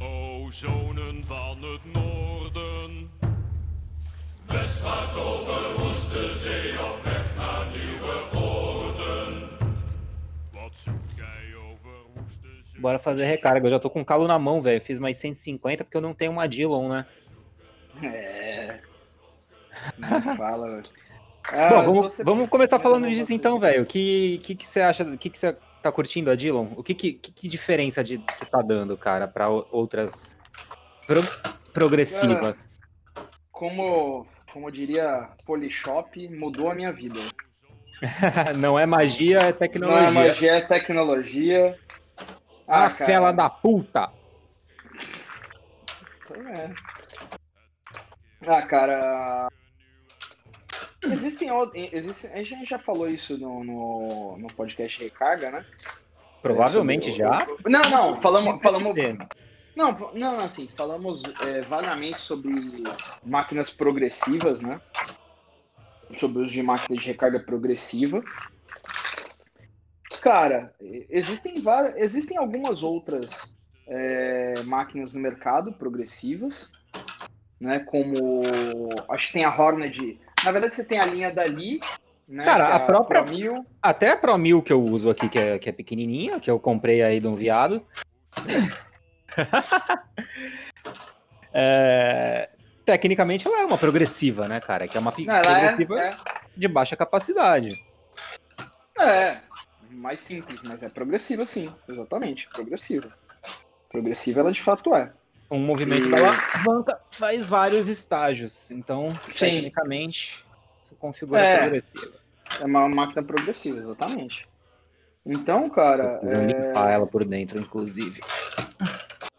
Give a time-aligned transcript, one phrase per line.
[0.00, 3.10] O zonen van het noorden.
[4.46, 9.48] Westwaarts over woeste zee op weg naar nieuwe orden.
[10.52, 12.80] Wat zoekt gij over woeste zee?
[12.80, 13.64] Bora fazer recarga.
[13.64, 14.80] Eu já tô com calo na mão, velho.
[14.80, 17.06] Fiz mais 150 porque eu não tenho uma Dillon, né?
[18.02, 18.80] É.
[19.98, 20.66] Não fala.
[20.70, 20.82] velho.
[21.52, 23.82] Ah, Bom, vamos, você- vamos começar falando Não, disso então, velho.
[23.84, 25.04] O que, que, que você acha?
[25.04, 26.66] O que, que você tá curtindo a Dillon?
[26.76, 30.36] O que, que, que, diferença de, que tá dando, cara, pra o- outras
[31.06, 31.22] pro-
[31.72, 32.78] progressivas?
[33.52, 37.20] Como, como diria Polishop, mudou a minha vida.
[38.58, 40.08] não é magia, é Não tecnologia.
[40.08, 41.76] é magia, é tecnologia.
[42.68, 44.10] Ah, cara, fela da puta!
[46.56, 46.70] É.
[48.48, 49.48] Ah, cara.
[51.02, 51.50] Existem
[52.32, 55.64] a gente já falou isso no, no, no podcast Recarga, né?
[56.42, 57.46] Provavelmente É, sobre já.
[57.64, 58.62] o- Não, não, falamos.
[58.62, 58.94] falamos
[60.14, 62.50] não, não, assim, falamos é, vagamente sobre
[63.24, 64.80] máquinas progressivas, né?
[66.12, 68.22] Sobre o uso de máquinas de recarga progressiva.
[70.22, 70.74] Cara,
[71.10, 73.54] existem várias, existem algumas outras
[73.86, 76.72] é, máquinas no mercado progressivas,
[77.60, 77.80] né?
[77.80, 78.14] Como
[79.10, 80.18] acho que tem a Horned.
[80.44, 81.80] Na verdade, você tem a linha dali,
[82.28, 82.44] né?
[82.44, 83.66] Cara, é a própria- Pro 1000.
[83.82, 86.58] Até a Pro 1000 que eu uso aqui, que é, que é pequenininha, que eu
[86.60, 87.84] comprei aí de um viado.
[91.58, 92.50] É,
[92.84, 94.86] Tecnicamente ela é uma progressiva, né, cara?
[94.86, 96.10] Que é uma Não, é, progressiva é,
[96.56, 97.70] de baixa capacidade.
[99.00, 99.38] É,
[99.90, 103.10] mais simples, mas é progressiva sim, exatamente, progressiva.
[103.90, 105.10] Progressiva ela de fato é.
[105.50, 108.70] Um movimento E- da alavanca faz vários estágios.
[108.70, 109.38] Então, Sim.
[109.38, 110.44] tecnicamente,
[110.82, 111.58] isso configura É.
[111.60, 112.16] progressiva.
[112.60, 114.48] É uma máquina progressiva, exatamente.
[115.24, 118.20] Então, cara, precisando é, limpar ela por dentro, inclusive.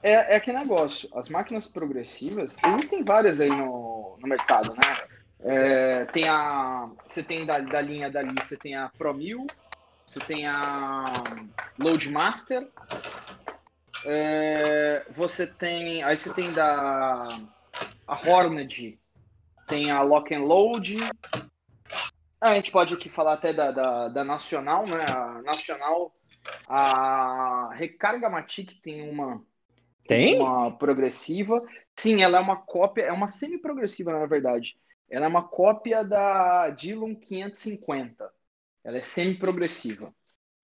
[0.03, 1.09] é, é que negócio.
[1.16, 5.07] As máquinas progressivas, existem várias aí no, no mercado, né?
[5.40, 6.90] É, tem a.
[7.06, 9.46] Você tem da, da linha dali, você tem a Pro 1000,
[10.06, 11.03] você tem a
[11.79, 12.67] Loadmaster.
[14.06, 16.03] É, você tem.
[16.03, 17.28] Aí você tem da.
[18.08, 19.00] A Horned,
[19.68, 20.97] tem a Lock and Load.
[22.40, 25.03] A gente pode aqui falar até da, da, da Nacional, né?
[25.13, 26.16] A Nacional,
[26.68, 29.44] a Recarga Matic tem uma,
[30.08, 30.40] Tem?
[30.40, 31.62] uma progressiva.
[31.96, 34.78] Sim, ela é uma cópia, é uma semi-progressiva, na verdade.
[35.09, 38.31] Ela é uma cópia da Dillon 550.
[38.84, 40.14] Ela é semi-progressiva.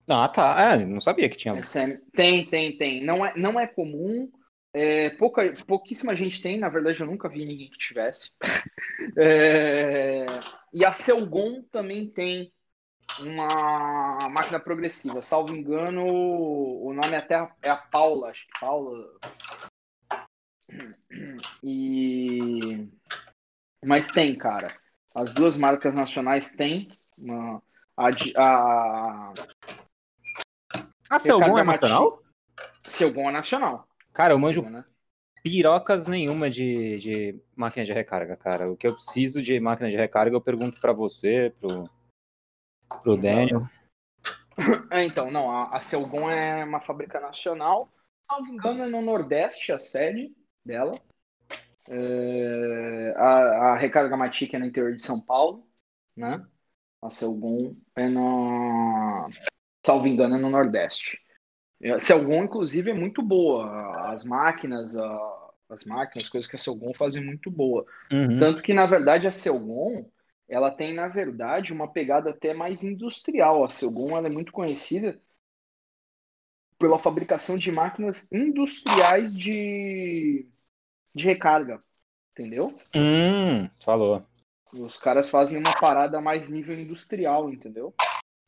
[0.08, 0.72] Ah, tá.
[0.72, 1.54] É, não sabia que tinha.
[1.54, 3.04] É Tem, tem, tem.
[3.04, 4.30] Não é, não é comum.
[4.72, 8.32] É, pouca, pouquíssima gente tem, na verdade eu nunca vi ninguém que tivesse.
[9.16, 10.26] É,
[10.72, 12.52] e a Selgon também tem
[13.20, 15.22] uma máquina progressiva.
[15.22, 19.06] Salvo engano, o nome até é a Paula, acho que Paula.
[21.62, 22.88] E
[23.84, 24.74] mas tem, cara.
[25.14, 26.88] As duas marcas nacionais têm.
[27.18, 27.62] Uma,
[27.96, 29.32] a, a
[31.10, 32.22] A Selgon é nacional?
[32.84, 33.88] Selgon é nacional.
[34.12, 34.84] Cara, eu manjo né?
[35.42, 38.70] pirocas nenhuma de, de máquina de recarga, cara.
[38.70, 41.84] O que eu preciso de máquina de recarga, eu pergunto pra você, pro,
[43.02, 43.68] pro Daniel.
[44.88, 47.92] É, então, não, a, a Selgon é uma fábrica nacional.
[48.24, 50.32] Salvo engano, é no Nordeste a sede
[50.64, 50.92] dela.
[51.90, 55.66] É, a, a Recarga Matic é no interior de São Paulo,
[56.16, 56.46] né?
[57.02, 59.28] A Selgon é no.
[59.84, 61.20] Salvo engano, é no Nordeste.
[61.84, 64.10] A Selgon, inclusive, é muito boa.
[64.12, 67.84] As máquinas, a- as máquinas, as coisas que a Selgon fazem muito boa.
[68.10, 68.38] Uhum.
[68.38, 70.08] Tanto que, na verdade, a Selgon,
[70.48, 73.64] ela tem, na verdade, uma pegada até mais industrial.
[73.64, 75.20] A Selgon, ela é muito conhecida
[76.78, 80.46] pela fabricação de máquinas industriais de,
[81.14, 81.78] de recarga,
[82.32, 82.74] entendeu?
[82.94, 84.22] Hum, falou.
[84.72, 87.94] Os caras fazem uma parada mais nível industrial, entendeu?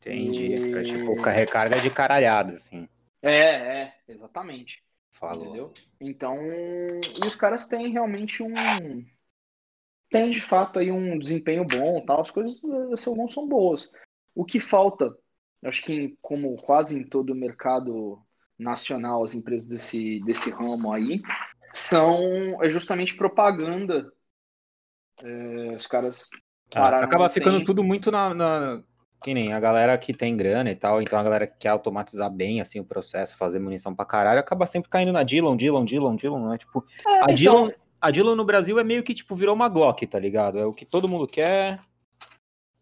[0.00, 0.54] Entendi.
[0.54, 2.88] E- É tipo, recarga de caralhada, assim.
[3.22, 4.84] É, é, exatamente.
[5.12, 5.44] Falou.
[5.44, 5.74] Entendeu?
[6.00, 9.04] Então, e os caras têm realmente um.
[10.10, 12.20] Tem de fato aí um desempenho bom, tal.
[12.20, 13.92] As coisas da Selgon são boas.
[14.34, 15.16] O que falta,
[15.64, 18.22] acho que em- como quase em todo o mercado
[18.58, 21.20] nacional, as empresas desse, desse ramo aí,
[21.72, 24.12] são é justamente propaganda.
[25.24, 26.28] É, os caras
[26.74, 28.82] Ah, acaba ficando tudo muito na, na-
[29.22, 32.30] Que nem a galera que tem grana e tal, então a galera que quer automatizar
[32.30, 36.14] bem assim o processo, fazer munição pra caralho, acaba sempre caindo na Dillon, Dillon, Dillon,
[36.14, 36.58] Dillon, né?
[36.58, 37.70] Tipo, É, a então, Dillon,
[38.00, 40.58] a Dillon no Brasil é meio que tipo virou uma Glock, tá ligado?
[40.58, 41.80] É o que todo mundo quer.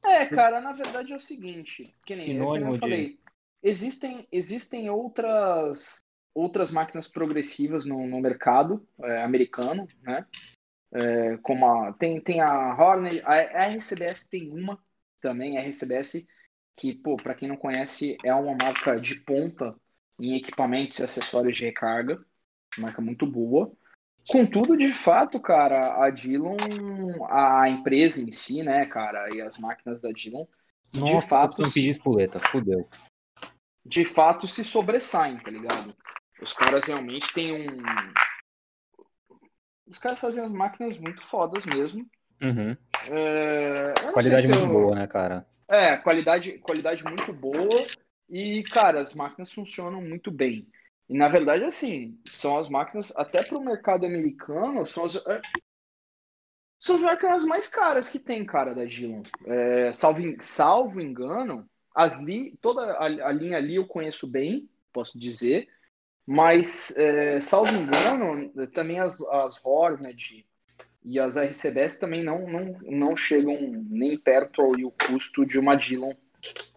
[0.04, 3.18] É, cara, na verdade é o seguinte, que nem, é Sinônimo eu de- falei,
[3.62, 6.00] existem, existem outras
[6.34, 10.26] outras máquinas progressivas no, no mercado é, americano, né?
[10.92, 14.78] É, como a, tem, tem a Hornet, a, a RCBS tem uma
[15.24, 16.26] também, a RCBS,
[16.76, 19.74] que, pô, para quem não conhece, é uma marca de ponta
[20.20, 22.22] em equipamentos e acessórios de recarga,
[22.78, 23.72] marca muito boa.
[24.28, 26.56] Contudo, de fato, cara, a Dillon,
[27.28, 30.46] a empresa em si, né, cara, e as máquinas da Dillon,
[30.94, 32.88] Nossa, de fato, não pedir espoleta, fudeu.
[33.84, 35.94] de fato se sobressaem, tá ligado?
[36.40, 37.82] Os caras realmente têm um.
[39.86, 42.06] Os caras fazem as máquinas muito fodas mesmo.
[42.44, 42.76] Uhum.
[43.10, 45.46] É, Qualidade muito eu- boa, né, cara?
[45.68, 47.86] É, qualidade, qualidade muito boa.
[48.28, 50.66] E, cara, as máquinas funcionam muito bem.
[51.08, 55.40] E, na verdade, assim, são as máquinas, até para o mercado americano, são as, é,
[56.78, 59.22] são as máquinas mais caras que tem, cara, da Gilon.
[59.46, 65.18] É, salvo, salvo engano, as li, toda a, a linha ali eu conheço bem, posso
[65.18, 65.68] dizer.
[66.26, 70.46] Mas, é, salvo engano, também as, as Hornet
[71.04, 73.56] e as RCBS também não, não, não chegam
[73.88, 76.14] nem perto ali o custo de uma Dillon,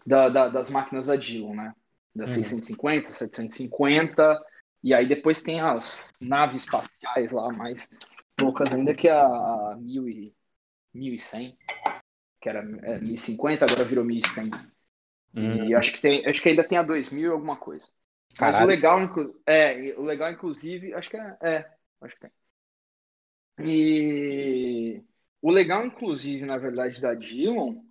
[0.06, 1.74] da, da- das máquinas da Dillon, né?
[2.14, 2.28] Da Uhum.
[2.28, 4.38] 650, 750,
[4.82, 7.90] e aí depois tem as naves espaciais lá, mais
[8.40, 10.34] loucas ainda, que é a, a 1000 e,
[10.94, 11.56] 1100,
[12.40, 14.50] que era é, 1050, agora virou 1100.
[15.34, 17.88] Hum, E acho que, tem, acho que ainda tem a 2000 e alguma coisa.
[18.40, 18.64] Mas Caralho.
[18.64, 19.00] o legal,
[19.46, 21.70] é, o legal, inclusive, acho que é, é,
[22.00, 22.30] acho que tem.
[23.64, 25.02] E
[25.42, 27.82] o legal, inclusive, na verdade, da Dillon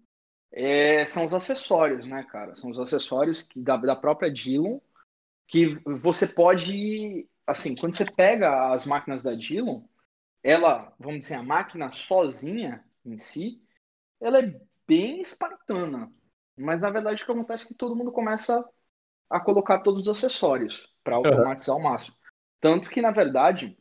[0.51, 2.55] é, são os acessórios, né, cara?
[2.55, 4.79] São os acessórios que, da, da própria Dillon
[5.47, 9.81] que você pode, assim, quando você pega as máquinas da Dillon,
[10.43, 13.61] ela, vamos dizer, a máquina sozinha em si,
[14.19, 16.11] ela é bem espartana.
[16.57, 18.67] Mas na verdade o que acontece é que todo mundo começa
[19.29, 22.17] a colocar todos os acessórios para automatizar ao máximo.
[22.59, 23.77] Tanto que, na verdade,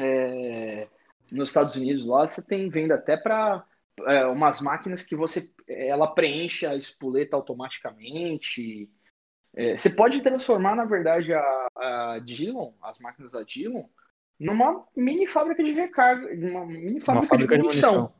[0.00, 0.88] é,
[1.32, 3.64] nos Estados Unidos lá você tem venda até para
[4.32, 8.90] umas máquinas que você ela preenche a espoleta automaticamente.
[9.54, 13.84] É, você pode transformar, na verdade, a, a Dillon, as máquinas da Dillon,
[14.38, 17.92] numa mini fábrica de recarga, uma mini fábrica, Uma fábrica de de munição.
[17.94, 18.16] munição.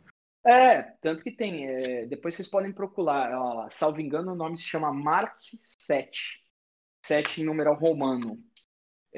[0.47, 1.67] É, tanto que tem.
[1.67, 3.33] é, depois vocês podem procurar.
[3.39, 5.37] ó, salvo engano, o nome se chama Mark
[5.79, 6.43] 7.
[7.05, 8.43] 7 em numeral romano.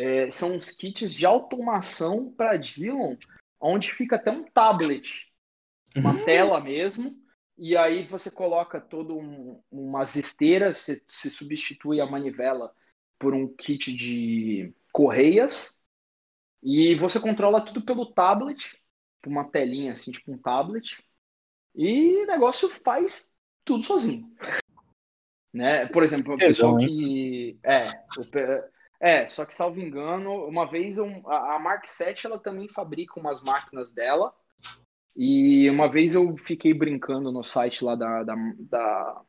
[0.00, 3.16] É, são uns kits de automação para Dillon,
[3.60, 5.26] onde fica até um tablet,
[5.96, 7.20] uma tela mesmo.
[7.56, 12.72] E aí você coloca todo um, umas esteiras, você, você substitui a manivela
[13.18, 15.84] por um kit de correias.
[16.62, 18.80] E você controla tudo pelo tablet,
[19.26, 21.04] uma telinha assim, tipo um tablet.
[21.74, 23.32] E o negócio faz
[23.64, 24.32] tudo sozinho.
[25.52, 25.86] Né?
[25.86, 27.58] Por exemplo, o pessoal que.
[27.64, 27.78] É,
[29.00, 33.42] é, só que salvo engano, uma vez um- a Mark 7 ela também fabrica umas
[33.42, 34.34] máquinas dela.
[35.16, 39.23] E uma vez eu fiquei brincando no site lá da, da, da-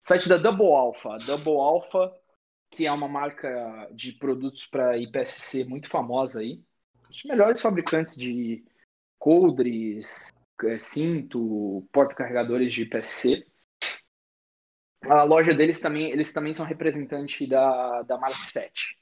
[0.00, 1.18] site da Double Alpha.
[1.26, 2.14] Double Alpha,
[2.70, 6.62] que é uma marca de produtos para IPSC muito famosa aí.
[7.10, 8.64] Os melhores fabricantes de
[9.18, 10.28] coldres,
[10.64, 13.46] é, cinto, porta-carregadores de IPSC.
[15.02, 18.98] A loja deles também, eles também são representantes da, da Mark 7.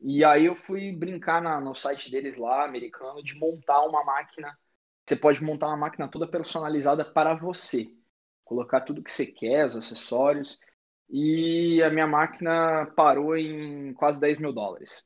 [0.00, 4.56] E aí eu fui brincar na- no site deles lá, americano, de montar uma máquina.
[5.06, 7.90] Você pode montar uma máquina toda personalizada para você.
[8.44, 10.58] Colocar tudo que você quer, os acessórios.
[11.10, 15.04] E a minha máquina parou em quase 10 mil dólares.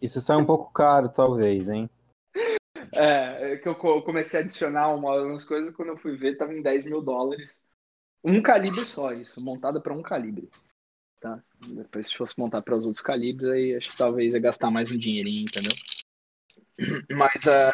[0.00, 1.90] Isso sai um pouco caro, talvez, hein?
[2.94, 6.36] É, é que eu co- comecei a adicionar uma- umas coisas quando eu fui ver,
[6.36, 7.62] tava em 10 mil dólares.
[8.24, 10.48] Um calibre só, isso, montada para um calibre.
[11.20, 11.42] Tá?
[11.68, 14.90] Depois, se fosse montar para os outros calibres, aí acho que talvez ia gastar mais
[14.90, 15.72] um dinheirinho, entendeu?
[17.10, 17.72] Mas, é...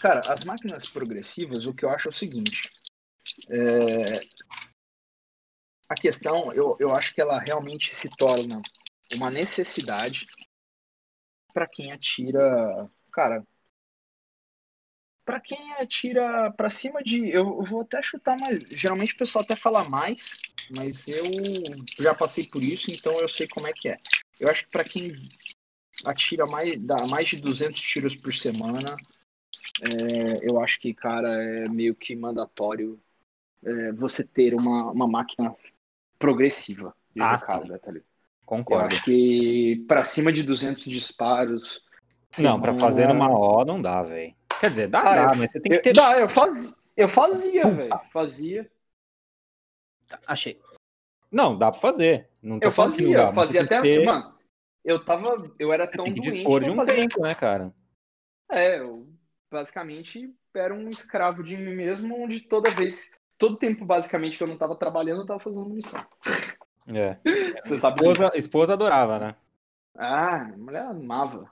[0.00, 2.68] cara, as máquinas progressivas, o que eu acho é o seguinte:
[3.50, 4.20] é,
[5.88, 8.60] a questão, eu, eu acho que ela realmente se torna
[9.14, 10.26] uma necessidade
[11.52, 13.46] para quem atira, cara,
[15.24, 19.54] para quem atira para cima de, eu vou até chutar mais, geralmente o pessoal até
[19.56, 20.40] fala mais,
[20.74, 21.24] mas eu
[22.00, 23.98] já passei por isso, então eu sei como é que é.
[24.40, 25.12] Eu acho que para quem
[26.04, 28.96] atira mais, dá mais de 200 tiros por semana,
[29.84, 33.00] é, eu acho que, cara, é meio que mandatório
[33.64, 35.54] é, você ter uma, uma máquina
[36.18, 38.04] progressiva de Ah, recarga, tá ligado?
[38.04, 38.94] Eu Concordo.
[38.94, 41.82] acho que para cima de 200 disparos.
[42.38, 44.34] Não, pra semana- fazer numa O não dá, velho.
[44.62, 45.92] Quer dizer, dá, Ah, dá, eu- mas você tem que ter.
[45.92, 48.00] dá, eu, faz, eu fazia, velho.
[48.12, 48.70] Fazia.
[50.24, 50.60] Achei.
[51.32, 52.28] Não, dá pra fazer.
[52.40, 53.82] Não tô Eu fazia, dá, eu fazia até.
[53.82, 54.32] ter- Mano,
[54.84, 55.34] eu tava.
[55.58, 56.94] Eu era Você tão tem que doente dispor de um fazia.
[56.94, 57.74] tempo, né, cara?
[58.48, 59.08] É, eu
[59.50, 63.16] basicamente era um escravo de mim mesmo, onde toda vez.
[63.36, 66.06] Todo tempo, basicamente, que eu não tava trabalhando, eu tava fazendo munição.
[66.94, 67.16] É.
[67.64, 68.36] Você sabe Esposa, disso.
[68.38, 69.34] esposa adorava, né?
[69.96, 71.50] Ah, a mulher amava.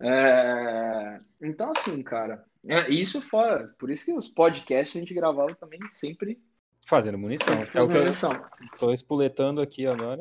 [0.00, 3.74] É, Então, assim, cara, é, isso fora.
[3.78, 6.40] Por isso que os podcasts a gente gravava também sempre,
[6.84, 7.46] Fazendo munição.
[7.54, 8.44] sempre É fazendo eu munição.
[8.78, 10.20] tô espoletando aqui agora.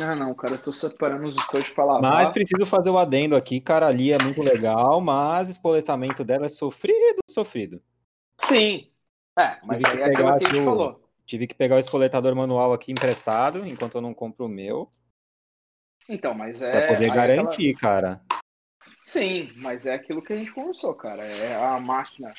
[0.00, 2.10] Ah, não, cara, eu tô separando os estojos pra lavar.
[2.12, 3.86] Mas preciso fazer o adendo aqui, cara.
[3.86, 7.80] Ali é muito legal, mas espoletamento dela é sofrido, sofrido.
[8.40, 8.90] Sim.
[9.38, 11.08] É, mas Tive que aí é aquilo pegar que a gente o- falou.
[11.26, 14.88] Tive que pegar o espoletador manual aqui emprestado, enquanto eu não compro o meu,
[16.08, 16.86] Então, mas pra é.
[16.88, 18.20] poder aí é aquela- garantir, cara.
[19.06, 21.24] Sim, mas é aquilo que a gente conversou, cara.
[21.24, 22.34] É a máquina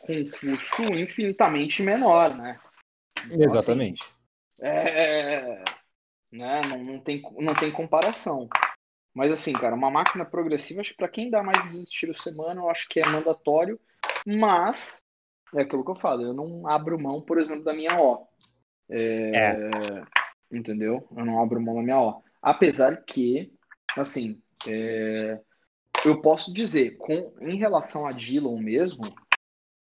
[0.00, 2.60] com custo infinitamente menor, né?
[3.24, 4.02] Então, Exatamente.
[4.02, 4.14] assim,
[4.60, 5.64] é,
[6.30, 8.50] né, não, não, tem, não tem comparação.
[9.14, 12.22] Mas assim, cara, uma máquina progressiva, acho que para quem dá mais de 200 tiros
[12.22, 13.80] semana, eu acho que é mandatório.
[14.26, 15.02] Mas,
[15.54, 18.28] é aquilo que eu falo, eu não abro mão, por exemplo, da minha O.
[18.90, 19.70] É,
[20.52, 21.08] Entendeu?
[21.16, 22.22] Eu não abro mão da minha O.
[22.42, 23.50] Apesar que,
[23.96, 25.40] assim, é,
[26.04, 29.02] eu posso dizer, com, em relação a Dillon mesmo,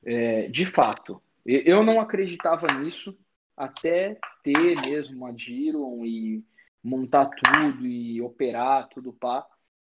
[0.05, 3.17] é, de fato, eu não acreditava nisso
[3.55, 6.43] até ter mesmo uma Dillon e
[6.83, 9.45] montar tudo e operar tudo pá,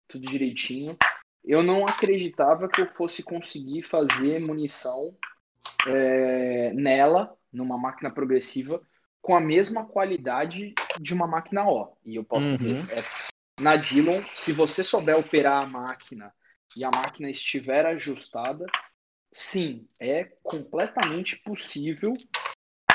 [0.08, 0.98] tudo direitinho.
[1.44, 5.16] Eu não acreditava que eu fosse conseguir fazer munição
[5.88, 8.82] é, nela, numa máquina progressiva,
[9.22, 11.96] com a mesma qualidade de uma máquina O.
[12.06, 12.56] E eu posso Uhum.
[12.56, 13.31] dizer, é,
[13.62, 16.34] na Dillon, se você souber operar a máquina
[16.76, 18.66] e a máquina estiver ajustada,
[19.32, 22.14] sim, é completamente possível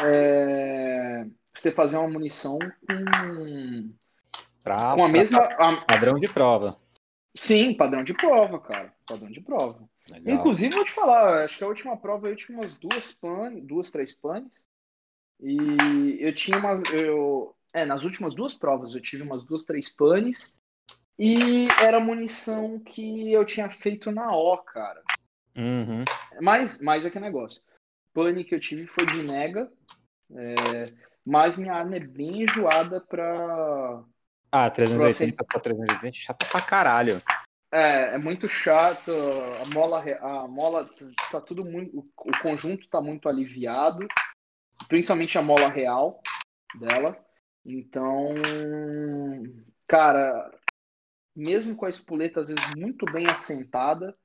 [0.03, 3.95] é, você fazer uma munição com,
[4.63, 5.39] Pra, com a mesma.
[5.39, 6.79] a- padrão de prova.
[7.37, 8.93] sim, padrão de prova, cara.
[9.07, 9.89] Padrão de prova.
[10.09, 10.35] Legal.
[10.37, 13.91] Inclusive, vou te falar, acho que a última prova eu tinha umas duas panes, duas,
[13.91, 14.69] três panes.
[15.41, 16.83] E eu tinha umas.
[16.93, 20.59] Eu, é, nas últimas duas provas eu tive umas duas, três panes.
[21.19, 25.03] E era munição que eu tinha feito na O, cara.
[25.55, 26.03] Uhum.
[26.41, 27.63] Mas, mas aquele negócio.
[28.15, 29.71] Pane que eu tive foi de nega.
[30.35, 30.85] é,
[31.25, 34.03] mas minha arma é bem enjoada pra.
[34.51, 37.21] Ah, 380 pra 320, chato pra caralho.
[37.71, 39.11] É, é muito chato.
[39.11, 40.85] A mola, a mola
[41.31, 41.99] tá tudo muito.
[41.99, 44.07] O conjunto tá muito aliviado.
[44.89, 46.23] Principalmente a mola real
[46.79, 47.26] dela.
[47.69, 48.33] Então,
[49.89, 50.57] cara,
[51.35, 54.17] mesmo com a espoleta às vezes muito bem assentada,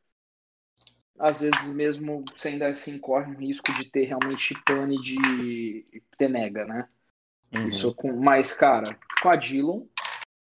[1.18, 6.30] às vezes mesmo você ainda assim corre um risco de ter realmente pane de ter
[6.30, 6.88] nega, né?
[7.52, 7.68] Uhum.
[7.68, 9.86] Isso com, mas, cara, com a Dillon,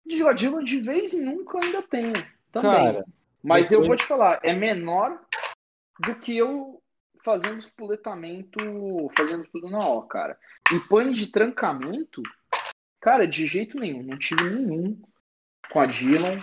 [0.06, 2.14] de- a Dillon de vez em nunca eu ainda tenho
[2.52, 2.72] também.
[2.72, 3.06] Cara,
[3.44, 5.22] mas eu vou te falar, é menor
[6.00, 6.82] do que eu
[7.24, 8.60] fazendo espoletamento,
[9.16, 10.38] fazendo tudo na O, cara.
[10.74, 12.22] E pane de trancamento,
[13.00, 15.02] cara, de jeito nenhum, não tive nenhum
[15.72, 16.38] com a Dillon.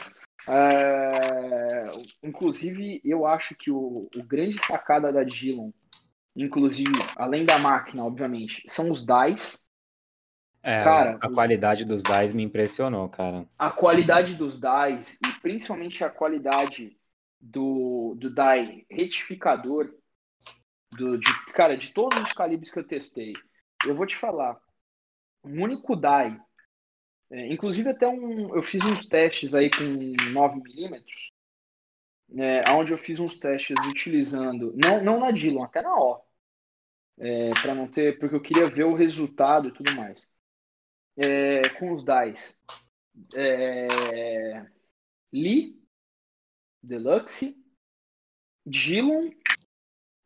[0.48, 1.80] É,
[2.22, 5.72] inclusive, eu acho que o, o grande sacada da Dillon,
[6.34, 9.66] inclusive, além da máquina, obviamente, são os DAIs.
[10.62, 13.46] é, cara, a qualidade dos DAIs me impressionou, cara.
[13.58, 16.96] a qualidade dos DAIs e principalmente a qualidade
[17.40, 19.92] do, do DAI retificador,
[20.96, 23.32] do, de, cara, de todos os calibres que eu testei,
[23.84, 24.58] eu vou te falar,
[25.44, 26.38] um único DAI,
[27.30, 31.04] é, inclusive até um, eu fiz uns testes aí com 9mm,
[32.38, 36.23] é, onde eu fiz uns testes utilizando, não, não na Dillon, até na O,
[37.18, 40.35] é, para não ter, porque eu queria ver o resultado e tudo mais.
[41.18, 42.62] É, com os DAIs
[43.37, 44.66] é,
[45.33, 45.80] Lee,
[46.83, 47.56] Deluxe,
[48.64, 49.30] Dillon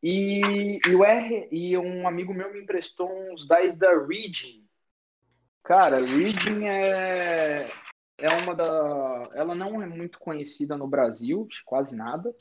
[0.02, 4.66] e, e, o R, e um amigo meu me emprestou uns DAIs da Reading.
[5.70, 7.64] Cara, Reading é,
[8.18, 9.22] é uma da.
[9.34, 12.34] Ela não é muito conhecida no Brasil, quase nada.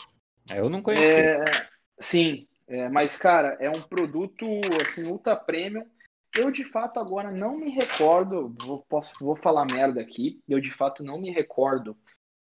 [0.49, 1.03] É, Eu não conheci.
[1.05, 1.69] É,
[1.99, 4.47] sim, é, mas cara, é um produto
[4.81, 5.87] assim ultra premium.
[6.35, 10.41] Eu de fato agora não me recordo, vou, posso, vou falar merda aqui.
[10.49, 11.95] Eu de fato não me recordo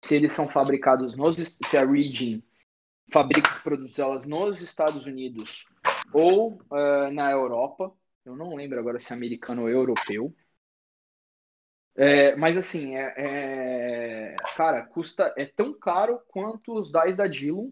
[0.02, 2.42] se eles são fabricados nos se a Reading
[3.12, 5.66] fabrica os produtos delas nos Estados Unidos
[6.14, 7.92] ou eh, na Europa.
[8.24, 10.34] Eu não lembro agora se é americano ou europeu.
[11.94, 17.70] É, mas assim, é, é- cara, custa é tão caro quanto os DAIs da Dillon,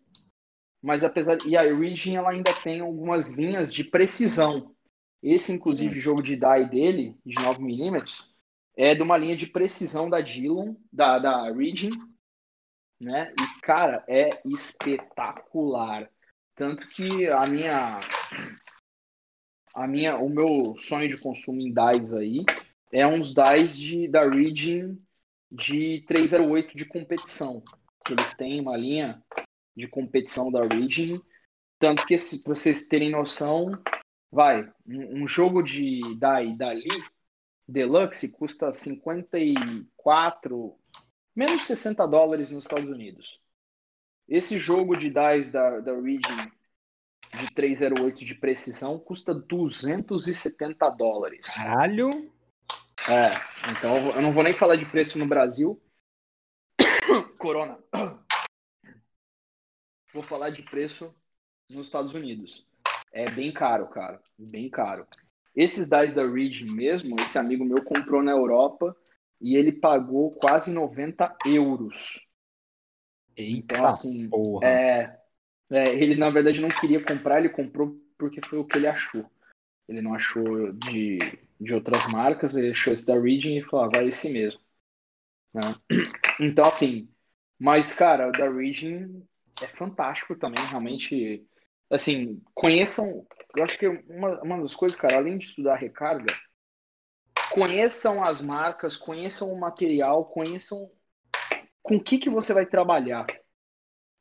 [0.82, 4.74] mas apesar e a Origin ela ainda tem algumas linhas de precisão.
[5.22, 8.04] Esse inclusive jogo de DAI dele de 9 mm,
[8.76, 11.90] é de uma linha de precisão da Dillon, da, da Reading,
[13.00, 13.32] né?
[13.38, 16.10] E, cara, é espetacular.
[16.54, 18.00] Tanto que a minha,
[19.74, 22.44] a minha, o meu sonho de consumo em DAIs aí
[22.92, 25.00] é uns DAIs de, da Reading
[25.50, 27.62] de 308 de competição.
[28.08, 29.22] Eles têm uma linha
[29.76, 31.20] de competição da Reading.
[31.78, 33.72] Tanto que, se vocês terem noção,
[34.30, 36.88] vai, um, um jogo de DAI dali
[37.70, 40.74] Deluxe custa 54,
[41.34, 43.40] menos 60 dólares nos Estados Unidos.
[44.28, 46.50] Esse jogo de DAIs da, da Region
[47.38, 51.54] de 308 de precisão custa 270 dólares.
[51.54, 52.10] Caralho!
[53.08, 55.80] É, então eu não vou nem falar de preço no Brasil.
[57.38, 57.78] Corona.
[60.12, 61.14] Vou falar de preço
[61.70, 62.66] nos Estados Unidos.
[63.12, 64.20] É bem caro, cara.
[64.36, 65.06] Bem caro.
[65.54, 68.96] Esses DAIs da Ridge mesmo, esse amigo meu comprou na Europa
[69.40, 72.28] e ele pagou quase 90 euros.
[73.36, 74.66] Eita, então, assim, porra.
[74.66, 75.20] É,
[75.70, 79.24] é, ele na verdade não queria comprar, ele comprou porque foi o que ele achou.
[79.90, 81.18] Ele não achou de,
[81.60, 84.60] de outras marcas, ele achou esse da Region e falou, ah, vai esse mesmo.
[85.54, 85.62] Né?
[86.42, 87.06] Então, assim,
[87.58, 89.20] mas, cara, o da Region
[89.62, 91.46] é fantástico também, realmente.
[91.90, 96.32] Assim, conheçam eu acho que uma, uma das coisas, cara, além de estudar recarga,
[97.50, 100.90] conheçam as marcas, conheçam o material, conheçam
[101.82, 103.26] com o que, que você vai trabalhar.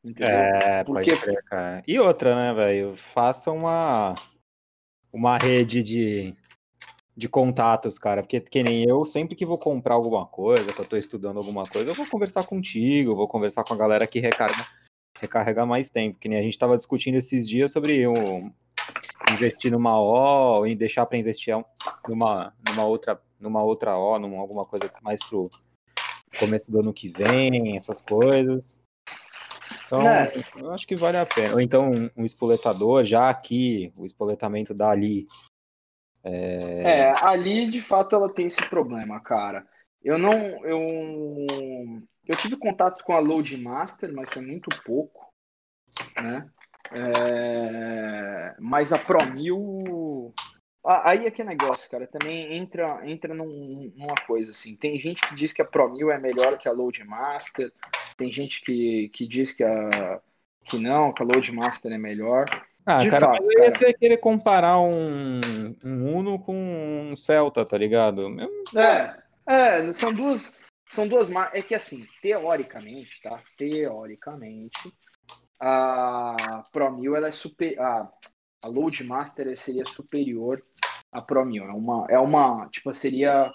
[0.04, 0.34] Entendeu?
[0.34, 1.12] É, Porque...
[1.12, 1.84] pode crer, cara.
[1.88, 2.96] E outra, né, velho?
[2.96, 4.14] Faça uma,
[5.14, 6.36] uma rede de,
[7.16, 8.22] de contatos, cara.
[8.22, 11.64] Porque, que nem eu, sempre que vou comprar alguma coisa, que eu tô estudando alguma
[11.64, 14.66] coisa, eu vou conversar contigo, vou conversar com a galera que recarga,
[15.20, 16.20] recarrega mais tempo.
[16.20, 18.52] Que nem a gente tava discutindo esses dias sobre um,
[19.34, 21.56] investir numa O, em deixar para investir
[22.08, 25.50] numa, numa outra numa outra O, numa alguma coisa mais pro
[26.38, 28.84] começo do ano que vem, essas coisas.
[29.90, 30.32] Então, é.
[30.62, 31.56] eu acho que vale a pena.
[31.56, 35.26] Ou então um, espoletador, já aqui o espoletamento da Ali.
[36.24, 36.60] É...
[36.84, 39.66] é, ali de fato ela tem esse problema, cara.
[40.04, 40.34] Eu não.
[40.64, 40.86] Eu,
[42.28, 45.28] eu tive contato com a Load Master, mas foi muito pouco.
[46.16, 46.48] Né?
[46.92, 50.34] É, mas a Pro 1000.
[50.86, 52.08] Aí é que negócio, cara.
[52.08, 54.76] Também entra, entra num, numa coisa assim.
[54.76, 57.72] Tem gente que diz que a Pro 1000 é melhor que a Load Master.
[58.16, 60.22] Tem gente que, que diz que, a,
[60.66, 62.46] que não, que a Load Master é melhor.
[62.86, 65.40] Ah, De cara, fato, mas aí você querer comparar um,
[65.84, 68.22] um Uno com um Celta, tá ligado?
[68.76, 69.16] É,
[69.48, 70.66] é, são duas.
[70.86, 71.30] São duas.
[71.54, 73.38] É que assim, teoricamente, tá?
[73.58, 74.92] Teoricamente,
[75.60, 78.10] a Pro 1000 ela é super a,
[78.64, 80.64] a Load Master seria superior
[81.12, 81.64] à Pro 1000.
[81.64, 83.54] É uma é uma, tipo, seria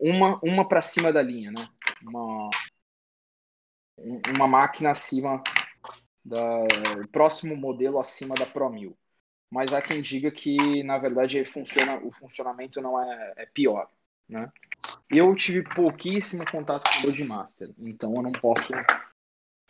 [0.00, 1.66] uma uma para cima da linha, né?
[2.08, 2.50] Uma
[4.28, 5.42] uma máquina acima
[6.24, 6.66] da
[7.12, 8.96] próximo modelo acima da Pro 1000.
[9.50, 13.88] Mas há quem diga que na verdade funciona, o funcionamento não é, é pior,
[14.28, 14.50] né?
[15.08, 18.72] Eu tive pouquíssimo contato com o Load Master, então eu não posso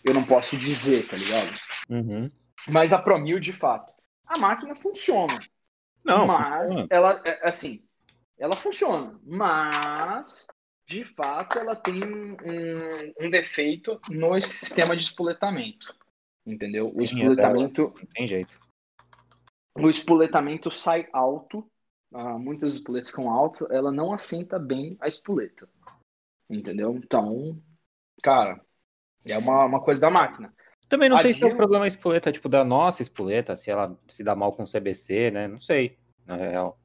[0.05, 1.51] eu não posso dizer, tá ligado?
[1.89, 2.31] Uhum.
[2.69, 3.94] Mas a Promil, de fato,
[4.35, 5.39] a máquina funciona.
[6.05, 6.89] Não, mas funciona.
[6.91, 7.85] ela, é, assim,
[8.39, 10.47] ela funciona, mas
[10.87, 12.37] de fato ela tem um,
[13.27, 15.95] um defeito no sistema de espoletamento.
[16.47, 16.93] Entendeu?
[16.95, 17.93] Sim, o espoletamento.
[17.99, 18.55] É, tem jeito.
[19.77, 21.69] O espoletamento sai alto.
[22.13, 25.69] Uh, muitas espoletas ficam altas, ela não assenta bem a espoleta.
[26.49, 26.95] Entendeu?
[26.97, 27.61] Então,
[28.23, 28.65] cara,
[29.25, 30.55] é uma, uma coisa da máquina.
[30.89, 33.97] Também não a sei se é o problema espoleta, tipo, da nossa espoleta, se ela
[34.09, 35.49] se dá mal com CBC, né?
[35.49, 36.79] Não sei, na real.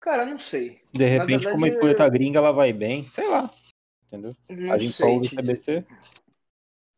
[0.00, 0.80] Cara, não sei.
[0.92, 3.48] De repente, como a espoleta gringa, ela vai bem, sei lá.
[4.06, 4.32] Entendeu?
[4.50, 5.86] Não a gente só usa CBC.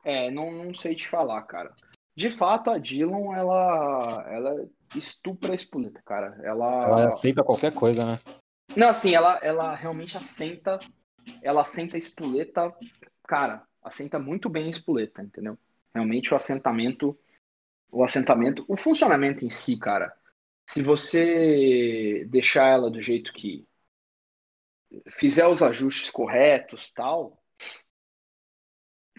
[0.04, 1.74] É, não, não sei te falar, cara.
[2.16, 3.98] De fato, a Dillon, ela,
[4.30, 6.38] ela estupra a espoleta, cara.
[6.44, 6.84] Ela...
[6.84, 8.18] ela aceita qualquer coisa, né?
[8.76, 10.78] Não, assim, ela, ela realmente assenta.
[11.42, 12.72] Ela assenta a espoleta
[13.26, 15.58] cara, assenta muito bem a espoleta, entendeu?
[15.94, 17.16] Realmente o assentamento,
[17.90, 20.12] o assentamento, o funcionamento em si, cara,
[20.68, 23.66] se você deixar ela do jeito que
[25.10, 27.42] fizer os ajustes corretos, tal,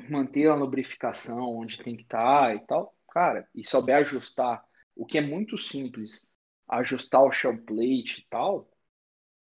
[0.10, 4.64] manter a lubrificação onde tem que estar tá e tal, cara, e souber ajustar,
[4.96, 6.28] o que é muito simples,
[6.68, 8.70] ajustar o shell plate e tal,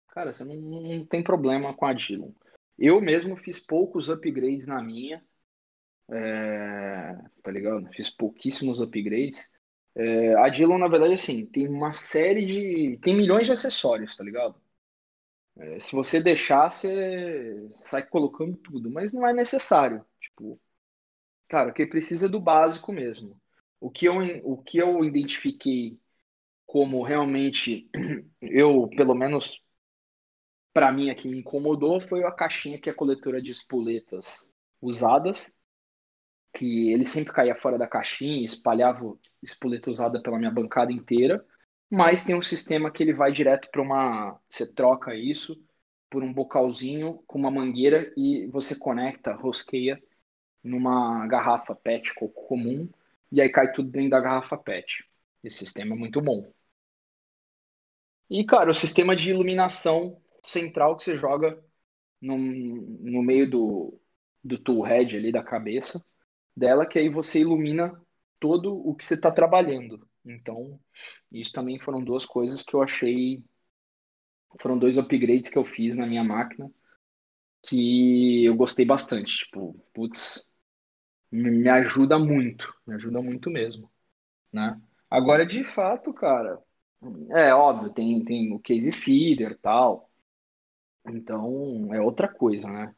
[0.08, 2.32] cara, você não, não tem problema com a Dillon.
[2.80, 5.24] Eu mesmo fiz poucos upgrades na minha,
[6.10, 7.86] é, tá ligado?
[7.92, 9.52] Fiz pouquíssimos upgrades.
[9.94, 12.98] É, a Dillon, na verdade, assim, tem uma série de.
[13.02, 14.60] Tem milhões de acessórios, tá ligado?
[15.56, 20.04] É, se você deixar, você sai colocando tudo, mas não é necessário.
[20.20, 20.60] Tipo,
[21.48, 23.40] cara, o que precisa é do básico mesmo.
[23.80, 24.14] O que eu,
[24.44, 26.00] o que eu identifiquei
[26.66, 27.90] como realmente
[28.40, 29.62] eu, pelo menos
[30.72, 35.52] para mim aqui incomodou foi a caixinha que é a coletora de espoletas usadas,
[36.52, 41.44] que ele sempre caía fora da caixinha, espalhava espoleta usada pela minha bancada inteira,
[41.90, 45.62] mas tem um sistema que ele vai direto para uma, você troca isso
[46.08, 50.02] por um bocalzinho com uma mangueira e você conecta, rosqueia
[50.62, 52.88] numa garrafa PET comum
[53.32, 55.04] e aí cai tudo dentro da garrafa PET.
[55.42, 56.52] Esse sistema é muito bom.
[58.28, 61.62] E, cara, o sistema de iluminação central que você joga
[62.20, 64.00] no, no meio do,
[64.42, 66.04] do tool head ali da cabeça
[66.56, 68.00] dela, que aí você ilumina
[68.38, 70.08] todo o que você está trabalhando.
[70.24, 70.78] Então,
[71.32, 73.42] isso também foram duas coisas que eu achei.
[74.60, 76.70] Foram dois upgrades que eu fiz na minha máquina
[77.66, 79.44] que eu gostei bastante.
[79.44, 80.48] Tipo, putz,
[81.30, 83.90] me ajuda muito, me ajuda muito mesmo,
[84.52, 84.80] né?
[85.10, 86.60] Agora, de fato, cara,
[87.30, 90.09] é óbvio, tem, tem o case feeder tal,
[91.06, 92.94] então é outra coisa, né?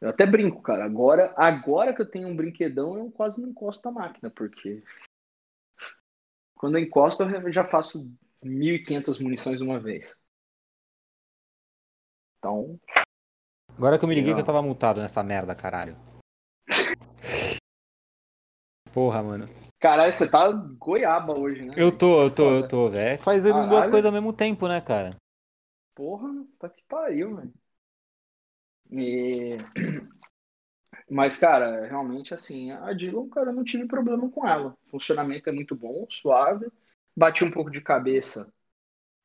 [0.00, 0.84] Eu até brinco, cara.
[0.84, 4.82] Agora, agora que eu tenho um brinquedão, eu quase não encosto a máquina, porque
[6.54, 8.10] quando eu encosto, eu já faço
[8.42, 10.18] 1.500 munições de uma vez.
[12.38, 12.78] Então.
[13.76, 15.96] Agora que eu me liguei que eu tava multado nessa merda, caralho.
[18.92, 19.48] Porra, mano.
[19.80, 21.74] Caralho, você tá goiaba hoje, né?
[21.76, 23.20] Eu tô, eu tô, eu tô, velho.
[23.22, 23.70] Fazendo Caralho.
[23.70, 25.16] duas coisas ao mesmo tempo, né, cara?
[25.94, 26.28] Porra,
[26.58, 27.54] tá que pariu, velho.
[28.90, 29.58] E...
[31.10, 34.76] Mas, cara, realmente, assim, a Dillon, cara, eu não tive problema com ela.
[34.86, 36.70] O funcionamento é muito bom, suave.
[37.16, 38.52] Bati um pouco de cabeça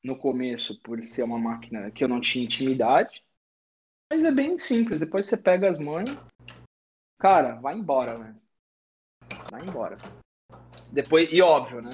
[0.04, 3.24] no começo por ser uma máquina que eu não tinha intimidade.
[4.12, 5.00] Mas é bem simples.
[5.00, 6.10] Depois você pega as mãos,
[7.18, 8.36] cara, vai embora, né?
[9.50, 9.96] Vai embora.
[10.92, 11.92] Depois, e óbvio, né?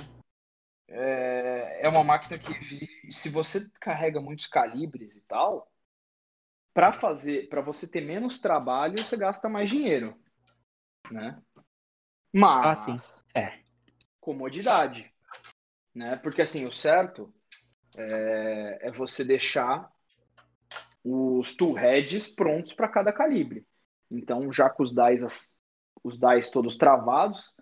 [0.88, 5.71] É, é uma máquina que, se você carrega muitos calibres e tal,
[6.74, 10.15] para fazer, para você ter menos trabalho, você gasta mais dinheiro,
[11.10, 11.41] né?
[12.34, 12.95] Mas, ah, sim.
[13.34, 13.60] é.
[14.19, 15.12] comodidade,
[15.93, 16.17] né?
[16.17, 17.34] Porque assim, o certo
[17.95, 19.89] é, é você deixar
[21.04, 23.65] os tool heads prontos para cada calibre.
[24.12, 25.60] Então, já com os dies,
[26.04, 27.56] os dies todos travados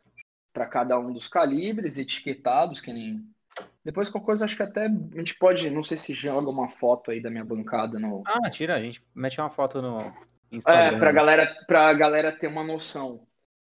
[0.53, 3.27] para cada um dos calibres, etiquetados, que nem
[3.83, 7.11] depois qualquer coisa, acho que até a gente pode, não sei se joga uma foto
[7.11, 8.23] aí da minha bancada no.
[8.25, 10.13] Ah, tira, a gente mete uma foto no
[10.51, 10.95] Instagram.
[10.95, 13.27] É, pra galera, pra galera ter uma noção.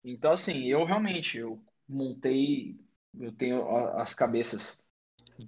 [0.04, 2.76] Então, assim, eu realmente, eu montei,
[3.18, 4.86] eu tenho as cabeças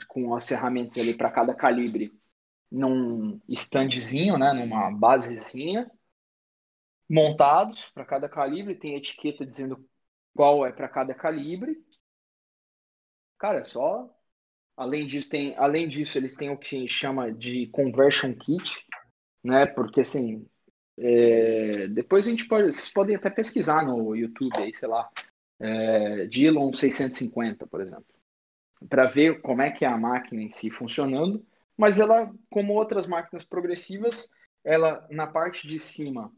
[0.07, 2.13] com as ferramentas ali para cada calibre
[2.71, 5.91] num standzinho, né, numa basezinha,
[7.09, 9.87] montados para cada calibre, tem etiqueta dizendo
[10.35, 11.85] qual é para cada calibre.
[13.39, 14.09] Cara, é só
[14.77, 18.87] Além disso, tem, além disso, eles têm o que chama de conversion kit,
[19.45, 19.67] né?
[19.67, 20.47] Porque assim,
[20.99, 25.11] é, depois a gente pode, vocês podem até pesquisar no YouTube aí, sei lá,
[25.61, 28.07] é, Dillon 650, por exemplo,
[28.89, 31.45] para ver como é que é a máquina em si funcionando.
[31.77, 34.31] Mas ela, como outras máquinas progressivas,
[34.65, 36.33] ela na parte de cima,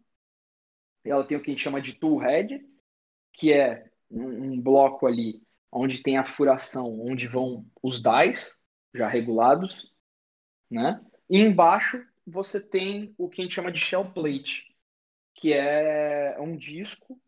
[1.05, 2.65] ela tem o que a gente chama de tool head,
[3.35, 8.59] que é um, um bloco ali onde tem a furação, onde vão os dies
[8.95, 9.93] já regulados,
[10.71, 11.05] né?
[11.29, 14.75] E embaixo você tem o que a gente chama de shell plate,
[15.35, 17.21] que é um disco,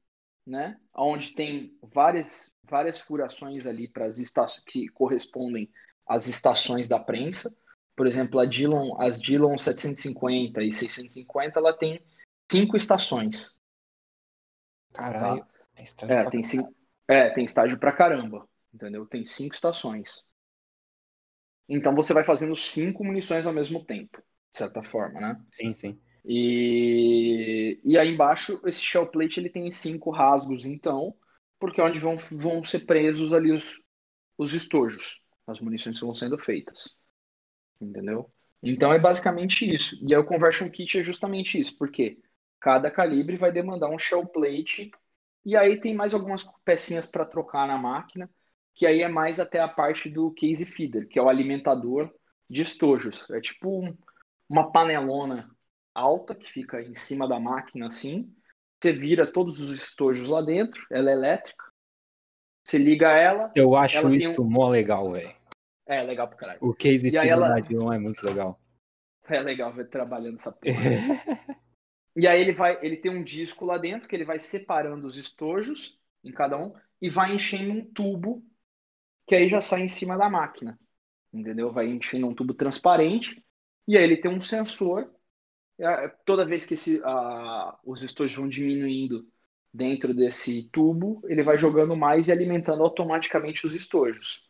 [0.47, 0.81] né?
[0.95, 5.71] Onde tem várias várias furações ali para as estações que correspondem
[6.07, 7.57] às estações da prensa.
[7.97, 12.01] Por exemplo, a Dillon, as Dillon 750 e 650, ela tem
[12.51, 13.59] cinco estações.
[14.93, 15.41] Caralho.
[15.41, 15.56] Tá?
[16.09, 16.75] É, tem cinco,
[17.09, 19.07] é, tem estágio pra caramba, entendeu?
[19.07, 20.27] Tem cinco estações.
[21.69, 24.19] Então você vai fazendo cinco munições ao mesmo tempo,
[24.53, 25.41] de certa forma, né?
[25.51, 26.01] Sim, sim.
[26.25, 31.15] E, e aí embaixo, esse shell plate ele tem cinco rasgos, então,
[31.59, 33.83] porque é onde vão, vão ser presos ali os,
[34.37, 37.01] os estojos, as munições que vão sendo feitas.
[37.81, 38.31] Entendeu?
[38.63, 39.97] Então é basicamente isso.
[40.07, 42.19] E aí o conversion kit é justamente isso, porque
[42.59, 44.91] cada calibre vai demandar um shell plate
[45.47, 48.29] e aí tem mais algumas pecinhas para trocar na máquina,
[48.75, 52.13] que aí é mais até a parte do case feeder, que é o alimentador
[52.51, 53.31] de estojos.
[53.31, 53.97] É tipo um,
[54.49, 55.49] uma panelona
[55.95, 58.29] alta que fica em cima da máquina assim.
[58.83, 61.65] Você vira todos os estojos lá dentro, ela é elétrica.
[62.65, 63.53] Você liga ela.
[63.55, 64.51] Eu acho ela isso um...
[64.51, 65.33] mó legal, velho.
[65.87, 66.59] É, legal pra caralho.
[66.61, 67.57] O case feeder ela...
[67.57, 68.61] é muito legal.
[69.29, 71.63] É legal ver trabalhando essa porra.
[72.17, 75.17] E aí ele vai, ele tem um disco lá dentro que ele vai separando os
[75.17, 78.43] estojos em cada um e vai enchendo um tubo
[79.27, 80.79] que aí já sai em cima da máquina.
[81.33, 81.71] Entendeu?
[81.71, 83.45] Vai enchendo um tubo transparente
[83.87, 85.13] e aí ele tem um sensor.
[86.25, 89.29] Toda vez que esse, uh, os estojos vão diminuindo
[89.73, 94.49] dentro desse tubo, ele vai jogando mais e alimentando automaticamente os estojos,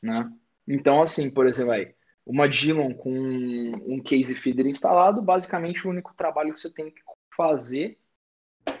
[0.00, 0.32] né?
[0.66, 1.94] Então, assim, por exemplo, aí,
[2.24, 7.02] uma Dillon com um case feeder instalado, basicamente o único trabalho que você tem que
[7.34, 7.98] fazer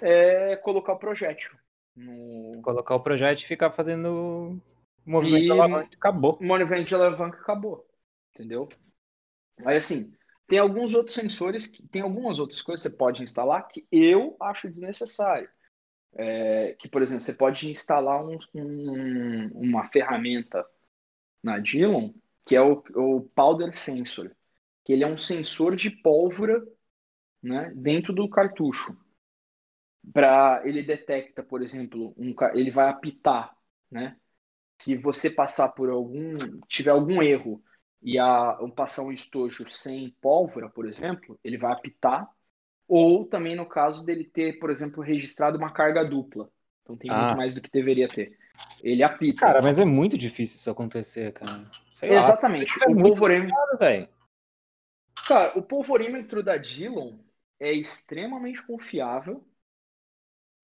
[0.00, 1.52] é colocar o projétil.
[1.94, 2.60] No...
[2.62, 4.60] Colocar o projétil e ficar fazendo
[5.04, 5.46] movimento e...
[5.46, 6.38] de alavanca acabou.
[6.40, 7.86] Movimento de alavanca acabou.
[8.32, 8.68] Entendeu?
[9.64, 10.12] Aí assim,
[10.46, 14.36] tem alguns outros sensores, que, tem algumas outras coisas que você pode instalar que eu
[14.40, 15.48] acho desnecessário.
[16.14, 20.64] É, que, por exemplo, você pode instalar um, um, uma ferramenta
[21.42, 22.12] na Dillon
[22.44, 24.34] que é o, o Powder Sensor,
[24.84, 26.62] que ele é um sensor de pólvora
[27.42, 28.96] né, dentro do cartucho.
[30.12, 33.56] Para ele detecta, por exemplo, um, ele vai apitar,
[33.90, 34.16] né?
[34.80, 37.62] Se você passar por algum, tiver algum erro
[38.02, 42.28] e a, passar um estojo sem pólvora, por exemplo, ele vai apitar.
[42.88, 46.50] Ou também no caso dele ter, por exemplo, registrado uma carga dupla.
[46.82, 47.22] Então tem ah.
[47.22, 48.36] muito mais do que deveria ter.
[48.82, 49.46] Ele apita.
[49.46, 51.64] Cara, mas é muito difícil isso acontecer, cara.
[51.92, 52.78] Sei Exatamente.
[52.78, 52.86] Lá.
[52.86, 53.54] É o polvorímetro.
[53.78, 54.08] Caro,
[55.28, 57.18] cara, o polvorímetro da Dillon
[57.60, 59.44] é extremamente confiável.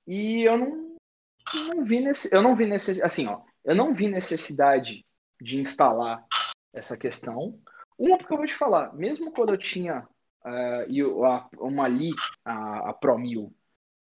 [0.07, 0.97] E eu não,
[1.75, 5.05] não vi nesse, eu não vi necessidade, assim, ó, eu não vi necessidade
[5.41, 6.27] de instalar
[6.73, 7.61] essa questão.
[7.97, 10.09] Uma porque eu vou te falar, mesmo quando eu tinha
[10.45, 12.11] uh, a, uma ali,
[12.45, 13.55] a, a Pro 1000,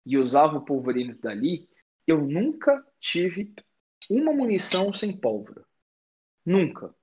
[0.06, 1.68] e usava o polvorímetro dali,
[2.06, 3.54] eu nunca tive
[4.08, 5.64] uma munição sem pólvora.
[6.44, 6.94] Nunca.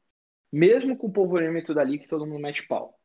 [0.52, 2.98] Mesmo com o polvorímetro dali que todo mundo mete pau.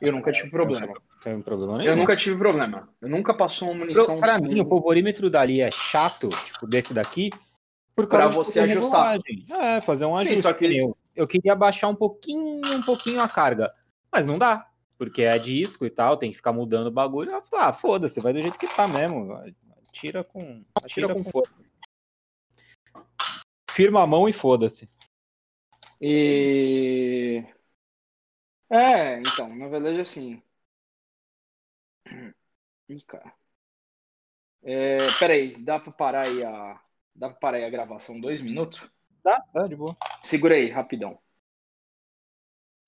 [0.00, 0.94] Eu nunca tive problema.
[1.22, 2.88] Tem problema Eu nunca tive problema.
[3.00, 4.20] Eu nunca passou uma munição.
[4.20, 7.30] Para mim, o polvorímetro dali é chato, tipo, desse daqui,
[7.96, 9.18] por para você ajustar.
[9.50, 10.36] É, fazer um ajuste.
[10.36, 10.66] Sim, só que...
[10.76, 13.72] eu, eu queria baixar um pouquinho, um pouquinho a carga,
[14.12, 17.30] mas não dá, porque é disco e tal, tem que ficar mudando o bagulho.
[17.54, 19.36] Ah, foda-se, vai do jeito que tá mesmo.
[19.90, 21.52] Tira com, tira com força.
[23.78, 24.88] Firma a mão e foda-se.
[26.00, 27.44] E
[28.68, 30.42] é, então, na verdade assim.
[32.88, 33.32] Ih, cara.
[34.64, 36.82] É, peraí, dá pra parar aí a.
[37.14, 38.90] Dá pra parar aí a gravação dois minutos?
[39.22, 39.96] Dá, dá, de boa.
[40.22, 41.16] Segura aí, rapidão.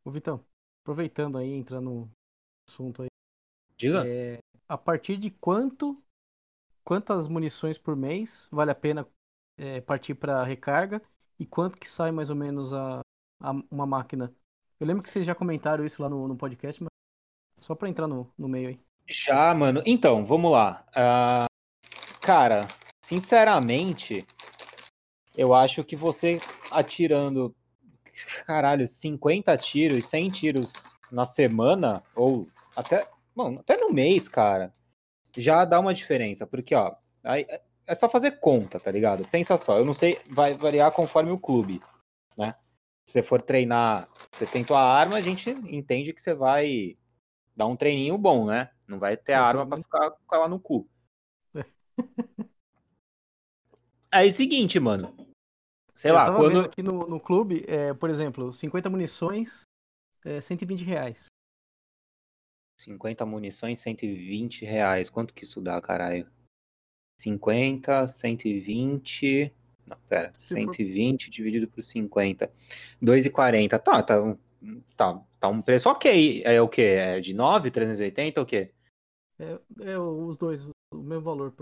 [0.05, 0.45] Ô Vitão,
[0.83, 2.11] aproveitando aí, entrando no
[2.69, 3.09] assunto aí.
[3.77, 4.03] Diga.
[4.09, 6.03] É, a partir de quanto
[6.83, 9.07] quantas munições por mês vale a pena
[9.61, 11.03] é, partir para recarga
[11.39, 13.01] e quanto que sai mais ou menos a,
[13.41, 14.33] a, uma máquina.
[14.81, 16.89] Eu lembro que vocês já comentaram isso lá no, no podcast, mas
[17.61, 18.81] só para entrar no, no meio aí.
[19.07, 19.83] Já, mano.
[19.85, 20.87] Então, vamos lá.
[20.91, 22.67] Uh, cara,
[23.05, 24.27] sinceramente,
[25.37, 27.55] eu acho que você atirando,
[28.47, 30.73] caralho, 50 tiros, 100 tiros
[31.13, 34.73] na semana, ou até, bom, até no mês, cara,
[35.37, 37.47] já dá uma diferença, porque, ó, aí,
[37.91, 39.29] é só fazer conta, tá ligado?
[39.29, 41.81] Pensa só, eu não sei, vai variar conforme o clube,
[42.39, 42.55] né?
[43.05, 46.97] Se você for treinar, você tem tua arma, a gente entende que você vai
[47.57, 48.71] dar um treininho bom, né?
[48.87, 50.89] Não vai ter a arma para ficar com ela no cu.
[54.13, 55.13] Aí, é seguinte, mano.
[55.93, 56.61] Sei eu lá, quando.
[56.61, 59.63] Aqui no, no clube, é, por exemplo, 50 munições,
[60.25, 61.27] é 120 reais.
[62.79, 65.11] 50 munições, 120 reais.
[65.11, 66.31] Quanto que isso dá, caralho?
[67.21, 69.53] 50, 120.
[69.87, 70.33] Não, pera.
[70.37, 71.31] 120 for...
[71.31, 72.51] dividido por 50.
[73.03, 73.79] 2,40.
[73.79, 74.37] Tá, tá,
[74.97, 76.43] tá, tá um preço ok.
[76.45, 76.83] É o quê?
[76.83, 78.71] É de 9, 380 ou o quê?
[79.39, 81.53] É, é os dois, o mesmo valor.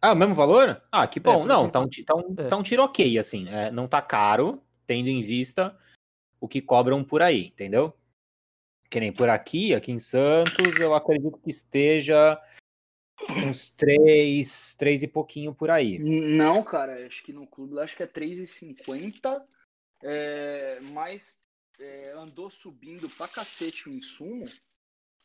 [0.00, 0.82] Ah, o mesmo valor?
[0.92, 1.44] Ah, que bom.
[1.44, 2.48] É, não, tá um, tá, um, é.
[2.48, 3.48] tá um tiro ok, assim.
[3.48, 5.76] É, não tá caro, tendo em vista
[6.40, 7.92] o que cobram por aí, entendeu?
[8.88, 12.40] Que nem por aqui, aqui em Santos, eu acredito que esteja
[13.36, 15.98] uns três, três e pouquinho por aí.
[15.98, 19.44] Não, cara, acho que no clube acho que é 3,50,
[20.02, 21.40] é, mas
[21.78, 24.48] é, andou subindo pra cacete o insumo.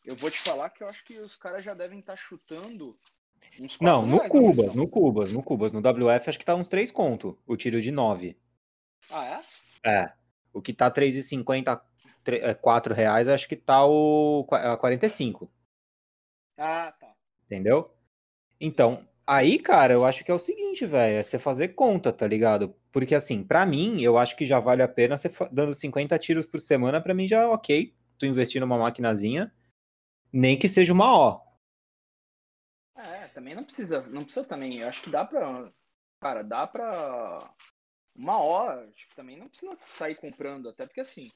[0.04, 2.98] Eu vou te falar que eu acho que os caras já devem estar tá chutando
[3.80, 5.72] Não, no Cubas, no Cubas, no Cubas.
[5.72, 8.36] No WF acho que tá uns 3 conto, o tiro de 9.
[9.10, 9.42] Ah,
[9.82, 9.90] é?
[9.90, 10.12] É.
[10.52, 11.80] O que tá 3,50
[12.60, 15.50] 4 é, reais, acho que tá o 45.
[16.56, 17.14] Ah, tá.
[17.44, 17.93] Entendeu?
[18.64, 22.26] Então, aí, cara, eu acho que é o seguinte, velho, é você fazer conta, tá
[22.26, 22.74] ligado?
[22.90, 26.46] Porque assim, para mim, eu acho que já vale a pena você dando 50 tiros
[26.46, 29.52] por semana, para mim já é ok, tu investir numa maquinazinha,
[30.32, 31.44] nem que seja uma O.
[32.96, 34.78] É, também não precisa, não precisa também.
[34.78, 35.64] Eu acho que dá pra.
[36.22, 37.54] Cara, dá pra.
[38.16, 41.30] Uma hora, tipo, também não precisa sair comprando, até porque assim,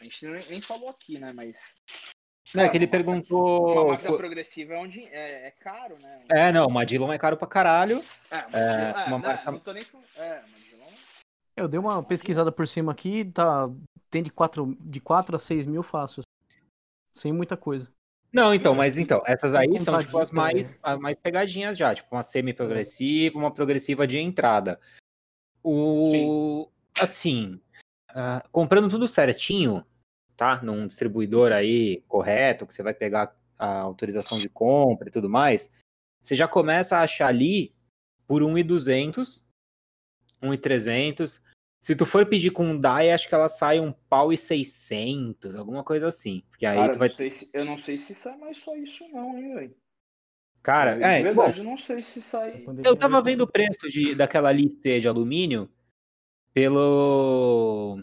[0.00, 1.34] a gente nem falou aqui, né?
[1.34, 1.74] Mas.
[2.54, 3.72] Não, é que ele uma- perguntou.
[3.72, 6.22] Uma máquina progressiva é onde é, é caro, né?
[6.30, 7.98] É, não, uma Dillon é caro pra caralho.
[8.30, 10.06] É, mas, É, é, uma né, marca- não tô nem falando.
[10.16, 10.92] É, mas Dilon-
[11.56, 13.68] Eu dei uma pesquisada por cima aqui, tá.
[14.10, 16.22] Tem de 4, de 4 a 6 mil fácil.
[17.14, 17.90] Sem muita coisa.
[18.32, 22.14] Não, então, mas então, essas aí são tipo as mais, as mais pegadinhas já, tipo
[22.14, 24.80] uma semi-progressiva, uma progressiva de entrada.
[25.62, 27.60] O assim,
[28.10, 29.84] ah, comprando tudo certinho,
[30.36, 30.62] tá?
[30.62, 35.72] Num distribuidor aí correto, que você vai pegar a autorização de compra e tudo mais,
[36.20, 37.74] você já começa a achar ali
[38.26, 39.46] por 1.200,
[40.42, 41.40] 1.300.
[41.80, 45.82] Se tu for pedir com DAI, acho que ela sai um pau e 600, alguma
[45.82, 46.42] coisa assim.
[46.48, 48.76] Porque aí Cara, tu vai não sei se, eu não sei se sai mais só
[48.76, 49.76] isso, não, hein, velho.
[50.62, 52.64] Cara, de é, bom, verdade, eu não sei se sai.
[52.84, 55.68] Eu tava vendo o preço de, daquela Lice de alumínio
[56.54, 58.00] pelo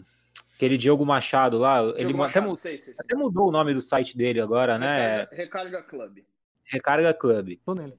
[0.60, 1.80] aquele Diogo Machado lá.
[1.80, 3.02] ele Diogo até, Machado, mu- sei, sei, sei.
[3.02, 5.20] até mudou o nome do site dele agora, né?
[5.22, 6.18] Recarga, Recarga Club.
[6.64, 7.58] Recarga Club.
[7.64, 7.98] Tô nele.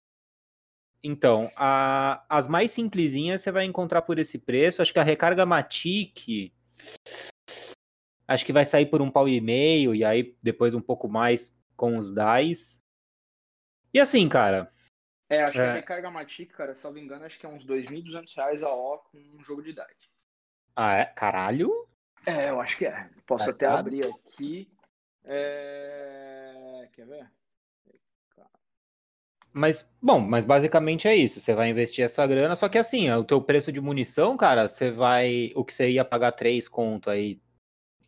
[1.03, 4.79] Então, a- as mais simplesinhas você vai encontrar por esse preço.
[4.81, 6.53] Acho que a Recarga Matic
[8.27, 11.61] acho que vai sair por um pau e meio e aí depois um pouco mais
[11.75, 12.83] com os DAIs.
[13.93, 14.69] E assim, cara,
[15.27, 15.69] É, acho que É.
[15.69, 19.17] a Recarga Matic, cara, salvo engano, acho que é uns 2.200 reais a ó com
[19.17, 19.87] um jogo de DAI.
[20.75, 21.05] ah, é?
[21.05, 21.87] caralho,
[22.25, 23.09] É, eu acho que é.
[23.25, 23.87] Posso até Carregado.
[23.87, 24.69] abrir aqui.
[25.23, 26.87] É...
[26.93, 27.31] Quer ver?
[29.53, 31.39] Mas, bom, mas basicamente é isso.
[31.39, 34.89] Você vai investir essa grana, só que assim, o teu preço de munição, cara, você
[34.89, 35.51] vai.
[35.55, 37.41] O que você ia pagar 3 conto aí.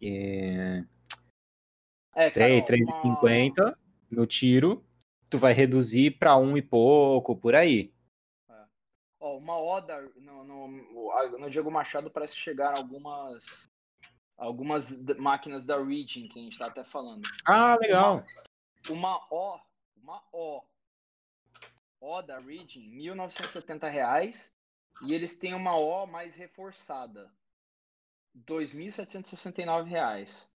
[0.01, 0.83] É,
[2.15, 3.77] É, cara, 3, ó, 3,50
[4.09, 4.85] no tiro.
[5.29, 7.91] Tu vai reduzir pra um e pouco, por aí.
[9.19, 10.67] Ó, uma oda no, no,
[11.39, 13.67] no Diego Machado parece chegar algumas
[14.37, 17.21] algumas máquinas da Region que a gente tá até falando.
[17.45, 18.25] Ah, legal.
[18.89, 19.59] Uma O,
[20.01, 20.61] uma O,
[21.99, 24.55] O da Region, 1.970 reais
[25.01, 27.31] e eles têm uma O mais reforçada,
[28.45, 30.51] 2.769 reais.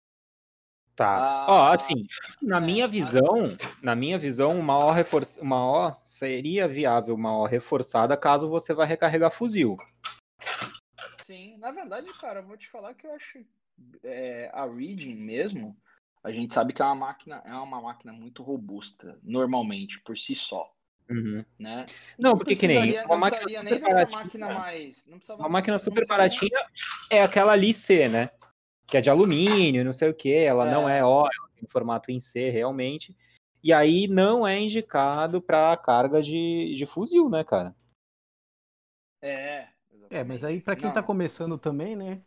[0.94, 1.18] Tá.
[1.18, 2.06] Ah, Ó, assim,
[2.40, 2.88] na é, minha ah.
[2.88, 5.22] visão, na minha visão, uma O, refor...
[5.42, 9.76] uma o seria viável, uma O reforçada, caso você vá recarregar fuzil.
[11.22, 13.44] Sim, na verdade, cara, eu vou te falar que eu acho
[14.02, 15.76] é, a Region mesmo,
[16.22, 20.34] a gente sabe que é uma máquina, é uma máquina muito robusta, normalmente, por si
[20.34, 20.72] só,
[21.08, 21.44] Uhum.
[21.58, 21.86] né?
[22.18, 25.78] Não, porque que nem uma não máquina nem dessa máquina mais, não precisava Uma máquina
[25.78, 26.58] super baratinha
[27.10, 28.30] é aquela ali C, né?
[28.88, 30.32] Que é de alumínio, não sei o que.
[30.32, 30.98] Ela não É.
[30.98, 33.16] é O, ela tem formato em C, realmente.
[33.62, 37.74] E aí não é indicado para carga de, de fuzil, né, cara?
[39.22, 39.68] É,
[40.10, 42.22] É, mas aí pra quem Não, tá começando também, né?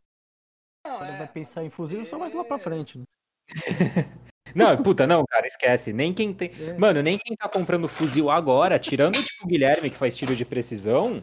[0.86, 2.98] Não, Quando é, vai pensar em fuzil, só mais lá pra frente.
[2.98, 3.06] Né?
[4.56, 5.94] Não, puta, não, cara, esquece.
[5.94, 6.52] Nem quem tem.
[6.60, 6.74] É.
[6.76, 10.44] Mano, nem quem tá comprando fuzil agora, tirando tipo o Guilherme que faz tiro de
[10.44, 11.22] precisão,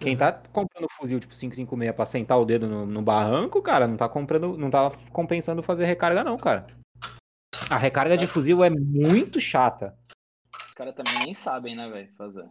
[0.00, 3.96] quem tá comprando fuzil tipo 556 pra sentar o dedo no, no barranco, cara, não
[3.96, 6.66] tá comprando, não tá compensando fazer recarga não, cara.
[7.70, 9.96] A recarga de fuzil é muito chata.
[10.66, 12.50] Os caras também nem sabem, né, velho, fazer.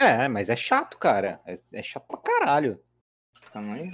[0.00, 1.38] É, mas é chato, cara.
[1.44, 2.80] É, é chato pra caralho.
[3.52, 3.90] Também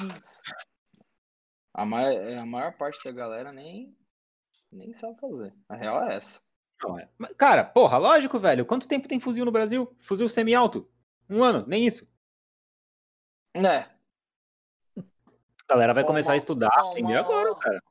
[1.77, 3.97] a maior, a maior parte da galera nem
[4.73, 5.55] nem sabe fazer.
[5.69, 6.43] A real é essa.
[6.83, 7.09] Não é.
[7.39, 8.67] Cara, porra, lógico, velho.
[8.67, 9.97] Quanto tempo tem fuzil no Brasil?
[10.01, 10.91] Fuzil semi-alto?
[11.31, 12.07] Um ano, nem isso.
[13.55, 13.89] É,
[14.99, 17.83] A galera vai Ó, começar a uma- estudar, ó, aprender uma- agora, cara.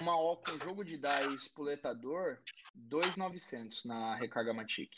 [0.00, 2.38] uma O com jogo de dar e espoletador,
[2.74, 4.90] 2.900 na recarga Matic.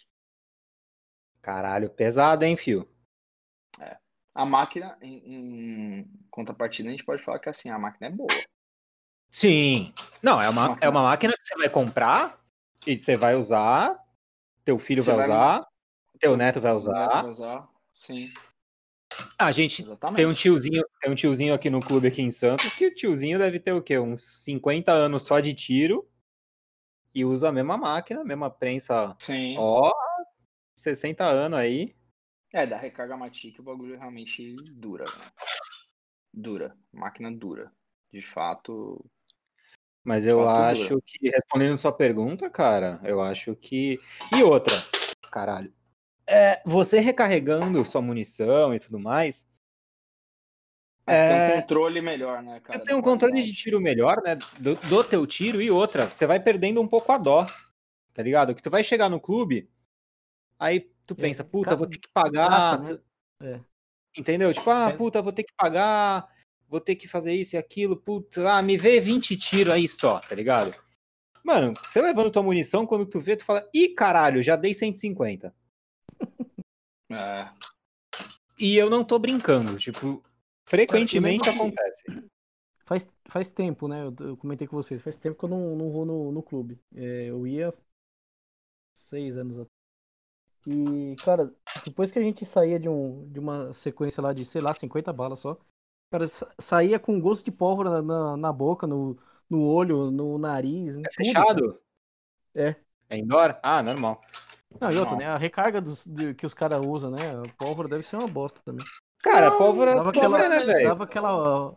[1.40, 2.86] Caralho, pesado, hein, fio?
[4.34, 8.28] A máquina, em, em contrapartida, a gente pode falar que assim, a máquina é boa.
[9.30, 9.92] Sim.
[10.22, 10.86] Não, é uma, Máquina.
[10.86, 12.38] é uma máquina que você vai comprar
[12.86, 13.94] e você vai usar,
[14.64, 15.66] teu filho vai vai- usar,
[16.18, 17.08] teu neto vai neto usar.
[17.22, 17.68] vai usar.
[17.92, 18.32] Sim,
[19.38, 20.16] A gente exatamente.
[20.16, 23.38] tem um tiozinho, tem um tiozinho aqui no clube aqui em Santos que o tiozinho
[23.38, 23.98] deve ter o quê?
[23.98, 26.08] Uns 50 anos só de tiro
[27.14, 29.56] e usa a mesma máquina, a mesma prensa, Sim.
[29.58, 29.92] ó,
[30.74, 31.94] 60 anos aí.
[32.52, 35.04] É, da recarga Matic o bagulho realmente dura.
[35.04, 35.30] né?
[36.32, 36.76] Dura.
[36.92, 37.72] Máquina dura.
[38.12, 39.04] De fato.
[40.02, 41.02] Mas eu Fato acho dura.
[41.06, 43.98] que, respondendo sua pergunta, cara, eu acho que.
[44.36, 44.74] E outra,
[45.30, 45.72] caralho.
[46.28, 49.50] É, você recarregando sua munição e tudo mais,
[51.06, 52.78] Mas tem É, um controle melhor, né, cara?
[52.78, 54.36] Você tem um controle de tiro melhor, né?
[54.58, 57.44] Do, do teu tiro e outra, você vai perdendo um pouco a dó,
[58.12, 58.54] tá ligado?
[58.54, 59.68] Que tu vai chegar no clube,
[60.58, 62.78] aí tu É, pensa, puta, vou ter que pagar.
[62.78, 63.00] gasta, né?
[63.42, 63.60] É.
[64.16, 64.52] Entendeu?
[64.52, 64.96] Tipo, ah, É.
[64.96, 66.28] puta, vou ter que pagar,
[66.68, 70.18] vou ter que fazer isso e aquilo, puta, ah, me vê 20 tiros aí só,
[70.20, 70.74] tá ligado?
[71.44, 75.54] Mano, você levando tua munição, quando tu vê, tu fala, ih, caralho, já dei 150.
[77.12, 77.50] É.
[78.56, 80.22] E eu não tô brincando, tipo,
[80.64, 82.04] frequentemente acontece.
[82.86, 84.04] Faz, faz tempo, né?
[84.04, 85.00] Eu, eu comentei com vocês.
[85.02, 86.80] Faz tempo que eu não, não vou no, no clube.
[86.94, 87.74] É, eu ia
[88.94, 89.79] seis anos atrás.
[90.66, 91.52] E, cara,
[91.84, 95.12] depois que a gente saía de, um, de uma sequência lá de, sei lá, 50
[95.12, 95.56] balas só,
[96.10, 99.16] cara, sa- saía com gosto de pólvora na, na, na boca, no,
[99.48, 100.96] no olho, no nariz.
[100.96, 101.14] É tudo, cara.
[101.24, 101.80] fechado?
[102.54, 102.76] É.
[103.08, 103.56] É indoor?
[103.62, 104.20] Ah, normal.
[104.80, 105.26] Não, e outra, né?
[105.26, 107.18] A recarga dos, de- que os caras usam, né?
[107.44, 108.84] A pólvora deve ser uma bosta também.
[109.22, 110.88] Cara, pólvora Dava pode aquela, ser, né, velho?
[110.88, 111.76] dava aquela.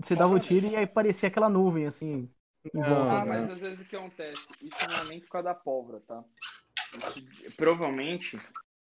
[0.00, 2.28] Você dava um tiro e aí parecia aquela nuvem, assim.
[2.72, 3.10] Não.
[3.10, 4.46] Ah, mas às vezes o que acontece?
[4.62, 6.22] Isso não é nem por causa da pólvora, tá?
[6.96, 8.36] Isso provavelmente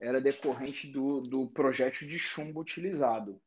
[0.01, 3.41] era decorrente do, do projétil de chumbo utilizado.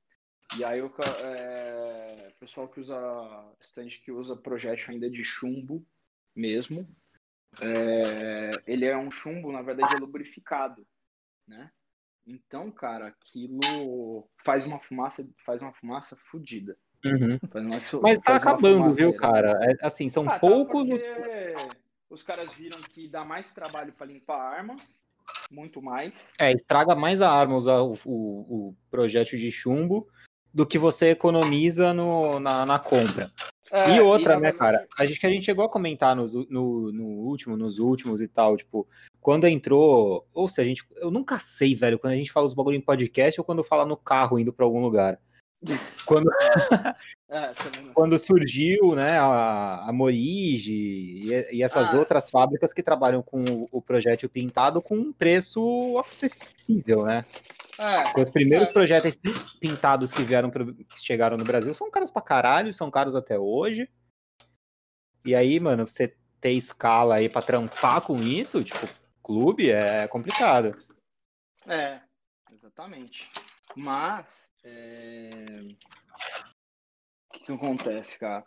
[0.57, 0.93] E aí o
[1.23, 2.95] é, pessoal que usa
[3.59, 5.85] stand que usa projétil ainda de chumbo
[6.35, 6.87] mesmo,
[7.61, 10.85] é, ele é um chumbo, na verdade, é lubrificado,
[11.47, 11.71] né?
[12.27, 16.77] Então, cara, aquilo faz uma fumaça, faz uma fumaça fodida.
[17.03, 17.39] Uhum.
[17.53, 19.59] Uma, Mas tá acabando, viu, cara?
[19.61, 21.84] É, assim, são Ah, tá, poucos os porque os
[22.23, 24.75] caras viram que dá mais trabalho pra limpar a arma,
[25.51, 26.31] muito mais.
[26.39, 30.07] É, estraga mais a arma usar o, o, o projétil de chumbo
[30.53, 33.31] do que você economiza no, na, na compra.
[33.71, 34.87] É, e outra, na né, cara?
[34.97, 38.27] A gente que a gente chegou a comentar nos, no, no último, nos últimos e
[38.27, 38.87] tal, tipo,
[39.19, 40.25] quando entrou.
[40.33, 40.83] Ou se a gente.
[40.97, 43.85] Eu nunca sei, velho, quando a gente fala os bagulho em podcast ou quando fala
[43.85, 45.19] no carro indo pra algum lugar.
[46.05, 46.29] Quando,
[47.27, 47.53] É,
[47.93, 51.97] quando surgiu, né, a, a Morige e, e essas Ah.
[51.97, 57.25] outras fábricas que trabalham com o, o projétil pintado com um preço acessível, né?
[57.79, 58.71] É, Os primeiros É.
[58.71, 59.17] projetos
[59.59, 63.37] pintados que vieram pro- que chegaram no Brasil são caros pra caralho, são caros até
[63.39, 63.89] hoje.
[65.25, 68.87] E aí, mano, você ter escala aí pra trampar com isso, tipo,
[69.23, 70.75] clube, é complicado.
[71.67, 71.99] é,
[72.53, 73.27] exatamente.
[73.75, 75.61] Mas, é...
[77.29, 78.45] o que, que acontece, cara?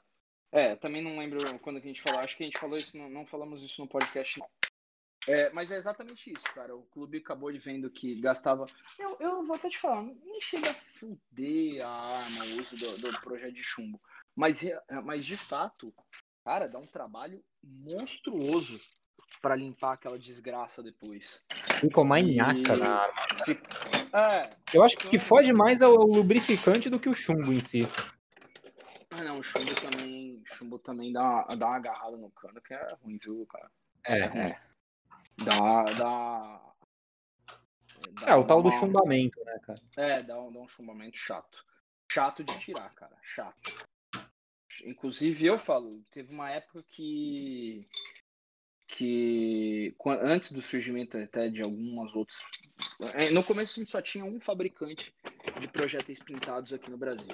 [0.51, 2.20] É, também não lembro quando a gente falou.
[2.20, 4.41] Acho que a gente falou isso, não, não falamos isso no podcast.
[5.29, 6.74] É, mas é exatamente isso, cara.
[6.74, 8.64] O clube acabou de vendo que gastava.
[8.99, 12.97] Eu, eu vou até te falar, nem chega a fuder a arma, o uso do,
[12.97, 14.01] do projeto de chumbo.
[14.35, 15.95] Mas, re- mas de fato,
[16.43, 18.81] cara, dá um trabalho monstruoso
[19.41, 21.45] pra limpar aquela desgraça depois.
[21.80, 23.14] Fica uma E- nhaca na arma.
[23.45, 23.68] Fica-
[24.12, 27.53] É, Eu acho que o que foge mais é o lubrificante do que o chumbo
[27.53, 27.86] em si.
[29.11, 32.72] ah, não, o chumbo também, chumbo também dá, uma- dá uma agarrada no cano que
[32.74, 33.70] é ruim, viu, cara?
[34.07, 34.51] É, é.
[35.45, 36.64] Dá, dá.
[38.26, 39.78] É, o tal do chumbamento, né, cara?
[39.97, 41.64] É, dá um, dá um chumbamento chato.
[42.11, 43.16] Chato de tirar, cara.
[43.22, 43.86] Chato.
[44.84, 47.80] Inclusive, eu falo, teve uma época que.
[48.91, 52.39] Que antes do surgimento até de algumas outras.
[53.14, 55.14] é, No começo a gente só tinha um fabricante
[55.61, 57.28] de projéteis pintados aqui no Brasil.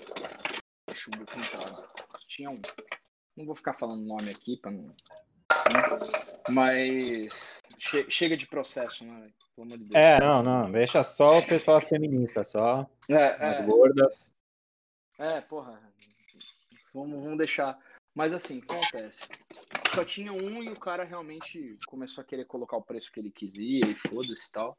[0.93, 1.89] Chumbo pintado.
[2.27, 2.61] Tinha um.
[3.37, 4.91] Não vou ficar falando nome aqui para não.
[6.49, 7.61] Mas.
[7.79, 9.31] che- chega de processo, né?
[9.55, 9.95] Pelo amor de Deus.
[9.95, 10.71] É, não, não.
[10.71, 12.89] Deixa só o pessoal feminista, só.
[13.09, 13.63] É, As é.
[13.65, 14.35] gordas.
[15.19, 15.81] É, porra.
[16.93, 17.79] Vamos, vamos deixar.
[18.15, 19.29] Mas assim, acontece?
[19.93, 23.31] Só tinha um e o cara realmente começou a querer colocar o preço que ele
[23.31, 24.79] quisia e foda-se e tal.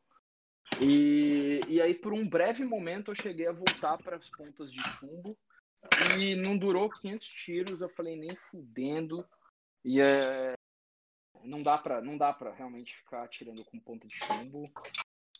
[0.81, 4.79] E, e aí, por um breve momento, eu cheguei a voltar para as pontas de
[4.79, 5.37] chumbo
[6.17, 7.81] e não durou 500 tiros.
[7.81, 9.27] Eu falei, nem fudendo.
[9.83, 10.53] E é.
[11.43, 14.63] Não dá pra, não dá pra realmente ficar atirando com ponta de chumbo.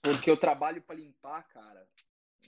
[0.02, 1.88] Porque o trabalho para limpar, cara,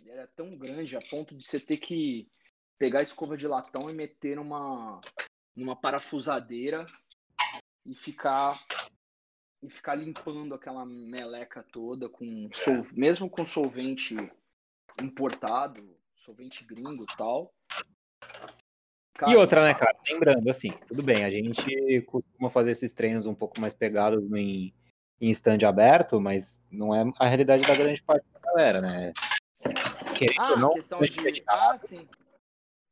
[0.06, 2.30] era tão grande a ponto de você ter que
[2.78, 5.02] pegar a escova de latão e meter numa,
[5.58, 6.86] numa parafusadeira
[7.84, 8.54] e ficar
[9.64, 14.16] e ficar limpando aquela meleca toda com sol, mesmo com solvente
[15.02, 17.52] importado, solvente gringo e tal.
[19.28, 19.98] E outra, né, cara?
[20.12, 24.72] Lembrando, assim, tudo bem, a gente costuma fazer esses treinos um pouco mais pegados em,
[25.20, 29.12] em stand aberto, mas não é a realidade da grande parte da galera, né?
[30.16, 31.44] Querendo Ah, não, questão é de.
[31.48, 32.08] Ah, sim.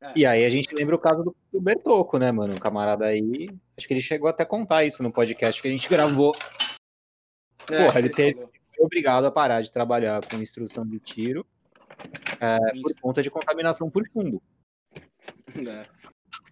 [0.00, 0.12] É.
[0.14, 2.54] E aí a gente lembra o caso do, do Bertoco, né, mano?
[2.54, 3.48] Um camarada aí.
[3.76, 6.34] Acho que ele chegou até a contar isso no podcast que a gente gravou.
[7.70, 8.40] É, Porra, ele teve-.
[8.74, 11.46] Foi obrigado a parar de trabalhar com instrução de tiro
[12.40, 14.42] é, por conta de contaminação por chumbo.
[15.56, 15.86] É.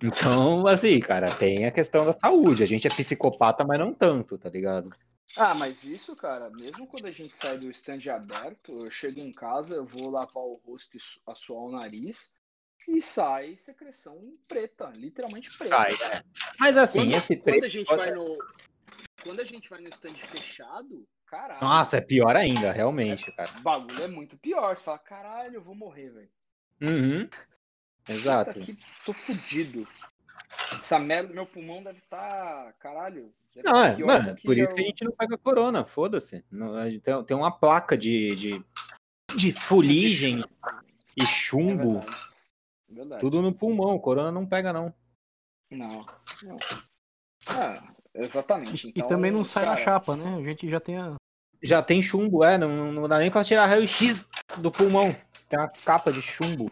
[0.02, 2.62] Então, assim, cara, tem a questão da saúde.
[2.62, 4.90] A gente é psicopata, mas não tanto, tá ligado?
[5.36, 9.32] Ah, mas isso, cara, mesmo quando a gente sai do stand aberto, eu chego em
[9.32, 12.36] casa, eu vou lavar o rosto e su- assoar o nariz
[12.88, 15.64] e sai secreção preta, literalmente preta.
[15.64, 16.22] Sai, é.
[16.60, 17.64] Mas assim, Quando, esse quando preto.
[17.64, 18.38] a gente vai no
[19.22, 23.50] quando a gente vai no stand fechado, caralho, Nossa, é pior ainda, realmente, cara.
[23.58, 24.76] o bagulho é muito pior.
[24.76, 26.30] Você fala, caralho, eu vou morrer, velho.
[26.82, 27.28] Uhum.
[28.06, 28.60] Exato.
[29.06, 29.86] Tô fudido.
[30.72, 33.32] Essa merda, meu pulmão deve estar, caralho.
[33.54, 35.86] deve Não, tá é, mano, do por isso eu- que a gente não pega corona,
[35.86, 36.44] foda-se.
[37.02, 38.64] Tem, tem uma placa de, de,
[39.34, 40.44] de fuligem
[41.16, 42.16] e É chumbo, verdade.
[42.16, 42.23] É
[42.94, 43.20] verdade.
[43.20, 43.98] tudo no pulmão.
[43.98, 44.94] Corona não pega, não.
[45.70, 46.04] Não,
[46.42, 46.58] não.
[47.48, 48.86] Ah, exatamente.
[48.88, 50.36] E Então, também não sai na cara, chapa, né?
[50.36, 51.16] A gente já tem a.
[51.62, 54.28] Já tem chumbo, é, não, não dá nem pra tirar raio-x
[54.58, 55.06] do pulmão.
[55.48, 56.70] Tem uma capa de chumbo.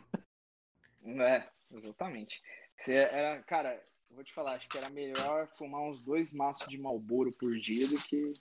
[1.05, 2.43] É, exatamente.
[2.77, 3.75] Você era, cara,
[4.11, 7.59] eu vou te falar, acho que era melhor fumar uns dois maços de Marlboro por
[7.59, 8.33] dia do que.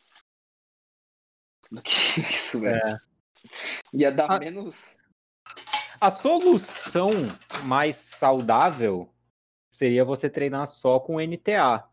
[1.71, 2.99] Do que isso, velho.
[3.93, 4.39] Ia dar Ah.
[4.39, 5.00] menos.
[6.01, 7.09] A solução
[7.65, 9.07] mais saudável
[9.69, 11.87] seria você treinar só com NTA.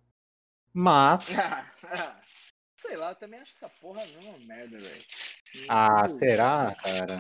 [0.73, 1.37] Mas,
[2.81, 5.05] Sei lá, eu também acho que essa porra é uma merda, velho.
[5.69, 7.19] ah, Eu- será, cara?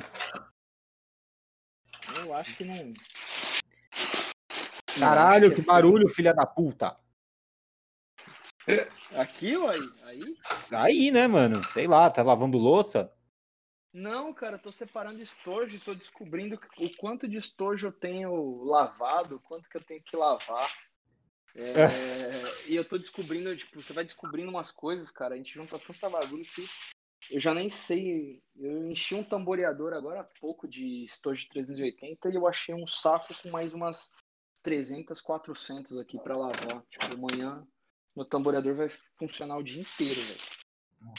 [2.17, 2.95] Eu acho que não.
[4.99, 6.97] Caralho, Não, que acho barulho, filha da puta.
[9.19, 9.91] Aqui ou aí?
[10.05, 10.37] Aí?
[10.73, 11.63] Aí, né, mano?
[11.65, 13.13] Sei lá, tá lavando louça?
[13.93, 18.63] Não, cara, eu tô separando estojo e tô descobrindo o quanto de estojo eu tenho
[18.65, 20.69] lavado, o quanto que eu tenho que lavar.
[21.57, 21.87] É,
[22.67, 26.11] e eu tô descobrindo, tipo, você vai descobrindo umas coisas, cara, a gente junta tanta
[26.11, 26.63] bagulho que
[27.31, 28.43] eu já nem sei.
[28.57, 33.35] Eu enchi um tamboreador agora há pouco de estojo 380 e eu achei um saco
[33.43, 34.15] com mais umas
[34.63, 36.83] 300, 400 aqui pra lavar.
[36.91, 37.67] Tipo, amanhã
[38.15, 40.58] meu tamboreador vai funcionar o dia inteiro, velho.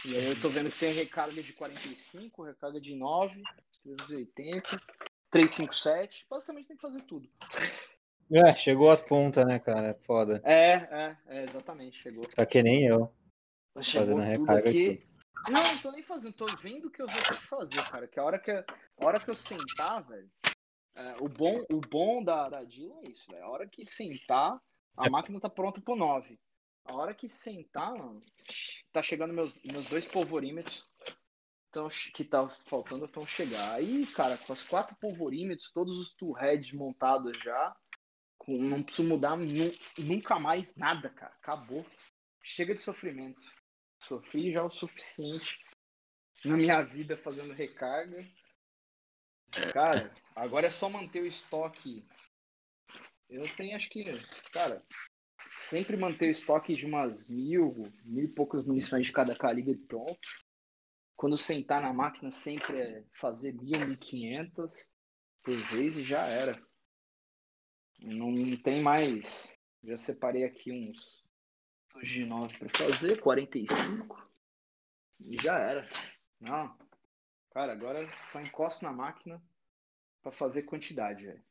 [0.06, 3.42] E aí eu tô vendo que tem recarga de 45, recarga de 9,
[3.84, 4.78] 380,
[5.30, 6.26] 357.
[6.30, 7.30] Basicamente tem que fazer tudo.
[8.32, 9.98] É, chegou as pontas, né, cara?
[10.06, 10.42] Foda.
[10.44, 12.28] É, é, é, exatamente, chegou.
[12.28, 13.12] Tá que nem eu.
[13.82, 14.90] Chegou Fazendo recarga aqui.
[14.90, 15.10] aqui.
[15.52, 18.08] Não, não tô nem fazendo, tô vendo o que eu vou ter que fazer, cara.
[18.08, 18.66] Que a hora que, a
[18.98, 20.30] hora que eu sentar, velho.
[20.96, 23.46] é, o bom, o bom da, da é isso, velho.
[23.46, 24.60] A hora que sentar,
[24.98, 26.38] a máquina tá pronta pro 9.
[26.90, 28.20] A hora que sentar, mano,
[28.92, 30.90] tá chegando meus, meus dois polvorímetros.
[31.70, 33.74] Então, que tá faltando estão chegar.
[33.74, 37.78] Aí, cara, com os quatro polvorímetros, todos os two heads montados já,
[38.40, 39.46] com- não preciso mudar nu-
[40.00, 41.32] nunca mais nada, cara.
[41.36, 41.86] Acabou.
[42.42, 43.40] Chega de sofrimento.
[44.02, 45.62] Sofri já o suficiente
[46.44, 48.18] na minha vida fazendo recarga.
[49.72, 52.04] Cara, agora é só manter o estoque.
[53.30, 54.04] Eu tenho, acho que,
[54.52, 54.84] cara,
[55.70, 60.28] sempre manter o estoque de umas mil, mil e poucas munições de cada calibre pronto.
[61.16, 64.96] Quando sentar na máquina, sempre é fazer mil, mil e quinhentas
[65.44, 66.60] por vez e já era.
[68.00, 69.60] Não, não tem mais.
[69.84, 71.24] Já separei aqui uns
[72.02, 74.28] de 9 para fazer, 45.
[75.20, 75.88] E já era.
[76.40, 76.76] Não.
[77.52, 79.42] Cara, agora só encosto na máquina
[80.22, 81.49] para fazer quantidade, velho.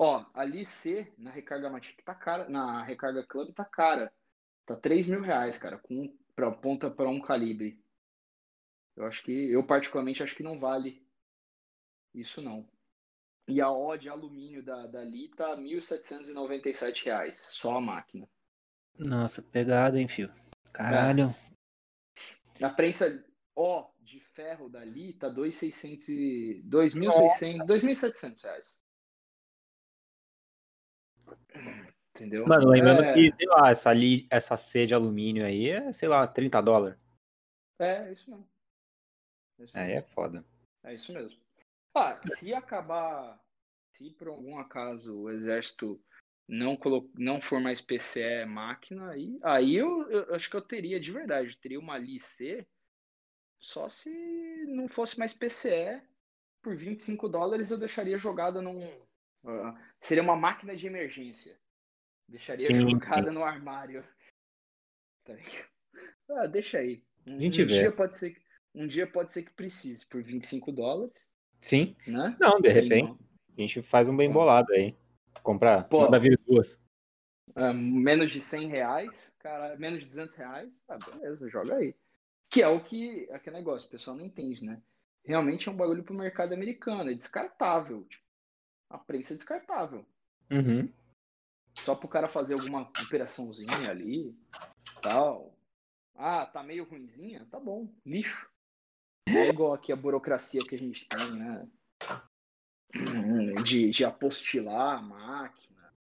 [0.00, 4.12] Ó, ali C na recarga Matic tá cara, na recarga Club tá cara.
[4.64, 7.82] Tá 3 mil reais, cara, com pra, ponta para um calibre.
[8.94, 11.04] Eu acho que, eu particularmente acho que não vale
[12.14, 12.68] isso não.
[13.48, 18.28] E a O de alumínio da, dali tá 1.797 reais, só a máquina.
[18.96, 20.32] Nossa, pegada, hein, fio?
[20.72, 21.34] Caralho.
[22.62, 23.24] A prensa
[23.56, 28.87] O de ferro dali tá 2.600 e 2.600, 2.700 reais.
[32.10, 32.46] Entendeu?
[32.46, 36.08] Mano, lembrando é, que, sei lá, essa, li, essa C de alumínio aí é, sei
[36.08, 36.98] lá, 30 dólares.
[37.78, 38.48] É, isso mesmo.
[39.58, 39.98] É isso Aí mesmo.
[39.98, 40.44] é foda.
[40.84, 41.40] É isso mesmo.
[41.94, 43.40] Ah, se acabar,
[43.92, 46.00] se por algum acaso o exército
[46.48, 47.10] não, colo...
[47.14, 51.58] não for mais PCE máquina, aí, aí eu, eu acho que eu teria de verdade,
[51.58, 52.66] teria uma Ali C,
[53.60, 54.10] só se
[54.66, 56.00] não fosse mais PCE,
[56.62, 58.80] por 25 dólares eu deixaria jogada num.
[59.44, 61.58] ah, seria uma máquina de emergência.
[62.28, 64.04] Deixaria Sim, jogada no armário.
[65.24, 65.34] Tá?
[66.30, 67.02] Ah, deixa aí.
[67.26, 68.42] Um, um dia pode ser que-
[68.74, 71.30] um dia pode ser que precise por 25 dólares,
[71.60, 71.96] Sim.
[72.06, 72.36] né?
[72.38, 73.18] Não, de Sim, repente, não.
[73.56, 74.96] a gente faz um bem bolado aí.
[75.42, 76.00] Comprar, Pô.
[76.02, 76.84] manda vir duas.
[77.54, 81.94] Ah, menos de 100 reais, cara, menos de 200 reais, ah, beleza, joga aí.
[82.50, 84.82] Que é o que, aquele negócio, o pessoal não entende, né?
[85.24, 88.04] Realmente é um bagulho pro mercado americano, é descartável.
[88.04, 88.24] Tipo,
[88.90, 90.04] a prensa é descartável.
[90.50, 90.90] Uhum.
[91.78, 94.34] só pro cara fazer alguma operaçãozinha ali,
[95.02, 95.54] tal.
[96.14, 97.46] Ah, tá meio ruimzinha?
[97.50, 98.50] Tá bom, lixo.
[99.28, 101.68] Não é igual aqui a burocracia que a gente tem, né?
[103.62, 105.94] De, de apostilar a máquina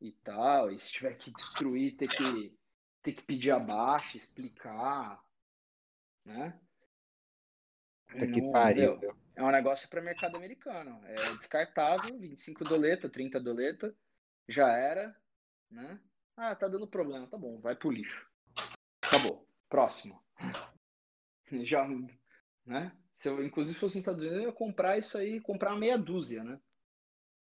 [0.00, 0.70] e tal.
[0.70, 2.56] E se tiver que destruir, ter que,
[3.02, 5.20] ter que pedir abaixo, explicar,
[6.24, 6.58] né?
[8.06, 8.98] Puta que pariu.
[8.98, 11.00] meu, É um negócio para mercado americano.
[11.04, 13.94] É descartável, 25 doleta, 30 doleta,
[14.48, 15.16] já era,
[15.70, 15.98] né?
[16.36, 18.26] Ah, tá dando problema, tá bom, vai pro lixo.
[19.04, 19.46] Acabou.
[19.68, 20.22] Próximo.
[21.64, 21.86] Já,
[22.64, 22.92] né?
[23.12, 26.42] Se eu, inclusive, fosse nos Estados Unidos, eu ia comprar isso aí, comprar meia dúzia,
[26.42, 26.58] né?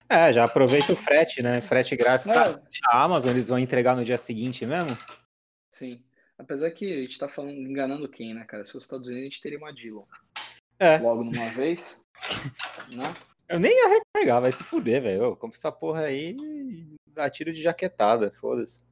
[0.09, 1.61] É, já aproveita o frete, né?
[1.61, 2.27] Frete grátis.
[2.27, 2.35] É.
[2.35, 4.91] Tá, a Amazon eles vão entregar no dia seguinte mesmo?
[5.71, 6.05] Sim.
[6.37, 8.65] Apesar que a gente tá falando, enganando quem, né, cara?
[8.65, 10.05] Se fosse nos Estados Unidos, a gente teria uma Dillon.
[10.81, 10.97] É.
[10.99, 12.03] Logo numa vez,
[12.95, 13.05] né?
[13.49, 15.25] Eu nem ia recarregar, vai se fuder, velho.
[15.25, 18.85] Eu compro essa porra aí e dá tiro de jaquetada, foda-se.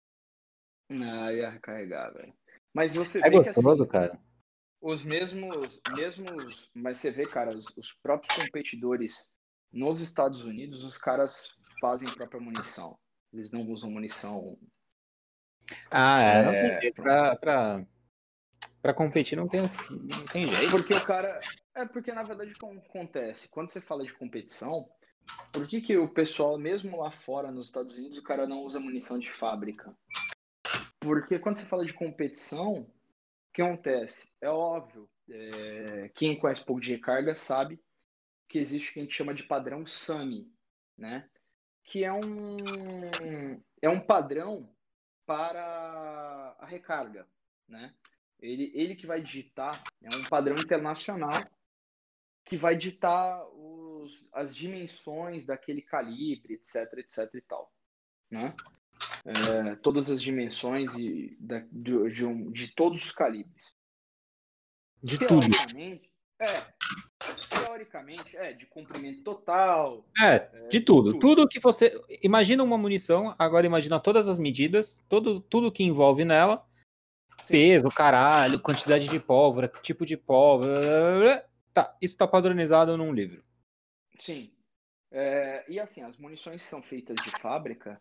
[0.90, 2.34] Eu ia recarregar, velho.
[2.74, 4.20] Mas você É vê que gostoso, assim, cara.
[4.82, 9.36] os mesmos, mesmos, mas você vê, cara, os, os próprios competidores
[9.72, 12.98] nos Estados Unidos, os caras fazem própria munição.
[13.32, 14.58] Eles não usam munição.
[15.90, 16.92] Ah, é, É.
[16.92, 17.86] Pra, pra,
[18.82, 20.70] pra competir não tem, não tem jeito.
[20.70, 21.38] Porque o cara.
[21.74, 23.48] É porque, na verdade, o que acontece?
[23.50, 24.88] Quando você fala de competição,
[25.52, 28.80] por que, que o pessoal, mesmo lá fora, nos Estados Unidos, o cara não usa
[28.80, 29.96] munição de fábrica?
[30.98, 34.34] Porque quando você fala de competição, o que acontece?
[34.40, 37.80] É óbvio, é, quem conhece pouco de recarga sabe
[38.48, 40.50] que existe o que a gente chama de padrão SAMI,
[40.96, 41.28] né?
[41.84, 42.56] Que é um,
[43.80, 44.72] é um padrão
[45.26, 47.28] para a recarga,
[47.68, 47.94] né?
[48.40, 51.44] Ele, ele que vai digitar, é um padrão internacional
[52.44, 57.72] que vai ditar os, as dimensões daquele calibre, etc, etc e tal,
[58.30, 58.54] né?
[59.24, 63.76] É, todas as dimensões e da, de, de, um, de todos os calibres.
[65.02, 65.40] De tudo.
[65.40, 66.10] Teoricamente,
[66.40, 66.46] é,
[67.50, 71.18] teoricamente, é, de comprimento total, É, de tudo.
[71.18, 72.00] Tudo que você.
[72.22, 76.66] Imagina uma munição, agora imagina todas as medidas, todo, tudo que envolve nela.
[77.48, 81.48] Peso, caralho, quantidade de pólvora, tipo de pólvora.
[81.72, 83.42] Tá, isso tá padronizado num livro.
[84.18, 84.52] Sim.
[85.10, 88.00] É, e assim, as munições que são feitas de fábrica,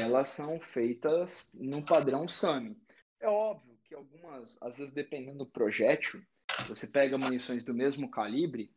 [0.00, 2.76] elas são feitas no padrão SAMI.
[3.20, 6.22] É óbvio que algumas, às vezes dependendo do projétil,
[6.66, 8.72] você pega munições do mesmo calibre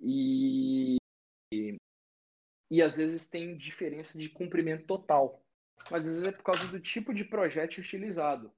[0.00, 0.96] e,
[1.52, 1.76] e,
[2.70, 5.42] e às vezes tem diferença de comprimento total.
[5.90, 8.52] Mas às vezes é por causa do tipo de projétil utilizado,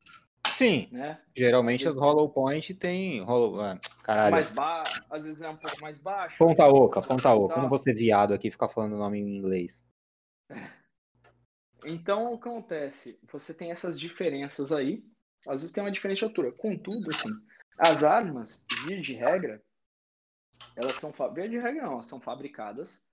[0.59, 0.89] Sim.
[0.91, 1.21] né?
[1.37, 3.23] Geralmente Às as vezes- hollow point tem.
[3.23, 4.33] Hollow, ah, caralho.
[4.33, 4.83] Mais ba...
[5.09, 6.37] Às vezes é um pouco mais baixo.
[6.37, 7.55] Ponta vezes oca, é ponta oca.
[7.55, 9.87] Como você viado aqui ficar falando o nome em inglês.
[11.87, 13.21] Então, o que acontece?
[13.31, 15.05] Você tem essas diferenças aí,
[15.47, 16.51] às vezes tem uma diferença de altura.
[16.51, 17.31] Contudo, assim,
[17.79, 19.63] as armas, via de regra,
[20.77, 23.07] elas são, via de regra não, elas são fabricadas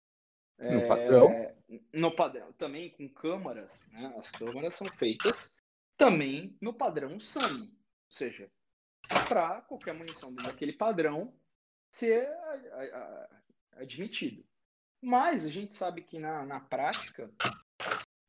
[0.58, 1.56] No é, padrão.
[1.94, 4.12] no padrão, também com câmaras, né?
[4.18, 5.55] As câmaras são feitas
[5.98, 8.52] também no padrão SAMI, ou seja,
[9.28, 11.34] para qualquer munição dentro daquele padrão
[11.92, 12.30] ser
[13.74, 14.46] admitido.
[15.02, 17.32] Mas a gente sabe que na, na prática,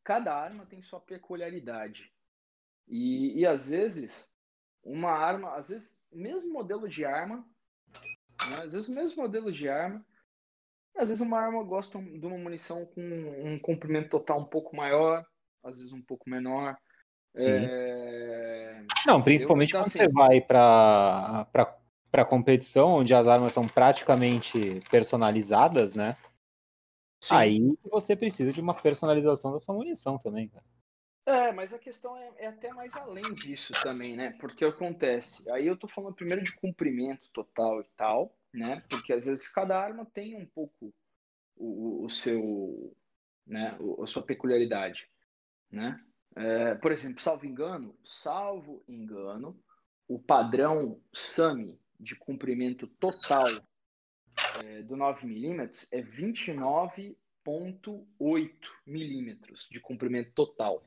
[0.04, 2.12] cada arma tem sua peculiaridade.
[2.86, 4.36] E, e às vezes,
[4.82, 7.48] uma arma, às vezes, mesmo modelo de arma,
[8.50, 10.04] né, às vezes mesmo modelo de arma,
[10.96, 15.26] às vezes uma arma gosta de uma munição com um comprimento total um pouco maior,
[15.62, 16.78] às vezes um pouco menor.
[17.44, 21.78] É, Não, principalmente Então, quando assim- você vai pra, pra,
[22.10, 26.16] pra competição, onde as armas são praticamente personalizadas, né?
[27.20, 27.34] sim.
[27.34, 30.64] Aí você precisa de uma personalização da sua munição também, cara.
[31.28, 34.30] É, mas a questão é, é até mais além disso também, né?
[34.38, 35.50] Porque acontece.
[35.50, 38.80] Aí eu tô falando primeiro de comprimento total e tal, né?
[38.88, 40.94] Porque às vezes cada arma tem um pouco
[41.56, 42.94] o, o seu,
[43.44, 43.76] né?
[43.80, 45.10] o- a sua peculiaridade,
[45.68, 45.96] né?
[46.36, 49.58] É, por exemplo, salvo engano, salvo engano,
[50.06, 53.46] o padrão SAMI de comprimento total
[54.62, 60.84] é, do 9mm é 29,8 milímetros de comprimento total.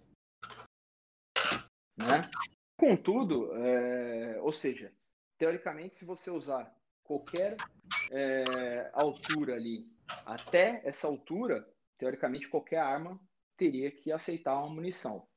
[1.98, 2.30] Né?
[2.78, 4.94] Contudo, é, ou seja,
[5.38, 6.72] teoricamente, se você usar
[7.04, 7.58] qualquer
[8.12, 9.90] é, altura ali
[10.26, 13.20] até essa altura, teoricamente qualquer arma
[13.58, 15.28] teria que aceitar uma munição.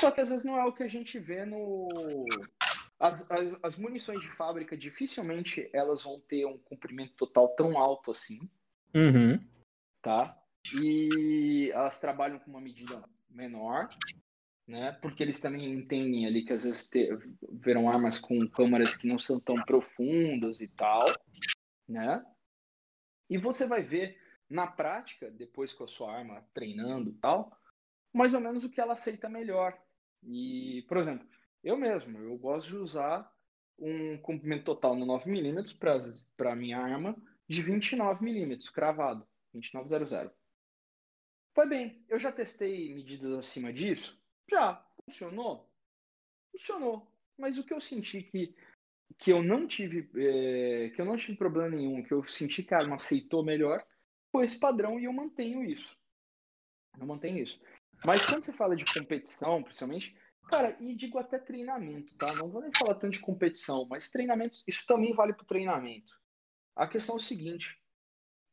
[0.00, 1.88] Só que às vezes não é o que a gente vê no.
[2.98, 8.10] As, as, as munições de fábrica dificilmente elas vão ter um comprimento total tão alto
[8.10, 8.50] assim
[8.94, 9.38] Uhum.
[10.02, 10.36] tá?
[10.74, 13.88] E elas trabalham com uma medida menor,
[14.66, 14.92] né?
[15.00, 17.16] Porque eles também entendem ali que às vezes ter,
[17.52, 21.04] verão armas com câmaras que não são tão profundas e tal,
[21.88, 22.24] né?
[23.28, 27.56] E você vai ver na prática, depois com a sua arma treinando e tal,
[28.12, 29.80] mais ou menos o que ela aceita melhor.
[30.22, 31.26] E, por exemplo,
[31.62, 33.30] eu mesmo, eu gosto de usar
[33.78, 37.16] um comprimento total no 9mm para minha arma
[37.48, 40.32] de 29mm, cravado, 2900.
[41.54, 44.22] Foi bem, eu já testei medidas acima disso?
[44.48, 44.86] Já.
[45.04, 45.68] Funcionou?
[46.52, 47.10] Funcionou.
[47.36, 48.54] Mas o que eu senti que,
[49.18, 52.74] que eu não tive é, que eu não tive problema nenhum, que eu senti que
[52.74, 53.84] a arma aceitou melhor,
[54.30, 55.98] foi esse padrão e eu mantenho isso.
[56.98, 57.60] Eu mantenho isso.
[58.04, 60.16] Mas quando você fala de competição, principalmente,
[60.50, 62.34] cara, e digo até treinamento, tá?
[62.36, 66.18] Não vou nem falar tanto de competição, mas treinamento, isso também vale para treinamento.
[66.74, 67.80] A questão é o seguinte: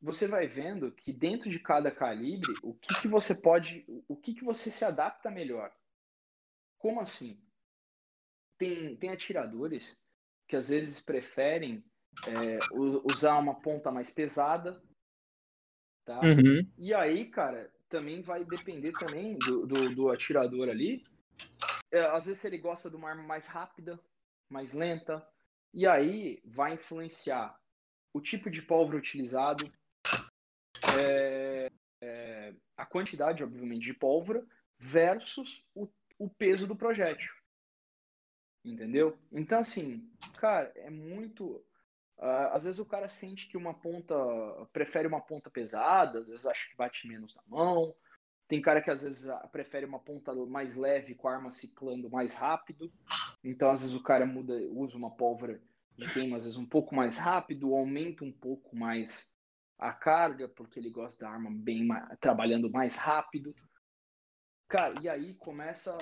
[0.00, 4.34] você vai vendo que dentro de cada calibre, o que, que você pode, o que,
[4.34, 5.74] que você se adapta melhor.
[6.78, 7.42] Como assim?
[8.56, 10.04] Tem, tem atiradores
[10.46, 11.84] que às vezes preferem
[12.26, 12.58] é,
[13.04, 14.82] usar uma ponta mais pesada,
[16.04, 16.20] tá?
[16.20, 16.70] Uhum.
[16.76, 21.02] E aí, cara, também vai depender também do, do, do atirador ali.
[21.90, 23.98] É, às vezes ele gosta de uma arma mais rápida,
[24.48, 25.26] mais lenta,
[25.72, 27.58] e aí vai influenciar
[28.12, 29.64] o tipo de pólvora utilizado,
[30.98, 31.70] é,
[32.00, 34.44] é, a quantidade, obviamente, de pólvora
[34.78, 37.32] versus o, o peso do projétil.
[38.64, 39.18] Entendeu?
[39.32, 41.64] Então, assim, cara, é muito.
[42.18, 44.14] Uh, às vezes o cara sente que uma ponta.
[44.72, 47.94] prefere uma ponta pesada, às vezes acha que bate menos na mão.
[48.48, 52.10] Tem cara que às vezes ah, prefere uma ponta mais leve com a arma ciclando
[52.10, 52.90] mais rápido.
[53.44, 55.60] Então, às vezes o cara muda, usa uma pólvora
[55.96, 59.34] de queima, às vezes um pouco mais rápido, aumenta um pouco mais
[59.78, 61.86] a carga, porque ele gosta da arma bem
[62.20, 63.54] trabalhando mais rápido.
[64.66, 65.96] Cara, e aí começa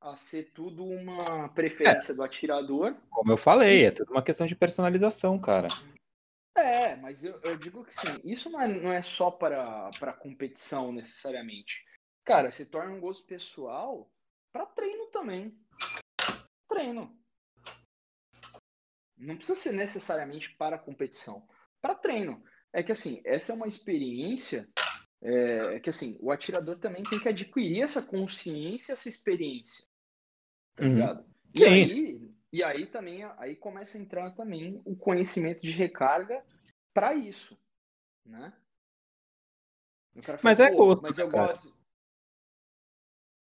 [0.00, 2.14] a ser tudo uma preferência é.
[2.14, 2.94] do atirador.
[3.10, 5.68] Como eu falei, é tudo uma questão de personalização, cara.
[6.56, 10.12] É, mas eu, eu digo que sim, isso não é, não é só para, para
[10.12, 11.84] competição necessariamente.
[12.24, 14.10] Cara, se torna um gosto pessoal
[14.52, 15.56] para treino também.
[16.68, 17.16] Treino.
[19.16, 21.46] Não precisa ser necessariamente para competição.
[21.80, 22.42] Para treino
[22.72, 24.68] é que assim, essa é uma experiência
[25.20, 29.87] é, é, que assim, o atirador também tem que adquirir essa consciência, essa experiência.
[30.78, 30.94] Tá uhum.
[30.94, 31.24] ligado?
[31.56, 36.42] E aí, e aí também aí começa a entrar também o conhecimento de recarga
[36.94, 37.58] para isso,
[38.24, 38.52] né?
[40.22, 41.48] Fala, mas é gosto, mas eu cara.
[41.48, 41.76] gosto.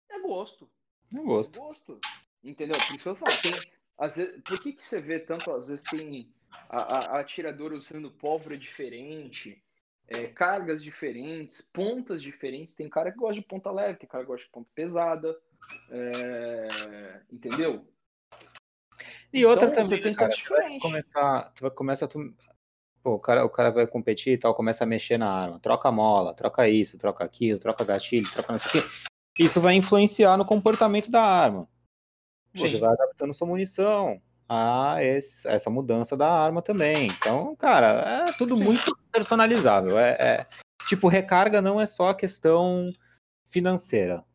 [0.09, 0.71] É gosto.
[1.13, 1.57] É gosto.
[1.57, 1.99] É gosto.
[2.43, 2.79] Entendeu?
[2.87, 3.51] Por isso eu falo, tem,
[3.97, 6.33] às vezes, por que, que você vê tanto, às vezes tem
[6.69, 9.61] a, a, a atiradora usando pólvora diferente,
[10.07, 12.75] é, cargas diferentes, pontas diferentes.
[12.75, 15.37] Tem cara que gosta de ponta leve, tem cara que gosta de ponta pesada.
[15.91, 17.85] É, entendeu?
[19.31, 22.33] E outra então, também, você tem cara, tu vai começar, tu vai começar tu,
[23.03, 25.91] pô, o cara, o cara vai competir e tal, começa a mexer na arma, troca
[25.91, 29.43] mola, troca isso, troca aquilo, troca gatilho, troca não sei o quê.
[29.43, 31.67] Isso vai influenciar no comportamento da arma.
[32.53, 37.05] Você vai adaptando sua munição, a esse, essa mudança da arma também.
[37.05, 38.63] Então, cara, é tudo Sim.
[38.63, 39.99] muito personalizável.
[39.99, 40.45] É, é,
[40.87, 42.89] tipo, recarga não é só a questão
[43.49, 44.25] financeira.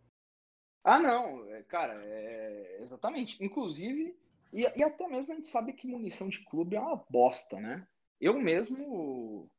[0.85, 3.43] Ah, não, é, cara, é, exatamente.
[3.43, 4.15] Inclusive,
[4.53, 7.87] e, e, até mesmo a gente sabe que munição de clube é uma bosta, né?
[8.21, 9.51] Eu mesmo,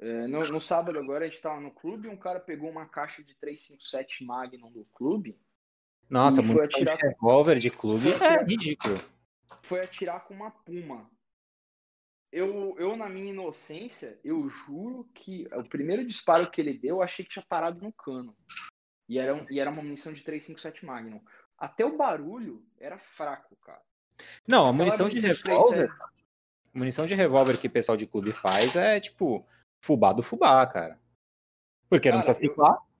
[0.00, 3.22] é, no, no, sábado agora, a gente tava no clube, um cara pegou uma caixa
[3.22, 5.38] de 357 Magnum do clube.
[6.08, 6.96] Nossa, munição atirar...
[6.96, 8.96] de revólver de clube é ridículo
[9.62, 11.10] foi atirar com uma puma.
[12.30, 17.02] Eu, eu, na minha inocência, eu juro que o primeiro disparo que ele deu, eu
[17.02, 18.34] achei que tinha parado no cano.
[19.08, 21.20] E era, um, e era uma munição de 357 Magnum.
[21.58, 23.82] Até o barulho era fraco, cara.
[24.46, 25.90] Não, a munição de revólver.
[26.72, 29.46] Munição de revólver que o pessoal de clube faz é tipo
[29.80, 30.98] fubá do fubá, cara.
[31.88, 32.74] Porque cara, não precisa ciclar.
[32.74, 32.92] Eu...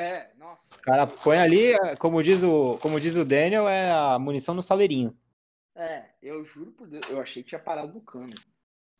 [0.00, 0.66] É, nossa.
[0.66, 4.62] Os caras põem ali, como diz, o, como diz o Daniel, é a munição no
[4.62, 5.16] saleirinho.
[5.74, 8.34] É, eu juro por Deus, eu achei que tinha parado no cano.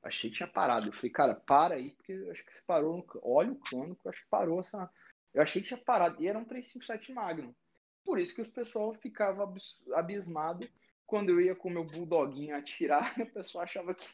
[0.02, 0.88] Achei que tinha parado.
[0.88, 3.24] Eu falei, cara, para aí, porque eu acho que você parou no cano.
[3.24, 4.90] Olha o cano, que eu acho que parou essa.
[5.34, 6.22] Eu achei que tinha parado.
[6.22, 7.54] E era um 357 Magnum.
[8.04, 9.52] Por isso que os pessoal ficava
[9.94, 10.68] abismado
[11.06, 14.06] quando eu ia com o meu bulldoguinho atirar, o pessoal achava que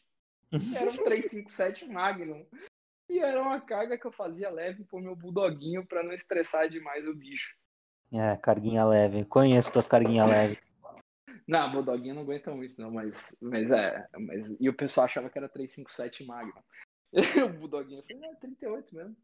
[0.74, 2.46] era um 357 Magnum.
[3.08, 7.06] E era uma carga que eu fazia leve pro meu bulldoguinho para não estressar demais
[7.06, 7.54] o bicho.
[8.12, 9.24] É, carguinha leve.
[9.24, 10.66] Conheço tuas carguinhas leves.
[11.46, 14.04] Não, Bulldoguinho não aguenta isso, não, mas, mas é.
[14.18, 16.62] Mas, e o pessoal achava que era 357 Magnum.
[17.44, 19.16] o Bulldoguinho, eu falei, é 38 mesmo.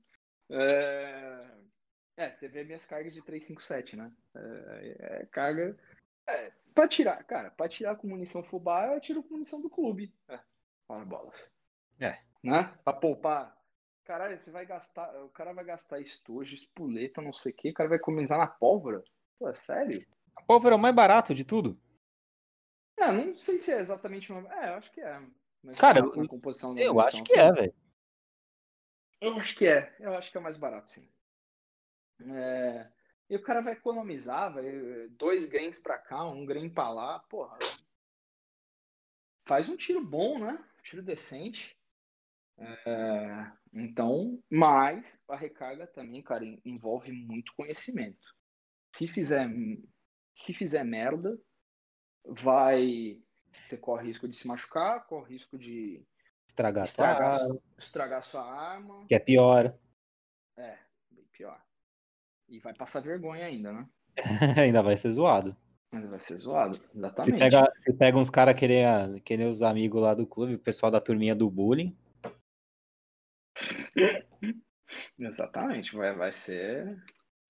[0.50, 1.50] É...
[2.16, 4.12] É, você vê minhas cargas de 357, né?
[4.34, 5.76] É, é carga.
[6.26, 10.12] É, pra tirar, cara, pra tirar com munição fubá, eu tiro com munição do clube.
[10.28, 10.38] É,
[10.86, 11.52] fala bolas.
[12.00, 12.18] É.
[12.42, 12.64] Né?
[12.84, 13.56] Pra poupar.
[14.04, 15.14] Caralho, você vai gastar.
[15.24, 17.70] O cara vai gastar estojo, espoleta, não sei o quê.
[17.70, 19.02] O cara vai economizar na pólvora.
[19.38, 20.04] Pô, é sério?
[20.36, 21.78] A pólvora é o mais barato de tudo.
[22.98, 24.52] É, não sei se é exatamente uma.
[24.54, 25.22] É, eu acho que é.
[25.62, 27.48] Mas Cara, é uma composição Eu acho que assim.
[27.48, 27.74] é, velho.
[29.20, 29.94] Eu acho que é.
[30.00, 31.08] Eu acho que é mais barato, sim.
[32.20, 32.90] É,
[33.28, 37.58] E o cara vai economizar, vai dois grains pra cá, um grain pra lá, porra.
[39.46, 40.52] Faz um tiro bom, né?
[40.78, 41.76] Um tiro decente.
[42.58, 48.20] É, Então, mas a recarga também, cara, envolve muito conhecimento.
[48.94, 49.48] Se fizer,
[50.34, 51.40] se fizer merda,
[52.26, 53.22] vai.
[53.68, 56.06] Você corre risco de se machucar, corre risco de
[56.46, 59.06] Estragar, estragar, estragar estragar sua arma.
[59.06, 59.78] que é pior.
[60.56, 60.78] É,
[61.10, 61.62] bem pior.
[62.52, 63.88] E vai passar vergonha ainda, né?
[64.62, 65.56] Ainda vai ser zoado.
[65.90, 67.38] Mas vai ser zoado, exatamente.
[67.38, 68.68] pega, se pega uns caras que
[69.38, 71.96] nem os amigos lá do clube, o pessoal da turminha do bullying.
[75.18, 77.02] Exatamente, vai, vai ser.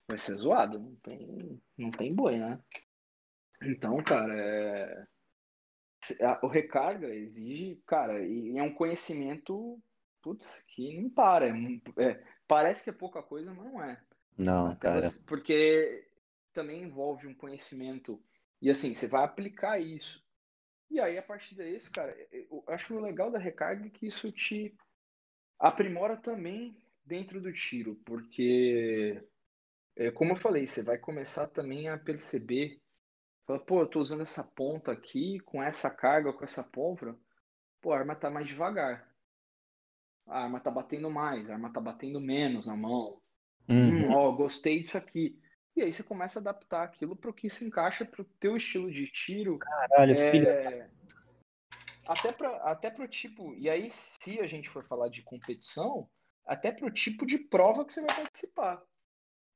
[0.07, 0.79] Vai ser zoado.
[0.79, 2.57] Não tem, não tem boi, né?
[3.61, 5.05] Então, cara, é...
[6.41, 9.77] o recarga exige, cara, e é um conhecimento,
[10.21, 11.49] putz, que não para.
[11.49, 11.51] É
[11.97, 14.01] é, parece que é pouca coisa, mas não é.
[14.37, 15.09] Não, Até cara.
[15.09, 16.07] você- porque
[16.53, 18.21] também envolve um conhecimento.
[18.61, 20.23] E assim, você vai aplicar isso.
[20.91, 24.75] E aí, a partir disso, cara, eu acho legal da recarga que isso te
[25.59, 29.23] aprimora também dentro do tiro, porque,
[29.97, 32.81] é, como eu falei, você vai começar também a perceber,
[33.47, 37.17] fala, pô, eu tô usando essa ponta aqui, com essa carga, com essa pólvora,
[37.81, 39.09] pô, a arma tá mais devagar.
[40.27, 43.22] A arma tá batendo mais, a arma tá batendo menos na mão.
[43.67, 44.11] Hum, Uhum.
[44.11, 45.39] ó, gostei disso aqui.
[45.75, 48.55] E aí você começa a adaptar aquilo para o que se encaixa para o teu
[48.55, 49.57] estilo de tiro.
[49.59, 50.49] Caralho, filha.
[50.49, 50.89] É,
[52.05, 53.55] Até para até pro tipo.
[53.55, 56.09] E aí, se a gente for falar de competição,
[56.45, 58.83] até para o tipo de prova que você vai participar.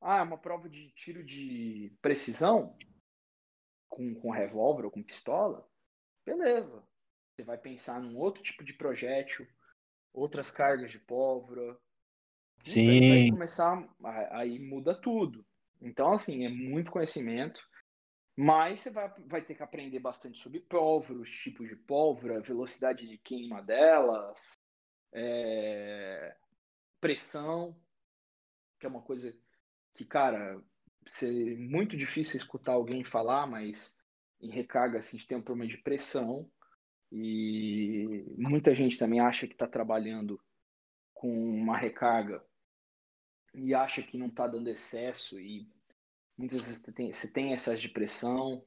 [0.01, 2.75] Ah, é uma prova de tiro de precisão
[3.89, 5.67] com, com revólver ou com pistola.
[6.25, 6.83] Beleza.
[7.35, 9.47] Você vai pensar num outro tipo de projétil,
[10.13, 11.79] outras cargas de pólvora,
[12.74, 13.32] Putz, aí vai Sim.
[13.32, 13.89] começar,
[14.32, 15.45] aí muda tudo.
[15.82, 17.61] Então, assim, é muito conhecimento,
[18.36, 23.07] mas você vai, vai ter que aprender bastante sobre pólvora, os tipos de pólvora, velocidade
[23.07, 24.57] de queima delas,
[25.13, 26.36] é,
[26.99, 27.76] pressão,
[28.80, 29.36] que é uma coisa
[29.93, 30.61] que, cara,
[31.24, 33.97] é muito difícil escutar alguém falar, mas
[34.41, 36.49] em recarga assim, a gente tem um problema de pressão
[37.11, 40.39] e muita gente também acha que está trabalhando
[41.13, 42.43] com uma recarga
[43.57, 45.67] e acha que não está dando excesso e
[46.37, 48.63] muitas vezes você tem, você tem essas de pressão,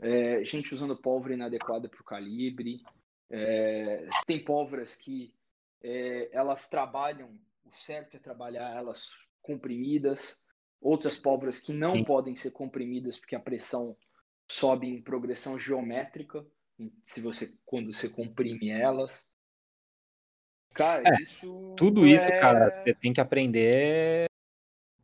[0.00, 2.82] é, gente usando pólvora inadequada para o calibre,
[3.30, 5.32] é, tem pólvoras que
[5.80, 10.44] é, elas trabalham, o certo é trabalhar elas comprimidas,
[10.80, 12.04] outras pólvoras que não Sim.
[12.04, 13.96] podem ser comprimidas porque a pressão
[14.50, 16.44] sobe em progressão geométrica,
[17.04, 19.32] se você quando você comprime elas.
[20.74, 24.24] Cara, É, isso Tudo isso, é- cara, você tem que aprender.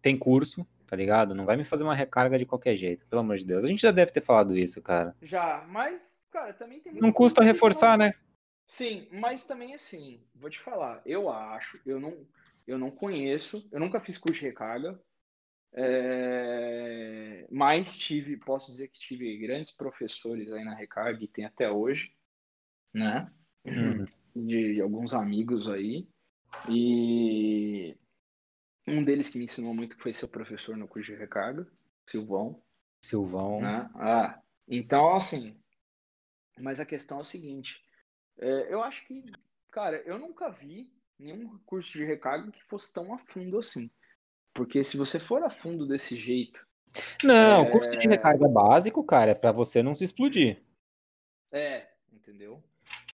[0.09, 1.35] Tem curso, tá ligado?
[1.35, 3.63] Não vai me fazer uma recarga de qualquer jeito, pelo amor de Deus.
[3.63, 5.15] A gente já deve ter falado isso, cara.
[5.21, 8.15] Já, mas, cara, também tem Não custa reforçar, né?
[8.65, 12.27] Sim, mas também assim, vou te falar, eu acho, eu não,
[12.67, 14.99] eu não conheço, eu nunca fiz curso de recarga,
[15.75, 21.71] é, mas tive, posso dizer que tive grandes professores aí na recarga e tem até
[21.71, 22.15] hoje,
[22.95, 23.31] né?
[23.63, 24.07] Uhum.
[24.35, 26.09] De, de alguns amigos aí.
[26.67, 27.95] E
[28.89, 31.67] um deles que me ensinou muito foi seu professor no curso de recarga,
[32.07, 32.63] Silvão.
[33.05, 33.61] Silvão.
[33.61, 33.91] né?
[33.95, 35.57] Ah, então, assim,
[36.59, 37.85] mas a questão é o seguinte,
[38.39, 39.25] é, eu acho que,
[39.71, 43.91] cara, eu nunca vi nenhum curso de recarga que fosse tão a fundo assim.
[44.53, 46.67] Porque se você for a fundo desse jeito,
[47.23, 47.71] Não, É.
[47.71, 50.63] curso de recarga básico, cara, é pra você não se explodir.
[51.53, 52.63] é, entendeu?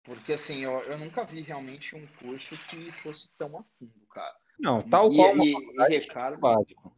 [0.03, 4.35] Porque assim, eu, eu nunca vi realmente um curso que fosse tão a fundo, cara.
[4.63, 6.97] Não, tal E- qual uma e- e faculdade recarga- básico.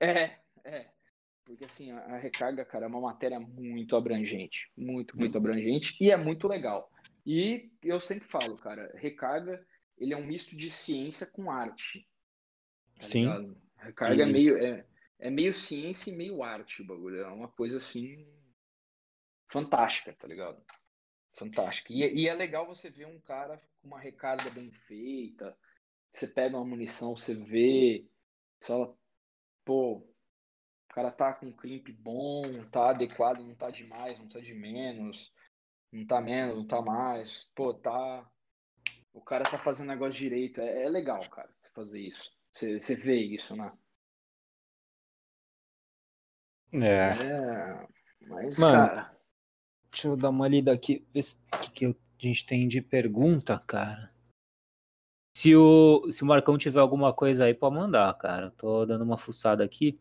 [0.00, 0.90] É, é.
[1.44, 4.70] Porque assim, a, recarga, cara, é uma matéria muito abrangente.
[4.76, 5.96] Muito, muito abrangente.
[6.00, 6.90] E é muito legal.
[7.26, 9.66] E eu sempre falo, cara, recarga,
[9.98, 12.08] ele é um misto de ciência com arte.
[12.96, 13.22] tá Sim.
[13.22, 13.62] ligado?
[13.76, 14.86] Recarga é E- meio, é,
[15.18, 17.18] é meio ciência e meio arte o bagulho.
[17.18, 18.26] É uma coisa assim.
[19.48, 20.62] Fantástica, tá ligado?
[21.34, 21.92] Fantástica.
[21.92, 25.56] E, e é legal você ver um cara com uma recarga bem feita.
[26.14, 28.06] Você pega uma munição, você vê.
[28.60, 28.96] Você fala,
[29.64, 34.38] pô, o cara tá com um crimp bom, tá adequado, não tá demais, não tá
[34.38, 35.34] de menos,
[35.90, 37.50] não tá menos, não tá mais.
[37.52, 38.30] Pô, tá.
[39.12, 40.60] O cara tá fazendo negócio direito.
[40.60, 42.32] É, é legal, cara, você fazer isso.
[42.52, 43.72] Você, você vê isso, né?
[46.74, 47.10] É.
[47.10, 47.88] É.
[48.20, 48.88] Mas, Mano.
[48.88, 49.18] cara.
[49.90, 51.22] Deixa eu dar uma lida aqui, ver
[51.54, 54.13] o que, a gente tem de pergunta, cara.
[55.44, 58.50] Se o, se o Marcão tiver alguma coisa aí, pode mandar, cara.
[58.52, 60.00] Tô dando uma fuçada aqui.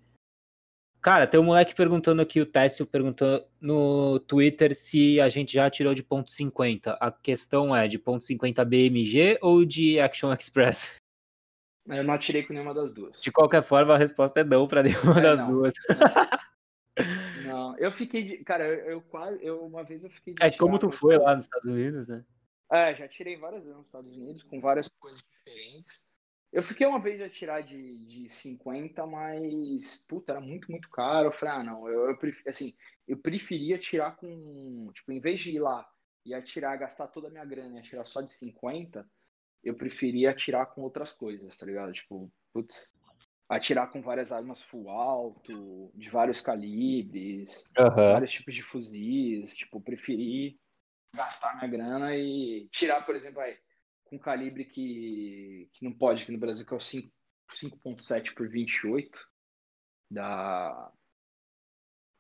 [1.02, 5.70] Cara, tem um moleque perguntando aqui, o Técio perguntando no Twitter se a gente já
[5.70, 6.96] tirou de ponto .50.
[6.98, 10.96] A questão é de ponto .50 BMG ou de Action Express?
[11.90, 13.22] Eu não atirei com nenhuma das duas.
[13.22, 15.52] De qualquer forma, a resposta é não pra nenhuma É, das não.
[15.52, 15.74] duas.
[17.46, 18.38] Não, eu fiquei de.
[18.46, 19.44] Cara, eu, eu quase.
[19.44, 20.44] Eu, uma vez eu fiquei de.
[20.44, 22.24] É como tu foi Estados- lá nos Estados Unidos, né?
[22.72, 26.14] É, já tirei várias vezes nos Estados Unidos, com várias coisas diferentes.
[26.52, 31.28] Eu fiquei uma vez a tirar de, de 50, mas, puta, era muito, muito caro.
[31.28, 32.76] Eu falei, ah, não, eu, eu assim,
[33.08, 35.88] eu preferia tirar com, tipo, em vez de ir lá
[36.26, 39.08] e atirar, gastar toda a minha grana e atirar só de 50,
[39.64, 41.92] eu preferia atirar com outras coisas, tá ligado?
[41.92, 42.94] Tipo, putz,
[43.50, 48.14] atirar com várias armas full alto, de vários calibres, Aham.
[48.14, 50.60] vários tipos de fuzis, tipo, preferi
[51.18, 53.58] gastar minha grana e tirar, por exemplo, aí,
[54.06, 57.12] com calibre que, que não pode aqui no Brasil, que é o 5
[57.52, 59.20] 5.7 por 28
[60.10, 60.92] da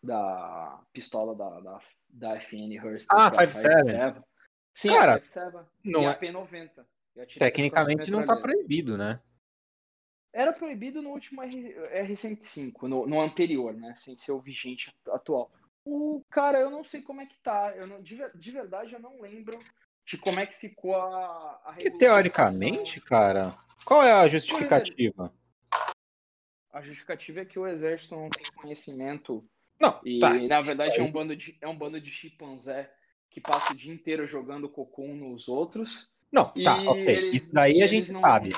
[0.03, 1.79] da pistola da, da,
[2.09, 3.07] da FN Hurst.
[3.09, 4.23] Ah, que é a 5.7.
[4.73, 5.65] Sim, Cara, a 5.7.
[5.85, 6.85] não e é- a P90.
[7.15, 8.41] Eu atirei Tecnicamente com a não tá metralhadora.
[8.41, 9.21] proibido, né?
[10.33, 11.73] Era proibido no último R,
[12.05, 13.93] R105, no, no anterior, né?
[13.95, 15.51] Sem ser o vigente atu- atual.
[15.85, 17.73] O cara, eu não sei como é que tá.
[17.75, 19.59] Eu não, de, de verdade, eu não lembro
[20.05, 23.53] de como é que ficou a, a Que teoricamente, cara,
[23.83, 25.33] qual é a justificativa?
[26.71, 29.45] A justificativa é que o exército não tem conhecimento
[29.79, 30.33] Não, e, tá.
[30.33, 32.91] na verdade, é um bando de, é um bando de chimpanzé
[33.29, 36.11] que passa o dia inteiro jogando cocum nos outros.
[36.31, 37.07] Não, tá, ok.
[37.07, 38.49] eles- Isso daí a gente não- sabe.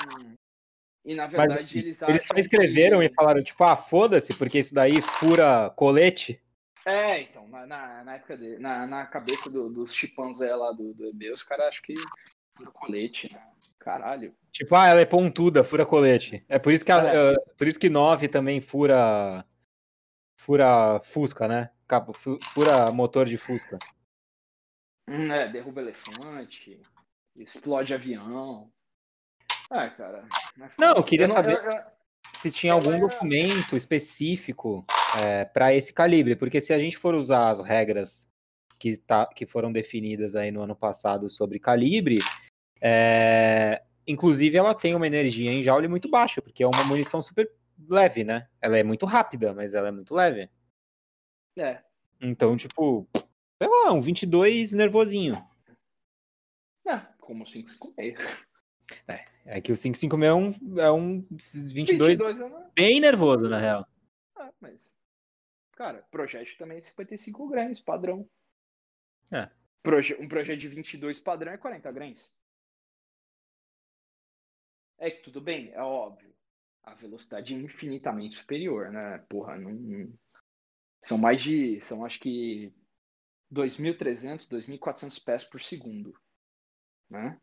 [1.03, 3.05] E, na Mas verdade, assim, eles eles só escreveram que...
[3.05, 6.41] e falaram, tipo, ah, foda-se, porque isso daí fura colete.
[6.86, 10.94] É, então, na, na, na época dele, na, na cabeça do- dos chimpanzé lá do,
[10.94, 11.96] do EB, os caras acham que
[12.56, 13.42] fura colete, né?
[13.80, 14.36] Caralho.
[14.52, 16.46] Tipo, ah, ela é pontuda, fura colete.
[16.48, 17.34] É por isso que, a, É.
[17.34, 19.44] eh, por isso que 9 também fura.
[20.40, 21.72] Fura Fusca, né?
[22.54, 23.80] Fura motor de Fusca.
[25.10, 26.80] Hum, É, derruba elefante,
[27.36, 28.72] explode avião.
[29.72, 30.28] Ah, cara.
[30.58, 31.00] é Não, foda.
[31.00, 31.84] eu queria não- saber- eu- eu-
[32.34, 34.86] Se tinha algum documento específico
[35.53, 38.32] para esse calibre, porque se a gente for usar as regras
[38.78, 42.19] que, tá, que foram definidas aí no ano passado sobre calibre,
[42.82, 47.49] é, inclusive ela tem uma energia em joule muito baixa, porque é uma munição super
[47.89, 48.47] leve, né?
[48.61, 50.49] Ela é muito rápida, mas ela é muito leve.
[51.57, 51.82] É,
[52.21, 55.36] Então, tipo, sei lá, um 22 nervosinho.
[56.88, 58.45] é, como 556.
[59.46, 61.74] É que o 556 é um, é um 22
[62.18, 62.72] 22 eu não...
[62.76, 63.88] bem nervoso, na real.
[64.36, 64.98] Ah, mas.
[65.74, 68.28] Cara, projétil também é 55 gramas, padrão.
[69.32, 69.50] É.
[69.84, 72.36] Proje- Um projeto de 22 padrão é 40 gramas.
[74.98, 76.34] É que tudo bem, é óbvio.
[76.84, 79.18] A velocidade é infinitamente superior, né?
[79.30, 79.72] Porra, não.
[79.74, 80.14] não-
[81.02, 81.80] São mais de.
[81.82, 82.74] São acho que
[83.54, 86.18] 2.300, 2.400 pés por segundo.
[87.10, 87.40] Né?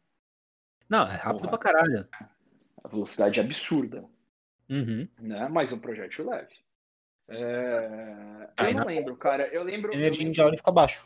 [0.88, 1.58] Não, é rápido Porra.
[1.58, 2.08] pra caralho.
[2.84, 4.04] A velocidade é absurda.
[4.68, 5.06] Uhum.
[5.18, 5.48] né?
[5.48, 6.54] Mas é um projétil leve.
[7.28, 9.46] É, Aí Eu não lembro, cara.
[9.48, 9.92] Eu lembro.
[9.92, 11.04] eu Energia em lembro- joule fica baixo.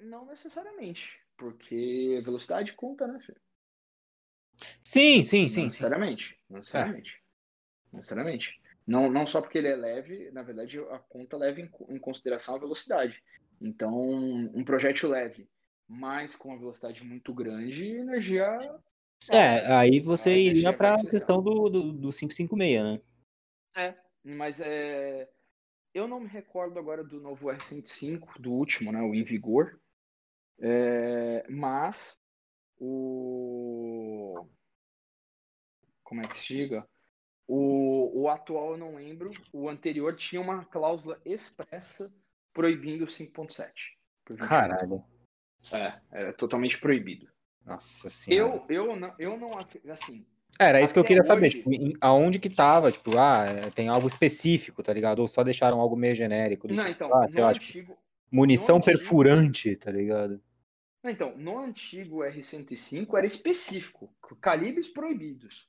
[0.00, 1.20] Não necessariamente.
[1.36, 3.40] Porque velocidade conta, né, filho?
[4.80, 6.38] Sim, sim, sim, necessariamente.
[6.48, 7.22] Não necessariamente.
[7.92, 8.60] Não necessariamente.
[8.86, 12.56] Não, não só porque ele é leve, na verdade, a conta leva em, em consideração
[12.56, 13.22] a velocidade.
[13.60, 15.48] Então, um projétil leve,
[15.92, 18.46] mas com uma velocidade muito grande, energia.
[19.30, 21.10] É, aí você A iria pra utilizar.
[21.10, 23.00] questão do, do, do 556, né?
[24.24, 25.28] Mas é.
[25.94, 29.02] Eu não me recordo agora do novo R105, do último, né?
[29.02, 29.78] O Em Vigor.
[30.58, 32.20] É, mas
[32.78, 34.46] o.
[36.02, 36.86] Como é que se diga?
[37.46, 39.30] O, o atual eu não lembro.
[39.52, 42.10] O anterior tinha uma cláusula expressa
[42.52, 43.72] proibindo o 5.7.
[44.24, 44.48] por 21.
[44.48, 45.04] Caralho.
[45.72, 47.28] É, é totalmente proibido.
[47.64, 48.62] Nossa senhora.
[48.68, 49.50] Eu, eu, não, eu não.
[49.90, 50.26] Assim,
[50.58, 53.70] Era isso que eu queria saber, hoje- tipo, em- aonde que tava, tipo, ah, é,
[53.70, 55.20] tem algo específico, tá ligado?
[55.20, 56.66] Ou só deixaram algo meio genérico.
[56.66, 57.98] não, tipo, então, ah, sei no lá, tipo, antigo,
[58.30, 60.40] munição no antigo- perfurante, tá ligado?
[61.04, 65.68] Não, Então, no antigo R105 era específico, calibres proibidos.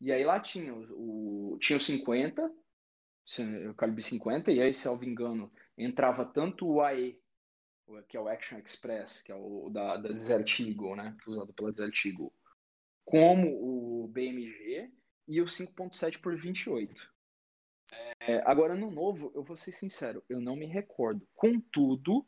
[0.00, 2.50] E aí lá tinha o, tinha o 50,
[3.70, 7.18] o calibre 50, e aí, se eu não me engano, entrava tanto o AE,
[8.08, 11.16] que é o Action Express, que é o da, da Desert Eagle, né?
[11.26, 12.32] Usado pela Desert Eagle,
[13.04, 14.92] como o BMG
[15.28, 17.12] e o 5.7 por 28.
[18.20, 21.26] É, agora, no novo, eu vou ser sincero, eu não me recordo.
[21.34, 22.26] Contudo,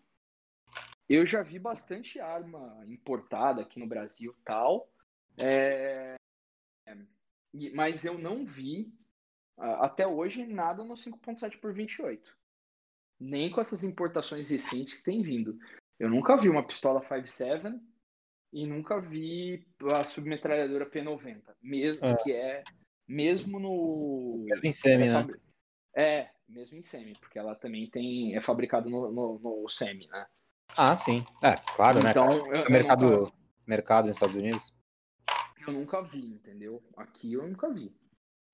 [1.09, 4.91] eu já vi bastante arma importada aqui no Brasil tal,
[5.39, 6.17] é,
[7.75, 8.93] mas eu não vi
[9.57, 12.37] até hoje nada no 5.7 por 28.
[13.19, 15.59] Nem com essas importações recentes que tem vindo.
[15.99, 17.81] Eu nunca vi uma pistola 5.7
[18.53, 22.17] e nunca vi a submetralhadora P90, mesmo é.
[22.17, 22.63] que é
[23.09, 25.27] mesmo no mesmo em semi, é, né?
[25.95, 30.27] É, mesmo em semi, porque ela também tem é fabricada no, no, no, semi, né?
[30.77, 31.25] Ah, sim.
[31.43, 32.11] É, claro, né?
[32.11, 32.63] então, né?
[32.65, 33.33] Eu, mercado, nunca...
[33.67, 34.75] mercado nos Estados Unidos.
[35.67, 36.83] Eu nunca vi, entendeu?
[36.97, 37.95] Aqui eu nunca vi.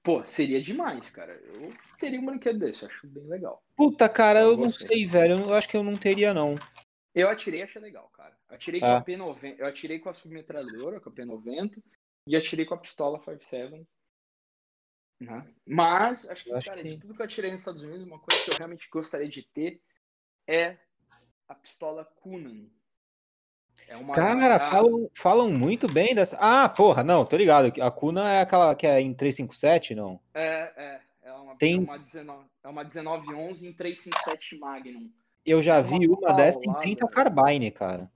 [0.03, 1.33] Pô, seria demais, cara.
[1.33, 3.63] Eu teria um brinquedo desse, acho bem legal.
[3.77, 5.39] Puta, cara, eu, eu não sei, velho.
[5.39, 6.59] Eu acho que eu não teria, não.
[7.15, 8.37] Eu atirei achei legal, cara.
[8.49, 8.97] Atirei com ah.
[8.97, 9.57] a P90.
[9.59, 11.81] Eu atirei com a submetralhadora, com a P90,
[12.27, 13.87] e atirei com a pistola 57.
[15.21, 15.55] Né?
[15.65, 18.19] Mas, acho que, acho cara, que de tudo que eu atirei nos Estados Unidos, uma
[18.19, 19.81] coisa que eu realmente gostaria de ter
[20.49, 20.79] é
[21.47, 22.67] a pistola Kunan.
[23.89, 26.37] É uma Cara, falam, falam muito bem dessa.
[26.41, 27.73] Ah, porra, não, tô ligado.
[27.81, 30.19] A Kuna é aquela que é em 357, não?
[30.35, 31.01] É, é.
[31.23, 31.77] É uma, Tem...
[31.77, 35.11] é uma, 19, é uma 1911 em 357 Magnum.
[35.45, 38.11] Eu já é vi uma, dessa em 30 Carbine, cara.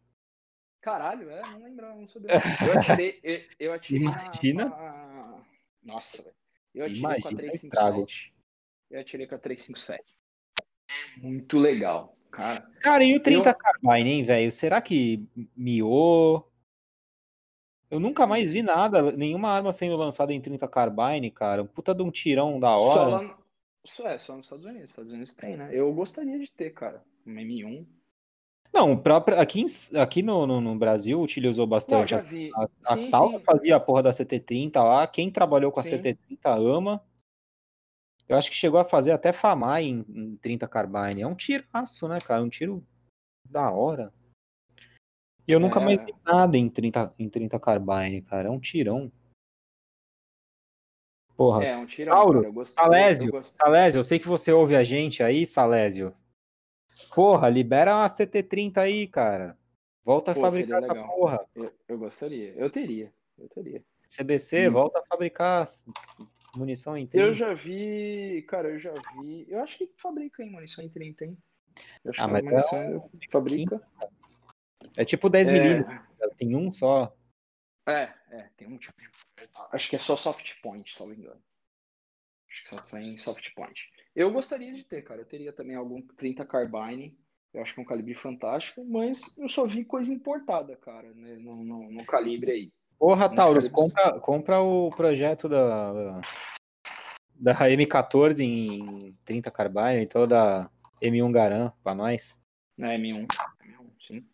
[0.81, 1.43] Caralho, é?
[1.51, 2.31] Não lembrava, não sabia.
[2.65, 4.65] Eu atirei, eu, eu atirei Imagina.
[4.67, 5.45] Na...
[5.83, 6.37] Nossa, velho.
[6.75, 8.35] Eu atirei Imagina com a 357.
[8.91, 10.05] Eu atirei com a 357.
[10.89, 12.16] É muito legal.
[12.37, 13.55] Cara, cara e o 30 eu...
[13.55, 14.53] Carbine, hein, velho?
[14.53, 15.27] Será que
[15.57, 16.47] miou?
[17.91, 21.63] Eu nunca mais vi nada, nenhuma arma sendo lançada em 30 Carbine, cara.
[21.63, 22.95] Um puta de um tirão da hora.
[22.95, 23.39] Só, lá,
[23.85, 24.91] só é, só nos Estados Unidos.
[24.91, 25.71] Estados Unidos tem, né?
[25.73, 27.87] Eu gostaria de ter, cara, um M1.
[28.73, 29.65] Não, próprio, aqui,
[29.95, 32.13] aqui no, no, no, Brasil utilizou bastante.
[32.13, 32.21] Não.
[32.21, 35.07] A, a, sim, a Tal fazia a porra da CT30 lá.
[35.07, 35.97] Quem trabalhou com a sim.
[35.97, 37.03] CT30 ama.
[38.29, 41.23] Eu acho que chegou a fazer até famar em, em 30 Carbine.
[41.23, 42.43] É um tiraço, né, cara?
[42.43, 42.85] Um tiro
[43.49, 44.13] da hora.
[45.47, 45.85] E eu nunca é...
[45.85, 48.49] mais vi nada em 30, em 30 Carbine, cara.
[48.49, 49.13] É um tirão.
[51.37, 51.65] Porra.
[51.65, 52.15] É, um tirão.
[52.15, 55.47] Tauro, cara, eu gostei, Salésio, eu Salésio, eu sei que você ouve a gente aí,
[55.47, 56.15] Salésio.
[57.15, 59.57] Porra, libera uma CT30 aí, cara.
[60.03, 61.47] Volta Pô, a fabricar essa porra.
[61.55, 62.55] Eu, eu, gostaria.
[62.55, 63.13] Eu teria.
[63.37, 63.85] Eu teria.
[64.07, 64.73] CBC, hum.
[64.73, 65.67] volta a fabricar
[66.57, 67.27] Munição em 30?
[67.27, 69.47] Eu já vi, cara, eu já vi.
[69.49, 71.39] Eu acho que fabrica em munição em 30, hein?
[72.05, 73.89] Eu acho ah, que mas munição é fabrica.
[74.97, 75.53] É tipo 10 é...
[75.53, 76.01] milímetros,
[76.37, 77.15] tem um só.
[77.87, 79.09] É, é, tem um tipo de...
[79.73, 81.41] Acho que é só soft point, se não me engano.
[82.51, 83.89] Acho que só, só em soft point.
[84.15, 85.21] Eu gostaria de ter, cara.
[85.21, 87.17] Eu teria também algum 30 carbine.
[87.53, 91.37] Eu acho que é um calibre fantástico, mas eu só vi coisa importada, cara, né,
[91.37, 92.73] no, no, no calibre aí.
[92.99, 96.21] Porra, Taurus, compra, compra o projeto da,
[97.35, 100.71] da M14 em 30 carbine, então da
[101.01, 102.41] M1 Garan pra nós.
[102.77, 103.27] Na M1.
[103.27, 104.29] M1, sim.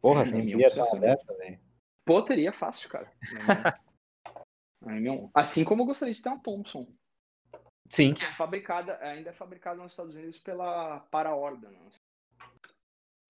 [0.00, 1.60] Porra, você M1 ia dessa, velho.
[2.06, 3.12] Pô, teria fácil, cara.
[4.84, 5.30] M1.
[5.34, 6.86] Assim como eu gostaria de ter uma Thompson.
[7.88, 8.14] Sim.
[8.14, 11.96] Que é fabricada, ainda é fabricada nos Estados Unidos pela Para Ordnance.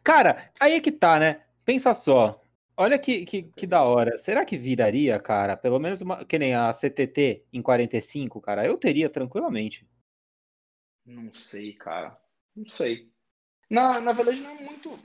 [0.05, 1.45] Cara, aí é que tá, né?
[1.65, 2.41] Pensa só.
[2.81, 4.17] Olha que, que, que, da hora.
[4.17, 5.55] Será que viraria, cara?
[5.55, 8.65] Pelo menos uma, que nem a CTT em 45, cara.
[8.65, 9.87] Eu teria tranquilamente.
[11.05, 12.19] Não sei, cara.
[12.57, 13.13] Não sei.
[13.69, 14.99] Na, na verdade, não é muito.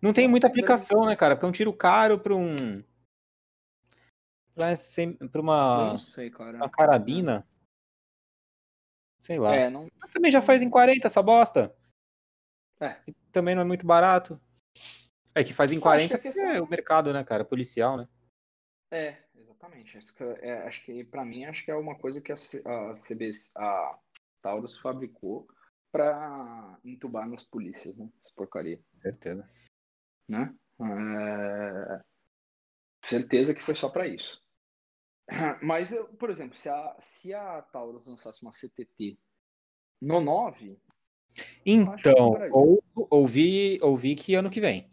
[0.00, 1.36] Não tem muita aplicação, né, cara?
[1.36, 2.82] Porque é um tiro caro para um.
[5.30, 5.90] Pra uma.
[5.90, 6.56] Não sei, cara.
[6.56, 7.46] Uma carabina.
[9.20, 9.54] Sei lá.
[9.54, 9.90] É, não...
[10.10, 11.76] Também já faz em 40 essa bosta.
[12.80, 12.98] É.
[13.30, 14.40] também não é muito barato.
[15.34, 16.50] É que faz em 40 que questão...
[16.50, 17.44] é o mercado, né, cara?
[17.44, 18.08] Policial, né?
[18.90, 19.98] É, exatamente.
[19.98, 22.92] Acho que, é, acho que para mim, acho que é uma coisa que a, a
[22.94, 23.98] CBS, a
[24.40, 25.48] Taurus fabricou
[25.90, 28.08] para entubar nas polícias, né?
[28.20, 28.80] Essa porcaria.
[28.92, 29.48] Certeza.
[30.28, 30.54] Né?
[30.80, 32.00] É...
[33.04, 34.44] Certeza que foi só para isso.
[35.62, 39.18] Mas, por exemplo, se a, se a Taurus lançasse uma CTT
[40.00, 40.78] no 9.
[41.64, 44.88] Então, ou, ouvi, ouvi que ano que vem.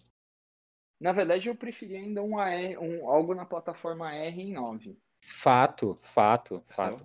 [1.02, 4.96] Na verdade, eu preferia ainda um, AR, um algo na plataforma R em 9.
[5.34, 7.04] Fato, fato, fato.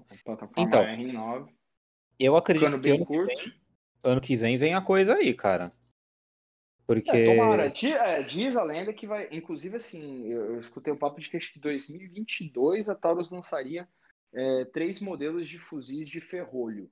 [0.59, 1.51] então, R em 9.
[2.21, 3.55] Eu acredito que ano que, vem,
[4.05, 5.73] ano que vem vem a coisa aí, cara.
[6.87, 7.11] Porque.
[7.11, 7.71] É, tomara.
[7.71, 9.29] Diz, é, diz a lenda que vai.
[9.33, 13.89] Inclusive, assim, eu, escutei o papo de que acho que 2022 a Taurus lançaria
[14.35, 16.91] é, três modelos de fuzis de ferrolho.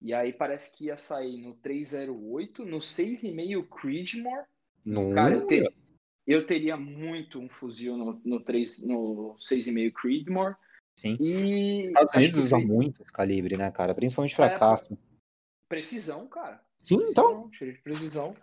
[0.00, 4.44] E aí parece que ia sair no 308, no 6,5 Creedmoor.
[4.84, 5.12] No...
[5.14, 5.74] Cara, eu, te-
[6.26, 10.56] eu teria muito um fuzil no, no, 3, no 6,5 Creedmoor.
[10.98, 11.16] Sim.
[11.20, 13.94] E Estados Unidos que usam fe- muito esse calibre, né, cara?
[13.94, 14.96] Principalmente pra É, caça.
[15.68, 16.64] precisão, cara.
[16.78, 17.48] Sim, então.
[17.48, 18.36] Precisão, tiro de precisão.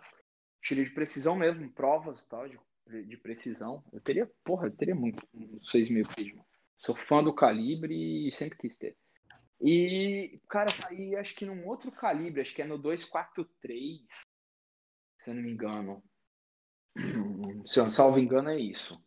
[0.62, 2.58] Tiro de precisão mesmo, provas e tal, de,
[3.06, 3.82] de precisão.
[3.92, 6.44] Eu teria, porra, eu teria muito um 6,5 Creedmoor.
[6.78, 8.96] Sou fã do calibre e sempre quis ter.
[9.60, 14.00] E, cara, saí acho que num outro calibre, acho que é no 243,
[15.16, 16.02] se eu não me engano.
[17.64, 19.02] Se eu não salvo engano, é isso.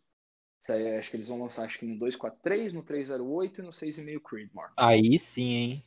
[0.62, 3.70] Isso aí, acho que eles vão lançar acho que no 243, no 308 e no
[3.70, 4.72] 6,5 Creedmoor.
[4.76, 5.82] Aí sim, hein?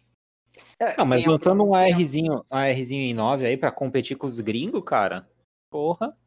[0.80, 4.40] É, Não, mas lançando um ARzinho, um ARzinho em 9 aí pra competir com os
[4.40, 5.30] gringos, cara.
[5.70, 6.18] Porra.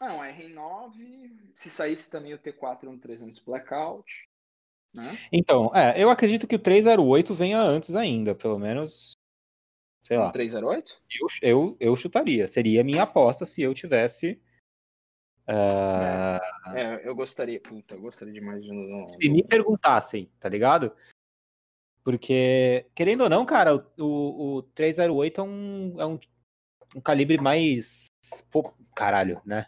[0.00, 4.28] Não, R9, se saísse também o T4 no 300 Blackout,
[4.94, 5.18] né?
[5.30, 9.12] Então, é, eu acredito que o 308 venha antes ainda, pelo menos.
[10.02, 10.32] Sei No lá.
[10.32, 11.02] 308?
[11.10, 12.48] Eu, eu, eu chutaria.
[12.48, 14.40] Seria a minha aposta se eu tivesse.
[15.50, 16.40] Ah,
[16.74, 19.06] É, eu gostaria, puta, eu gostaria demais de um.
[19.06, 20.92] se me perguntassem, tá ligado?
[22.04, 26.18] Porque, querendo ou não, cara, o, o, o 308 é um, é um,
[26.96, 28.06] um calibre mais.
[28.94, 29.66] Caralho, né?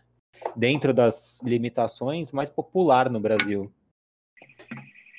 [0.56, 3.72] Dentro das limitações, mais popular no Brasil.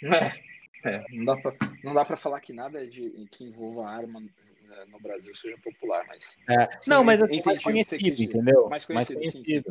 [0.03, 4.19] É, é, não dá pra, não dá pra falar que nada de, que envolva arma
[4.19, 6.37] né, no Brasil seja popular, mas.
[6.49, 8.33] É, Sim, não, mas assim, mais conhecido, quis dizer.
[8.37, 8.69] entendeu?
[8.69, 9.63] Mais conhecido, sim, sim.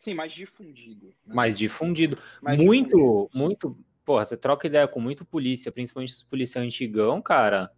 [0.00, 1.08] Sim, mais difundido.
[1.26, 1.34] né?
[1.34, 2.18] Mais difundido.
[2.40, 3.30] Mais muito, difundido.
[3.34, 3.84] muito.
[4.02, 7.70] Porra, você troca ideia com muito polícia, principalmente os policiais antigão, cara.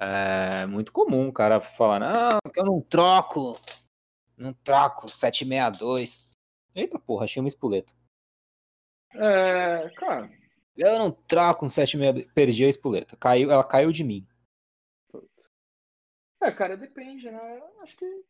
[0.00, 3.60] É muito comum o cara falar, não, que eu não troco.
[4.34, 6.30] Não troco 762.
[6.74, 7.92] Eita porra, achei uma espoleta.
[9.14, 10.30] É, cara,
[10.74, 12.32] Eu não troco um 762.
[12.32, 13.14] Perdi a espoleta.
[13.18, 14.26] Caiu, ela caiu de mim.
[15.08, 15.50] putz.
[16.42, 17.58] é, cara, depende, né?
[17.58, 18.24] Eu Acho que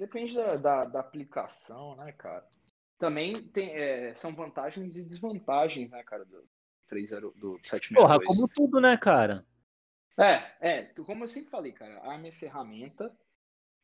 [0.00, 2.46] depende da, da, da aplicação, né, cara?
[2.98, 6.44] Também tem, é, são vantagens e desvantagens, né, cara, do
[6.86, 7.94] 30 do 762.
[8.02, 9.46] Porra, como tudo, né, cara?
[10.18, 13.14] É, é, como eu sempre falei, cara, arma é ferramenta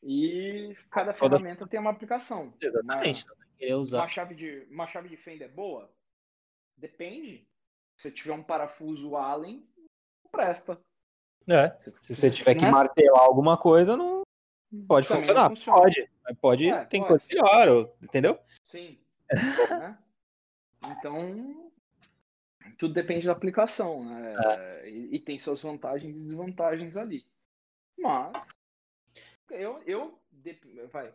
[0.02, 2.52] e cada Toda- ferramenta tem uma aplicação.
[2.60, 3.24] Exatamente.
[3.26, 3.98] Vai querer Uma, usar.
[3.98, 5.90] uma chave de, uma chave de fenda é boa?
[6.76, 7.46] Depende.
[7.98, 9.66] Se tiver um parafuso Allen,
[10.24, 10.78] não presta.
[11.48, 11.74] É.
[12.00, 12.70] Se você tiver que Né?
[12.70, 14.15] martelar alguma coisa, não
[14.86, 15.48] pode Também funcionar.
[15.50, 15.80] funciona.
[15.80, 16.10] Pode.
[16.24, 17.08] Mas pode, É, tem pode.
[17.10, 18.38] coisa melhor, ou- entendeu?
[18.62, 18.98] Sim.
[19.82, 19.98] Né?
[20.88, 21.70] Então,
[22.78, 24.34] tudo depende da aplicação, né?
[24.82, 24.88] É.
[24.90, 27.26] E, e tem suas vantagens e desvantagens ali.
[27.98, 28.46] Mas,
[29.50, 30.18] eu, eu
[30.92, 31.12] vai,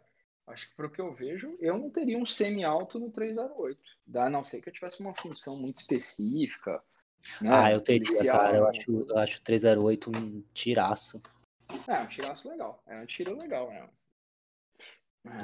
[0.47, 3.79] acho que pro que eu vejo, eu não teria um semi-alto no 308.
[4.15, 6.83] A não ser que eu tivesse uma função muito específica.
[7.39, 7.49] né?
[7.51, 8.57] Ah, eu teria, Policial, cara.
[8.57, 11.21] Eu acho, eu acho o 308 um tiraço.
[11.87, 12.81] É, um tiraço legal.
[12.87, 13.87] É um tiro legal, né?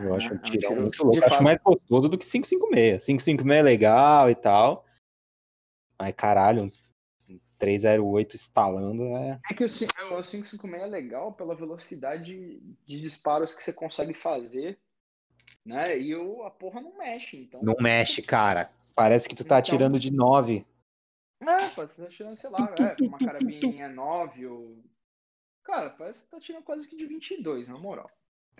[0.04, 1.20] Eu acho É, um é tirão tiro- muito louco.
[1.20, 3.06] Eu acho mais gostoso do que 556.
[3.06, 4.86] 556 é legal e tal.
[6.00, 9.40] Mas caralho, um 308 instalando é.
[9.50, 14.14] É que o cin- o 556 é legal pela velocidade de disparos que você consegue
[14.14, 14.80] fazer,
[15.66, 15.98] né?
[16.00, 17.62] E o, a porra não mexe, então.
[17.62, 18.72] Não mexe, cara.
[18.96, 20.66] Parece que tu tá Então- atirando de 9.
[21.40, 23.88] É, que você tá tirando, sei lá, Tu, tu, é, tu, uma tu, tu, carabininha
[23.90, 24.84] 9 ou.
[25.68, 28.10] Cara, parece que tá tirando quase que de 22, na moral.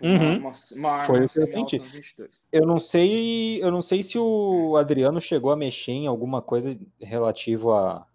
[0.02, 0.36] Uhum.
[0.40, 1.78] Uma, uma Foi o que eu senti.
[1.78, 2.42] no 22.
[2.52, 6.78] Eu não sei, eu não sei se o Adriano chegou a mexer em alguma coisa
[7.00, 8.06] relativo a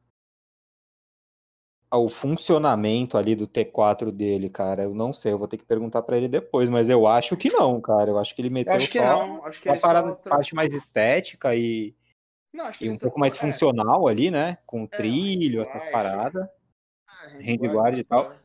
[1.90, 4.84] ao funcionamento ali do T4 dele, cara.
[4.84, 7.52] Eu não sei, eu vou ter que perguntar pra ele depois, mas eu acho que
[7.52, 8.10] não, cara.
[8.12, 10.56] Eu acho que ele Eu meteu só não, acho que uma só parada, trocou- parte
[10.56, 11.96] mais estética e,
[12.52, 14.58] Não, e um pouco trocou- mais é, funcional ali, né?
[14.66, 16.48] Com É, trilho, essas paradas.
[17.26, 18.43] é, handguard e tal.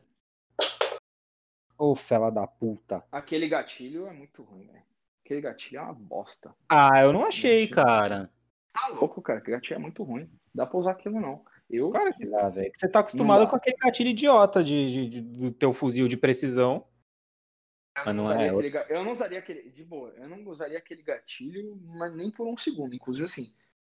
[1.79, 3.01] Ô, fela da puta.
[3.09, 4.83] Aquele gatilho é muito ruim, velho.
[5.23, 6.53] Aquele gatilho é uma bosta.
[6.67, 7.75] Ah, eu não achei, Gatilho.
[7.87, 8.29] cara.
[8.73, 9.39] Tá louco, cara.
[9.39, 10.29] Aquele gatilho é muito ruim.
[10.53, 11.43] Dá pra usar aquilo, não.
[11.69, 12.69] Eu, Claro que dá, velho.
[12.73, 16.85] Você tá acostumado com aquele gatilho idiota de, de- de- do teu fuzil de precisão.
[17.95, 19.69] eu mas não usaria é aquele ga- eu não usaria aquele.
[19.69, 22.93] De boa, eu não usaria aquele gatilho, mas nem por um segundo.
[22.95, 23.53] Inclusive, assim,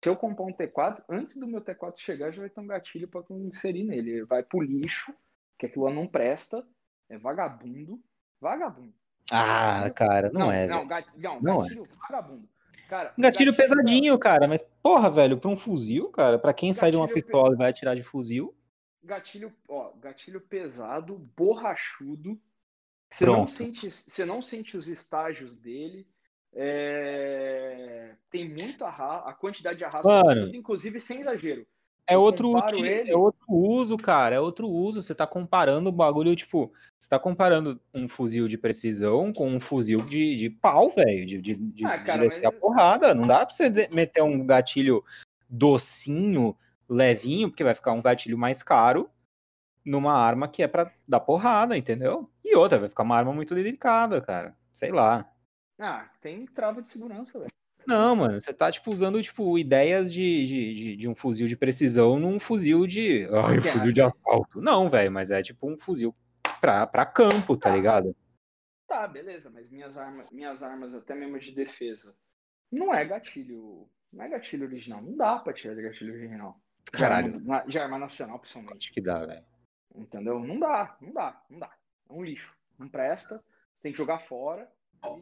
[0.05, 3.09] se eu comprar um T4, antes do meu T4 chegar, já vai ter um gatilho
[3.09, 4.11] pra eu inserir nele.
[4.11, 5.15] Ele vai pro lixo,
[5.59, 6.67] que aquilo lá não presta.
[7.11, 8.01] É vagabundo.
[8.41, 8.95] Vagabundo.
[9.31, 10.89] Ah, cara, não, é, não, velho.
[10.89, 12.49] gat- não, Não gatilho vagabundo.
[12.89, 16.73] Cara, Um gatilho da- pesadinho, cara, mas porra, velho, pra um fuzil, cara, pra quem
[16.73, 18.55] sai de uma Gatilho pistola e vai atirar de fuzil,
[19.03, 22.41] Gatilho, ó, gatilho pesado, borrachudo.
[23.09, 26.07] Você não sente, você não sente os estágios dele.
[26.53, 30.09] é, Tem muito arrasto, a quantidade de arrasto,
[30.55, 31.67] inclusive sem exagero.
[32.11, 34.35] É outro, é outro uso, cara.
[34.35, 35.01] É outro uso.
[35.01, 39.61] Você tá comparando o bagulho, tipo, você tá comparando um fuzil de precisão com um
[39.61, 41.25] fuzil de, de pau, velho.
[41.25, 42.45] De, de, de, ah, cara, de mas...
[42.45, 43.15] a porrada.
[43.15, 45.05] Não dá pra você meter um gatilho
[45.49, 46.57] docinho,
[46.89, 49.09] levinho, porque vai ficar um gatilho mais caro
[49.85, 52.29] numa arma que é pra dar porrada, entendeu?
[52.45, 54.57] E outra, vai ficar uma arma muito delicada, cara.
[54.73, 55.33] Sei lá.
[55.79, 57.51] Ah, tem trava de segurança, velho.
[57.91, 61.57] Não, mano, você tá, tipo, usando, tipo, ideias de, de, de, de um fuzil de
[61.57, 63.29] precisão num fuzil de.
[63.33, 64.61] Ai, um fuzil de assalto.
[64.61, 66.15] Não, velho, mas é tipo um fuzil
[66.61, 68.15] pra, pra campo, tá, tá ligado?
[68.87, 72.17] Tá, beleza, mas minhas armas, minhas armas, até mesmo de defesa,
[72.71, 73.89] não é gatilho.
[74.13, 75.03] Não é gatilho original.
[75.03, 76.61] Não dá pra tirar de gatilho original.
[76.93, 77.41] Caralho.
[77.41, 78.85] De arma, de arma nacional, principalmente.
[78.85, 79.45] Acho que dá, velho.
[79.97, 80.39] Entendeu?
[80.39, 81.73] Não dá, não dá, não dá.
[82.09, 82.57] É um lixo.
[82.79, 83.43] Não presta.
[83.77, 84.71] Você tem que jogar fora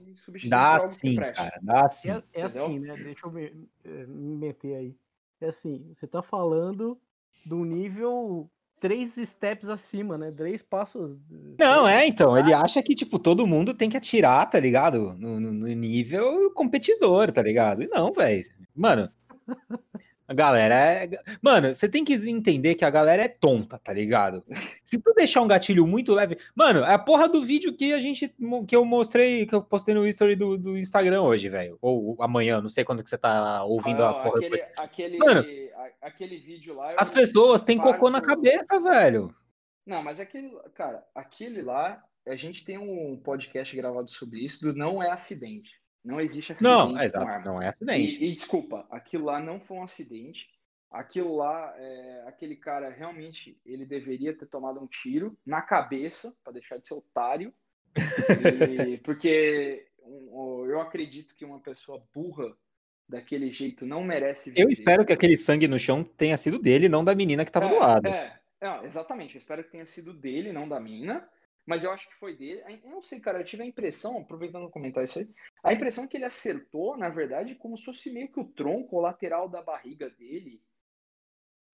[0.07, 2.11] e substituir dá sim, cara, dá sim.
[2.11, 2.95] É, é assim, né?
[2.95, 4.97] Deixa eu me, eh, me meter aí.
[5.41, 6.99] É assim, você tá falando
[7.47, 8.51] do nível
[8.81, 10.33] três steps acima, né?
[10.33, 11.17] Três passos.
[11.59, 12.37] Não, é, então.
[12.37, 15.15] Ele acha que, tipo, todo mundo tem que atirar, tá ligado?
[15.19, 17.83] No, no, no nível competidor, tá ligado?
[17.83, 18.43] E não, velho.
[18.75, 19.11] Mano,
[20.29, 21.09] a galera é.
[21.41, 24.45] Mano, você tem que entender que a galera é tonta, tá ligado?
[24.85, 26.37] Se tu deixar um gatilho muito leve.
[26.55, 28.35] Mano, é a porra do vídeo que a gente.
[28.67, 31.79] que eu mostrei, que eu postei no history do, do Instagram hoje, velho.
[31.81, 34.37] Ou amanhã, não sei quando que você tá ouvindo ah, a porra.
[34.37, 35.45] Aquele, aquele, Mano,
[36.03, 36.95] aquele vídeo lá.
[36.99, 39.35] As pessoas têm cocô na cabeça, velho.
[39.87, 40.55] Não, mas aquele.
[40.75, 42.05] Cara, aquele lá.
[42.27, 45.78] A gente tem um podcast gravado sobre isso do Não é Acidente.
[46.05, 46.73] Não existe acidente.
[46.73, 48.25] Não, é exato, não é acidente.
[48.25, 50.49] E, e, desculpa, aquilo lá não foi um acidente.
[50.91, 56.55] Aquilo lá, é, aquele cara realmente ele deveria ter tomado um tiro na cabeça para
[56.55, 57.53] deixar de ser otário.
[58.89, 62.57] e, porque um, eu acredito que uma pessoa burra
[63.07, 64.63] daquele jeito não merece viver.
[64.63, 67.67] Eu espero que aquele sangue no chão tenha sido dele, não da menina que estava
[67.67, 68.07] é, do lado.
[68.07, 69.35] É, é, exatamente.
[69.35, 71.29] Eu espero que tenha sido dele, não da menina
[71.69, 72.63] mas eu acho que foi dele.
[72.83, 75.29] Eu não sei, cara, eu tive a impressão, aproveitando o comentário isso aí,
[75.63, 79.01] a impressão que ele acertou, na verdade, como se fosse meio que o tronco, o
[79.03, 80.63] lateral da barriga dele.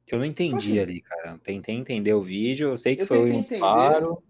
[0.09, 1.39] Eu não entendi assim, ali, cara.
[1.39, 4.21] Tentei entender o vídeo, eu sei que eu foi um disparo.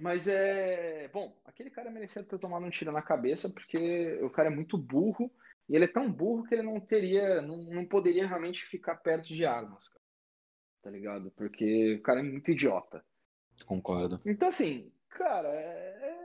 [0.00, 1.06] Mas é.
[1.12, 4.76] Bom, aquele cara merecia ter tomado um tiro na cabeça, porque o cara é muito
[4.76, 5.30] burro,
[5.68, 7.40] e ele é tão burro que ele não teria.
[7.40, 10.04] Não, não poderia realmente ficar perto de armas, cara.
[10.82, 11.30] Tá ligado?
[11.36, 13.04] Porque o cara é muito idiota.
[13.64, 14.20] Concordo.
[14.24, 16.24] Então, assim, cara, é...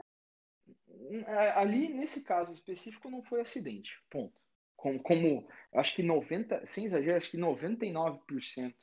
[1.26, 4.02] é ali nesse caso específico não foi acidente.
[4.10, 4.34] Ponto.
[4.76, 8.74] Como, como acho que 90, sem exagero, acho que 99%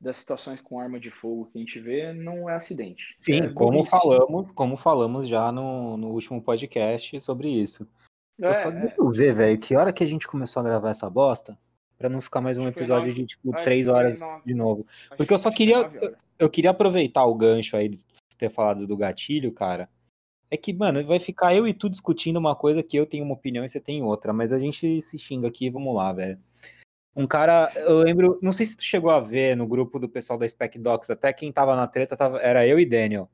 [0.00, 3.14] das situações com arma de fogo que a gente vê não é acidente.
[3.16, 7.90] Sim, é como falamos, como falamos já no, no último podcast sobre isso.
[8.40, 8.72] É, eu só é.
[8.72, 11.58] deixa eu ver, velho, que hora que a gente começou a gravar essa bosta?
[11.98, 14.86] Para não ficar mais um episódio de tipo três horas de novo.
[15.16, 18.04] Porque eu só queria eu, eu, queria aproveitar o gancho aí de
[18.36, 19.88] ter falado do gatilho, cara.
[20.50, 23.34] É que, mano, vai ficar eu e tu discutindo uma coisa que eu tenho uma
[23.34, 26.38] opinião e você tem outra, mas a gente se xinga aqui, vamos lá, velho.
[27.16, 30.38] Um cara, eu lembro, não sei se tu chegou a ver no grupo do pessoal
[30.38, 33.30] da Spec Docs, até quem tava na treta tava, era eu e Daniel.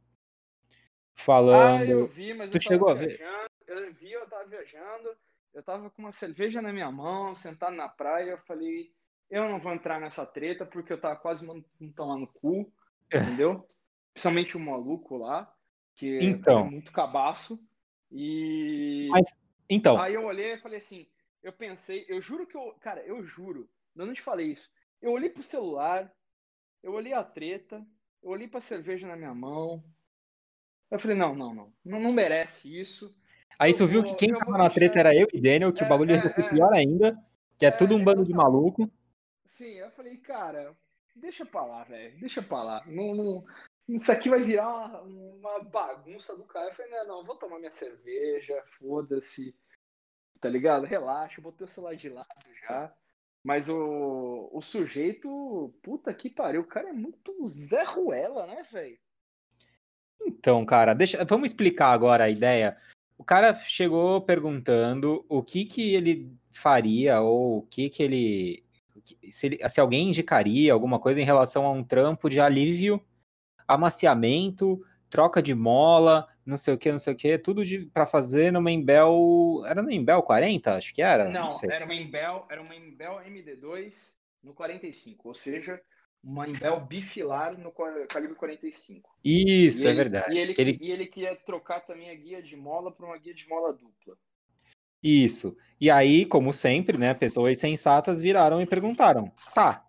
[1.15, 1.83] Falando.
[1.83, 3.21] Ah, eu vi, mas tu eu chegou a ver?
[3.67, 5.11] Eu vi, eu tava viajando
[5.55, 8.93] eu tava com uma cerveja na minha mão, sentado na praia, eu falei,
[9.31, 11.47] eu não vou entrar nessa treta porque eu tava quase
[11.79, 12.73] me tomando cu,
[13.13, 13.19] é.
[13.19, 13.67] entendeu?
[14.13, 15.53] Principalmente o maluco lá,
[15.95, 16.67] que é então.
[16.67, 17.63] é muito cabaço.
[18.11, 19.09] E.
[19.11, 20.01] Mas, então.
[20.01, 21.07] Aí eu olhei e falei assim,
[21.43, 22.75] eu pensei, eu juro que eu.
[22.81, 24.71] Cara, eu juro, eu não te falei isso.
[25.01, 26.13] Eu olhei pro celular,
[26.83, 27.87] eu olhei a treta,
[28.23, 29.83] eu olhei pra cerveja na minha mão.
[30.91, 33.17] Eu falei, não, não, não, não, não merece isso.
[33.61, 35.89] Aí tu viu que quem tava na treta era eu e Daniel, que é, o
[35.89, 36.49] bagulho ia ser é, é.
[36.49, 37.15] pior ainda,
[37.59, 38.91] que é, é tudo um bando de maluco.
[39.45, 40.75] Sim, eu falei, cara,
[41.15, 42.83] deixa pra lá, velho, deixa pra lá.
[42.87, 43.45] Não, não,
[43.87, 46.71] isso aqui vai virar uma, uma, bagunça do cara.
[46.71, 49.55] Eu falei, não, não, vou tomar minha cerveja, foda-se,
[50.41, 50.87] tá ligado?
[50.87, 52.27] Relaxa, botei o celular de lado
[52.67, 52.91] já.
[53.45, 58.99] Mas o, o sujeito, puta que pariu, o cara é muito Zé Ruela, né, velho?
[60.23, 62.81] Então, cara, deixa, vamos explicar agora a ideia
[63.21, 68.65] o cara chegou perguntando o que que ele faria ou o que que ele
[69.31, 72.99] se, ele, se alguém indicaria alguma coisa em relação a um trampo de alívio,
[73.69, 78.51] amaciamento, troca de mola, não sei o que, não sei o que, tudo para fazer
[78.51, 81.29] numa Embel, era no Embel 40, acho que era?
[81.29, 85.79] Não, não era uma Embel, era uma Embel MD2 no 45, ou seja,
[86.23, 87.73] uma Imbel bifilar no
[88.09, 89.11] calibre 45.
[89.25, 90.35] Isso, e é ele, verdade.
[90.35, 90.79] E ele, ele...
[90.81, 94.17] e ele queria trocar também a guia de mola para uma guia de mola dupla.
[95.03, 95.57] Isso.
[95.81, 99.87] E aí, como sempre, né, pessoas sensatas viraram e perguntaram: tá,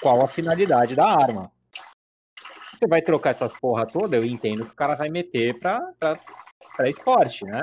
[0.00, 1.52] qual a finalidade da arma.
[2.72, 6.18] Você vai trocar essa porra toda, eu entendo que o cara vai meter pra, pra,
[6.76, 7.62] pra esporte, né?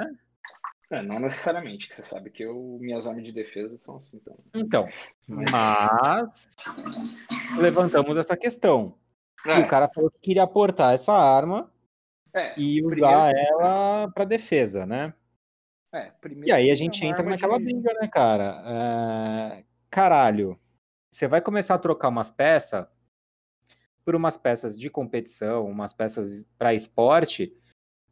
[0.92, 4.44] É, não necessariamente, que você sabe que eu, minhas armas de defesa são assim também.
[4.54, 4.88] Então,
[5.26, 6.54] mas
[7.58, 8.98] levantamos essa questão.
[9.48, 11.72] É, o cara falou que queria aportar essa arma
[12.34, 15.14] é, e primeiro- usar ela pra defesa, né?
[15.94, 18.64] é, primeiro E aí a gente entra naquela de- briga, né, cara?
[18.66, 20.60] É, Caralho,
[21.10, 22.86] você vai começar a trocar umas peças
[24.04, 27.54] por umas peças de competição, umas peças para esporte.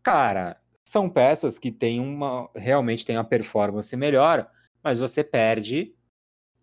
[0.04, 4.52] Cara, são peças que têm uma realmente têm uma performance melhor,
[4.84, 5.96] mas você perde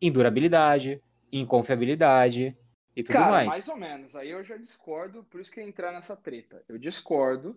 [0.03, 1.01] em durabilidade,
[1.31, 2.59] em confiabilidade
[2.97, 3.49] e tudo Cara, mais.
[3.49, 4.17] mais ou menos.
[4.17, 6.65] Aí eu já discordo, por isso que eu ia entrar nessa treta.
[6.69, 7.57] Eu discordo.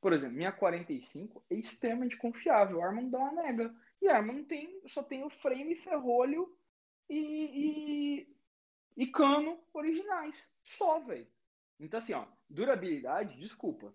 [0.00, 2.80] Por exemplo, minha 45 é extremamente confiável.
[2.80, 3.74] A arma não dá uma nega.
[4.00, 6.50] E a arma não tem, só tem o frame, ferrolho
[7.10, 8.24] e,
[8.96, 10.54] e, e cano originais.
[10.64, 11.26] Só, velho.
[11.78, 13.92] Então, assim, ó, durabilidade, desculpa.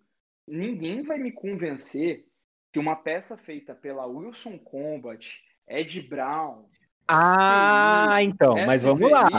[0.49, 2.25] Ninguém vai me convencer
[2.71, 6.65] que uma peça feita pela Wilson Combat, Ed Brown,
[7.07, 9.29] Ah, então, mas vamos lá.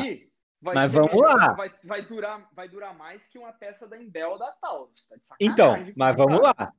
[0.60, 1.52] Mas vamos melhor, lá.
[1.54, 5.08] Vai, vai durar, vai durar mais que uma peça da Imbel ou da Taurus.
[5.08, 6.26] Tá Então, mas cara.
[6.26, 6.72] vamos lá.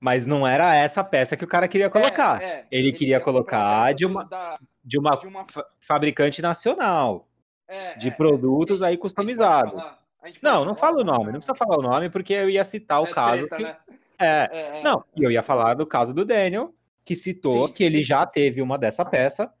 [0.00, 2.40] Mas não era essa peça que o cara queria colocar.
[2.42, 5.66] É, é, Ele queria quer comprar colocar de uma- da- De uma de uma- fa-
[5.80, 7.28] fabricante nacional,
[7.68, 8.84] é, de é, produtos é.
[8.86, 9.84] aí A gente pode customizados.
[9.84, 9.98] falar-
[10.42, 13.06] Não, não fala o nome, não precisa falar o nome, porque eu ia citar o
[13.06, 13.48] É caso.
[13.48, 13.78] treta, que- né?
[14.18, 14.82] É, É, é.
[14.82, 16.74] não, e eu ia falar do caso do Daniel,
[17.04, 17.72] que citou Sim.
[17.72, 19.52] que ele já teve uma dessa peça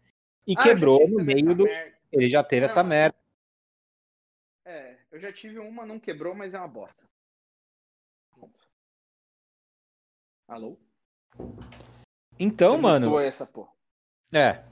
[0.46, 1.64] e Ah, quebrou no meio essa do.
[1.64, 1.96] merda.
[2.12, 2.90] Ele já teve essa Não.
[2.90, 3.16] merda.
[4.66, 7.02] É, eu já tive uma, não quebrou, mas é uma bosta.
[10.46, 10.78] Alô?
[12.38, 13.70] Então, Você mano, essa porra.
[14.32, 14.62] é.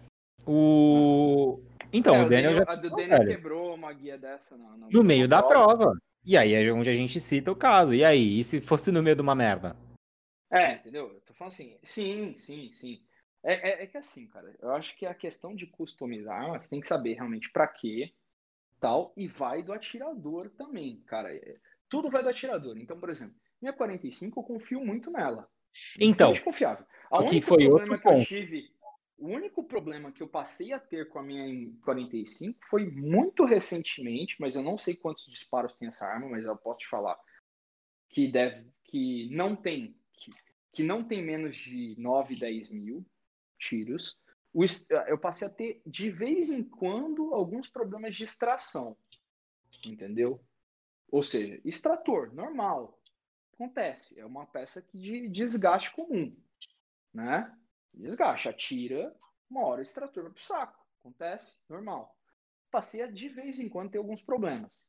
[0.46, 1.62] O.
[1.92, 2.64] Então, É, o Daniel já.
[2.66, 5.92] A do citou, Daniel quebrou uma guia dessa na, na- No meio da prova.
[6.24, 7.94] E aí é onde a gente cita o caso.
[7.94, 8.40] E aí?
[8.40, 9.76] E se fosse no meio de uma merda?
[10.50, 11.08] É, entendeu?
[11.12, 13.02] Eu tô falando assim, sim, sim, sim.
[13.42, 16.80] É, é, é que assim, cara, eu acho que a questão de customizar, você tem
[16.80, 18.12] que saber realmente pra quê,
[18.80, 21.34] tal, e vai do atirador também, cara.
[21.34, 21.56] É,
[21.88, 22.76] Tudo vai do atirador.
[22.78, 25.48] Então, por exemplo, minha 45 eu confio muito nela.
[26.00, 26.84] Então, confiável.
[27.10, 28.24] A o que foi outro que eu ponto.
[28.26, 28.70] tive,
[29.18, 34.36] o único problema que eu passei a ter com a minha 45 foi muito recentemente,
[34.38, 37.18] mas eu não sei quantos disparos tem essa arma, mas eu posso te falar
[38.08, 40.32] que deve, que não tem, que,
[40.72, 43.04] que não tem menos de 9, 10 mil
[43.58, 44.20] tiros.
[44.52, 48.96] O es- eu passei a ter de vez em quando alguns problemas de extração,
[49.86, 50.40] entendeu?
[51.10, 53.00] Ou seja, extrator, normal.
[53.54, 56.36] Acontece, é uma peça que de desgaste comum,
[57.12, 57.52] né?
[57.98, 59.12] Desgaste, atira,
[59.50, 60.78] uma hora extrator vai pro saco.
[61.00, 62.16] Acontece, normal.
[62.70, 64.86] Passei a de vez em quando ter alguns problemas.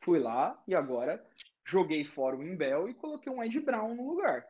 [0.00, 1.24] Fui lá e agora
[1.64, 4.46] joguei fora o Imbel e coloquei um Ed Brown no lugar.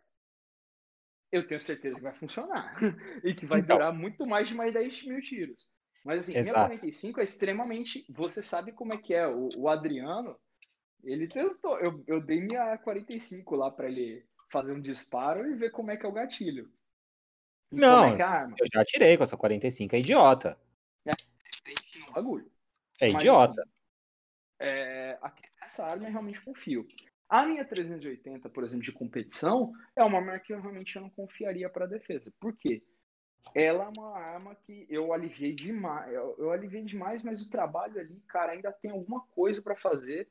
[1.32, 2.76] Eu tenho certeza que vai funcionar.
[3.24, 3.76] e que vai Então.
[3.76, 5.72] durar muito mais de mais 10 mil tiros.
[6.04, 6.66] Mas assim, minha Exato.
[6.68, 8.06] 45 é extremamente.
[8.08, 9.26] Você sabe como é que é.
[9.26, 10.38] O, o Adriano,
[11.02, 11.78] ele testou.
[11.80, 15.96] Eu, eu dei minha 45 lá pra ele fazer um disparo e ver como é
[15.96, 16.70] que é o gatilho.
[17.72, 18.05] E Não.
[18.09, 18.44] É que é.
[18.60, 20.59] Eu já tirei com essa 45, é idiota.
[21.64, 22.51] Tem que ir no bagulho.
[23.01, 23.60] É Mas, idiota.
[23.60, 23.70] assim,
[24.60, 25.18] é,
[25.62, 26.86] essa arma eu realmente confio.
[27.28, 31.68] A minha 380, por exemplo, de competição, é uma arma que eu realmente não confiaria
[31.68, 32.32] para defesa.
[32.40, 32.82] Por quê?
[33.55, 36.12] Ela é uma arma que eu aliviei demais.
[36.12, 40.28] Eu, eu aliviei demais, mas o trabalho ali, cara, ainda tem alguma coisa para fazer.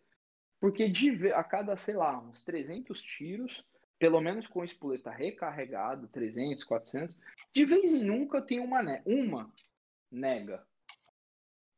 [0.60, 3.66] Porque de, a cada, sei lá, uns 300 tiros,
[3.98, 7.18] pelo menos com espoleta recarregado, 300, 400,
[7.54, 9.54] de vez em nunca tem uma, ne- uma
[10.12, 10.66] nega.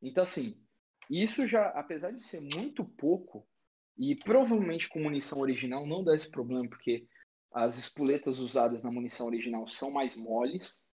[0.02, 0.60] Então, assim,
[1.10, 3.46] isso já, apesar de ser muito pouco,
[3.96, 7.06] e provavelmente com munição original não dá esse problema, porque
[7.52, 10.88] as espoletas usadas na munição original são mais moles,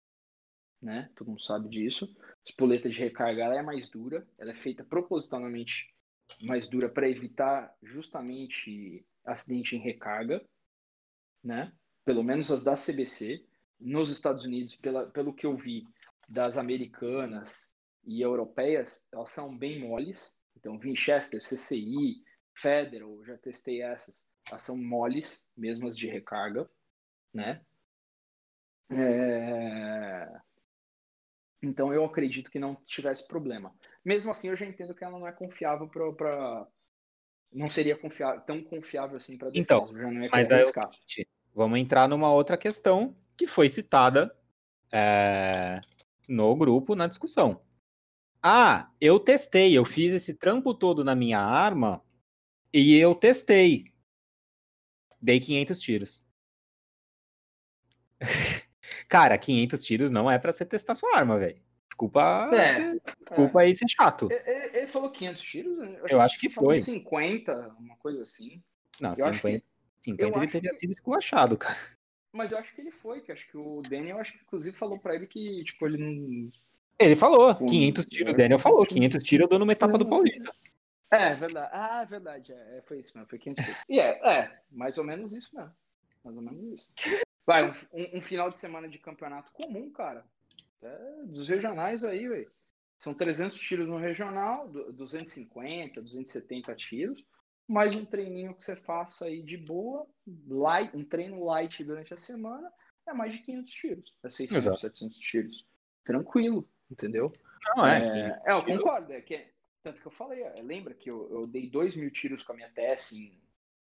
[0.82, 1.10] né?
[1.16, 2.16] Todo mundo sabe disso.
[2.46, 5.92] Espoleta de recarga é mais dura, ela é feita propositalmente
[6.42, 10.44] mais dura para evitar justamente acidente em recarga,
[11.44, 11.72] né?
[12.06, 13.46] Pelo menos as da CBC.
[13.80, 15.88] Nos Estados Unidos, pela, pelo que eu vi
[16.30, 20.40] das americanas e europeias, elas são bem moles.
[20.56, 22.24] Então, Winchester, CCI,
[22.54, 24.28] Federal, já testei essas.
[24.50, 26.70] Elas são moles, mesmo as de recarga,
[27.34, 27.62] né?
[28.92, 30.42] É...
[31.62, 33.74] Então, eu acredito que não tivesse problema.
[34.04, 36.68] Mesmo assim, eu já entendo que ela não é confiável para...
[37.52, 39.62] Não seria confiável, tão confiável assim para defesa.
[39.62, 43.48] Então, já não é Mas aí é o seguinte, vamos entrar numa outra questão que
[43.48, 44.36] foi citada
[44.92, 45.80] é,
[46.28, 47.62] no grupo, na discussão.
[48.42, 52.04] Ah, eu testei, eu fiz esse trampo todo na minha arma
[52.74, 53.86] e eu testei.
[55.22, 56.26] Dei 500 tiros.
[59.08, 61.62] Cara, 500 tiros não é para você testar sua arma, velho.
[61.88, 64.28] Desculpa, É, ser, desculpa aí ser chato.
[64.32, 65.78] Ele, ele falou 500 tiros?
[65.78, 66.02] né?
[66.10, 66.80] Eu acho que falou foi.
[66.80, 68.64] 50, uma coisa assim.
[69.00, 69.64] Não, eu acho 50,
[70.02, 71.78] 50 eu ele teria que- sido esculachado, cara.
[72.34, 74.98] Mas eu acho que ele foi, que acho que o Daniel, acho que inclusive falou
[75.00, 76.52] pra ele que, tipo, ele não.
[76.98, 78.38] Ele falou, Pô, 500 tiros, o é.
[78.38, 80.54] Daniel falou, 500 tiros eu dou numa etapa do Paulista.
[81.12, 81.70] É, verdade.
[81.74, 82.54] Ah, verdade.
[82.54, 83.82] É, é, foi isso mesmo, foi 500 tiros.
[83.90, 85.74] E é, é, mais ou menos isso mesmo.
[86.24, 86.92] Mais ou menos isso.
[87.46, 90.24] Vai, um, um- final de semana de campeonato comum, cara.
[90.82, 92.48] É, dos regionais aí, velho.
[92.98, 97.26] São 300 tiros no regional, du- 250, 270 tiros.
[97.68, 100.06] Mais um treininho que você faça aí de boa,
[100.48, 102.72] light, um treino light durante a semana,
[103.08, 104.16] é mais de 500 tiros.
[104.24, 104.80] É 600, Exato.
[104.80, 105.68] 700 tiros.
[106.04, 107.32] Tranquilo, entendeu?
[107.76, 109.14] Não, é, É, é, eu concordo.
[109.14, 109.48] É que,
[109.84, 112.56] tanto que eu falei, é, lembra que eu, eu dei 2 mil tiros com a
[112.56, 113.42] minha TS em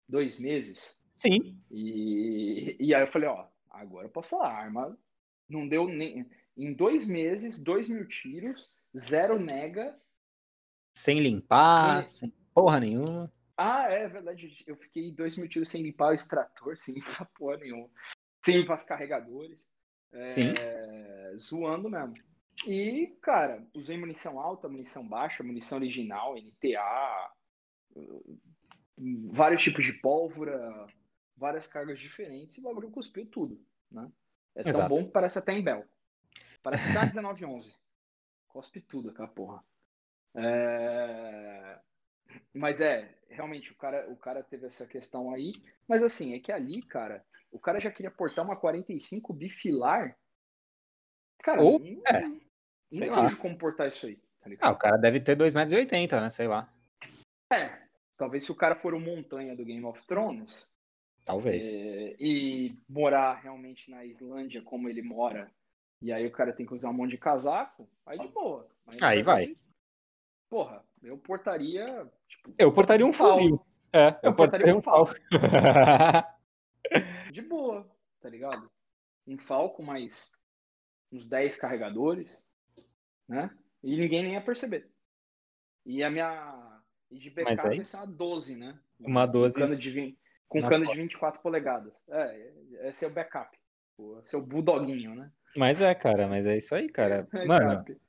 [0.08, 1.02] dois meses?
[1.10, 4.98] Sim, E, e aí eu falei, ó, agora eu posso falar, a arma
[5.48, 6.28] não deu nem.
[6.56, 9.96] Em dois meses, 2 mil tiros, zero nega.
[10.96, 13.32] sem limpar, E- sem porra nenhuma.
[13.60, 17.56] Ah, é verdade, eu fiquei 2 mil tiros sem limpar o extrator, sem limpar porra
[17.56, 17.90] nenhuma.
[18.40, 19.68] Sem limpar os carregadores.
[20.12, 20.54] É, Sim.
[21.36, 22.14] zoando mesmo.
[22.66, 27.32] E, cara, usei munição alta, munição baixa, munição original, NTA,
[29.32, 30.86] vários tipos de pólvora,
[31.36, 33.60] várias cargas diferentes, e o bagulho cuspiu tudo,
[33.90, 34.10] né?
[34.54, 34.88] É tão Exato.
[34.88, 35.84] bom que parece até em Bel.
[36.62, 37.76] Parece até a 1911.
[38.48, 39.62] Cospe tudo aquela porra.
[40.34, 41.80] É,
[42.54, 45.52] Mas é, realmente, o cara, o cara teve essa questão aí.
[45.86, 50.16] Mas assim, é que ali, cara, o cara já queria portar uma 45 bifilar.
[51.42, 52.40] Cara, Ou- não, é, não
[52.92, 53.22] sei lá.
[53.22, 56.30] vejo como portar isso aí, tá Ah, o cara deve ter 2,80m, né?
[56.30, 56.72] Sei lá.
[57.52, 57.82] É,
[58.16, 60.76] talvez se o cara for o montanha do Game of Thrones
[61.24, 61.76] Talvez.
[61.76, 65.50] é, e morar realmente na Islândia como ele mora,
[66.00, 68.68] e aí o cara tem que usar um monte de casaco, aí de boa.
[68.86, 69.52] Mas, Aí vai.
[70.48, 72.06] Porra, eu portaria.
[72.28, 73.34] Tipo, Eu portaria um pau.
[73.34, 73.66] fuzil.
[73.92, 75.08] É, eu, Eu portaria portaria um um pau.
[77.32, 77.88] de boa,
[78.20, 78.70] tá ligado?
[79.26, 80.32] Um Falco mais
[81.12, 82.48] uns 10 carregadores,
[83.28, 83.50] né?
[83.82, 84.90] E ninguém nem ia perceber.
[85.86, 86.80] E a minha.
[87.10, 88.78] E de backup aí- vai ser uma 12, né?
[89.00, 90.18] Uma 12 Com cano de, vin-
[90.48, 91.02] com nas cano de costas.
[91.04, 92.02] 24 polegadas.
[92.08, 92.52] É,
[92.88, 93.56] esse é o backup.
[94.22, 95.30] Esse é o bulldoguinho, né?
[95.56, 97.26] Mas é, cara, mas é isso aí, cara.
[97.46, 98.00] Mano, Backup.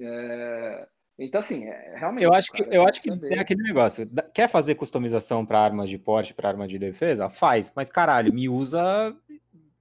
[0.00, 0.88] É,
[1.20, 2.24] Então, assim, é, realmente.
[2.24, 4.08] eu acho que, cara, eu tem acho que é aquele negócio.
[4.32, 7.28] Quer fazer customização pra armas de porte, pra arma de defesa?
[7.28, 9.14] Faz, mas caralho, me usa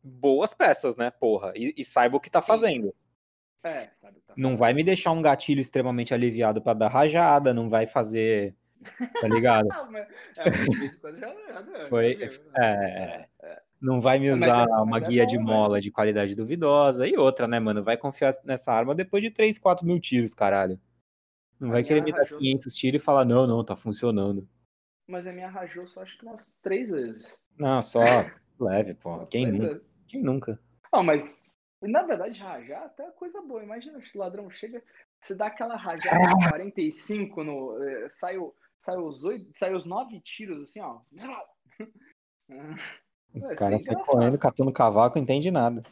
[0.04, 1.54] boas peças, né, porra?
[1.56, 2.94] E, e saiba o que tá fazendo.
[3.64, 4.20] É, sabe?
[4.26, 8.56] Tá Não vai me deixar um gatilho extremamente aliviado pra dar rajada, não vai fazer.
[9.22, 9.68] Tá ligado?
[10.38, 10.50] É,
[11.64, 13.62] deu, Foi- viu, é, é.
[13.82, 15.48] Não vai me usar é- uma mas é guia bom, de velho.
[15.48, 17.08] mola de qualidade duvidosa.
[17.08, 17.84] E outra, né, mano?
[17.84, 20.80] Vai confiar nessa arma depois de 3, 4 mil tiros, caralho.
[21.60, 24.48] Não A vai querer me dar rajou- 500 tiros e falar, não, não, tá funcionando.
[25.08, 27.44] Mas a minha rajou só acho que umas três vezes.
[27.58, 28.00] Não, só
[28.60, 29.26] leve, pô.
[29.26, 29.68] Quem nunca?
[29.74, 29.84] vezes.
[30.08, 30.60] Quem nunca?
[30.94, 31.42] Não, mas
[31.82, 33.64] na verdade, rajar até é coisa boa.
[33.64, 34.84] Imagina o ladrão chega,
[35.20, 37.82] você dá aquela rajada de 45 no.
[37.84, 41.02] eh, sai, o- sai, os oito, sai os nove tiros assim, ó.
[43.32, 45.84] O Vai cara ser sai correndo, catando cavaco, não entende nada.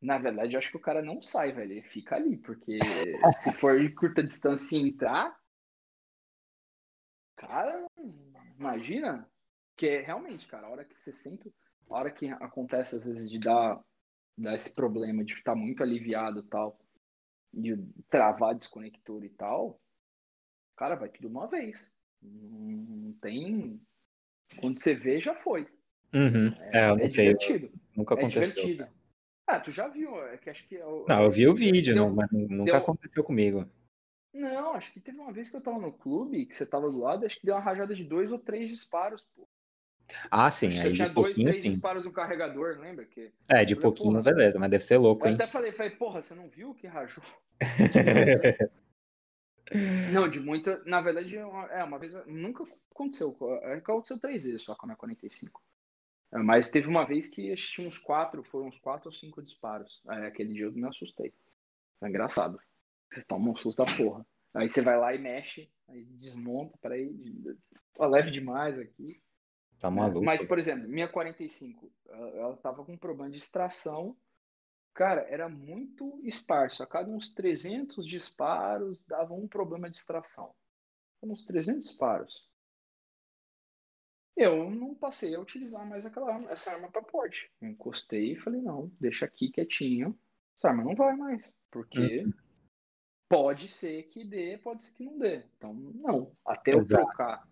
[0.00, 1.72] Na verdade, eu acho que o cara não sai, velho.
[1.72, 2.78] Ele fica ali, porque
[3.36, 5.38] se for de curta distância e entrar.
[7.36, 7.86] Cara,
[8.58, 9.28] imagina.
[9.76, 11.52] Que é realmente, cara, a hora que você sente.
[11.88, 13.82] A hora que acontece, às vezes, de dar,
[14.36, 16.78] dar esse problema de estar muito aliviado e tal.
[17.52, 17.76] De
[18.08, 19.80] travar desconector e tal.
[20.76, 21.94] Cara, vai tudo uma vez.
[22.22, 23.80] Não tem.
[24.60, 25.68] Quando você vê, já foi.
[26.12, 26.52] Uhum.
[26.72, 27.34] É, eu não sei.
[27.34, 27.72] divertido.
[27.96, 28.52] Nunca É aconteceu.
[28.52, 28.99] divertido.
[29.50, 30.16] Ah, tu já viu?
[30.26, 30.76] É que acho que.
[30.76, 33.68] é o- Não, eu vi o vídeo, deu- não, mas nunca deu- aconteceu comigo.
[34.32, 37.00] Não, acho que teve uma vez que eu tava no clube, que você tava do
[37.00, 39.48] lado, acho que deu uma rajada de dois ou três disparos, pô.
[40.30, 41.70] Ah, sim, Acho que aí você tinha de dois, pouquinho, três sim.
[41.72, 43.04] disparos no carregador, lembra?
[43.04, 43.32] Que...
[43.48, 44.22] É, de Falei, pouquinho, porra.
[44.22, 45.34] beleza, mas deve ser louco, Eu hein?
[45.34, 47.24] até falei, falei, porra, você não viu que rajou?
[50.12, 50.80] não, de muito.
[50.84, 52.12] Na verdade, é uma- é uma vez.
[52.26, 53.36] Nunca aconteceu.
[53.62, 55.60] é, Aconteceu três vezes só com a minha 45.
[56.32, 60.02] É, Mas teve uma vez que tinha uns quatro, foram uns quatro ou cinco disparos.
[60.08, 61.32] Aí, aquele dia eu me assustei.
[61.98, 62.58] Foi engraçado.
[63.12, 64.24] Você toma um susto da porra.
[64.54, 67.08] Aí você vai lá e mexe, aí desmonta, peraí,
[67.94, 69.04] tá leve demais aqui.
[69.78, 70.24] Tá maluco.
[70.24, 74.16] Mas, por exemplo, minha 45, ela ela tava com um problema de extração
[74.94, 76.82] Cara, era muito esparso.
[76.82, 80.54] A cada uns 300 disparos dava um problema de extração.
[81.22, 82.48] Uns 300 disparos.
[84.40, 87.52] Eu não passei a utilizar mais aquela essa arma para porte.
[87.60, 90.18] encostei e falei, não, deixa aqui quietinho.
[90.56, 91.54] Essa arma não vai mais.
[91.70, 92.32] Porque uhum.
[93.28, 95.44] pode ser que dê, pode ser que não dê.
[95.58, 96.34] Então, não.
[96.42, 97.02] Até Exato.
[97.02, 97.48] eu trocar.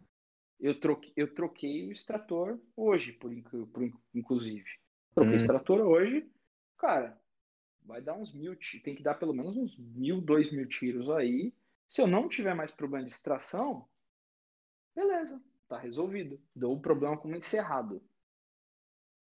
[0.59, 3.31] Eu troquei, eu troquei o extrator hoje, por,
[3.67, 4.71] por inclusive.
[5.15, 5.39] Troquei uhum.
[5.39, 6.27] o extrator hoje.
[6.79, 7.21] Cara,
[7.85, 11.53] vai dar uns mil, tem que dar pelo menos uns mil, dois mil tiros aí.
[11.87, 13.87] Se eu não tiver mais problema de extração,
[14.95, 16.41] beleza, tá resolvido.
[16.55, 18.03] Dou o problema como encerrado.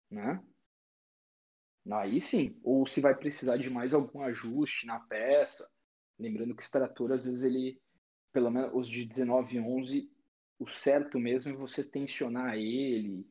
[0.09, 0.43] Né?
[1.91, 2.59] Aí sim.
[2.63, 5.69] Ou se vai precisar de mais algum ajuste na peça.
[6.19, 7.81] Lembrando que extrator, às vezes, ele,
[8.31, 10.11] pelo menos os de 19 e 11,
[10.59, 13.25] o certo mesmo é você tensionar ele.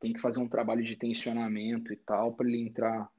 [0.00, 3.10] Tem que fazer um trabalho de tensionamento e tal, para ele entrar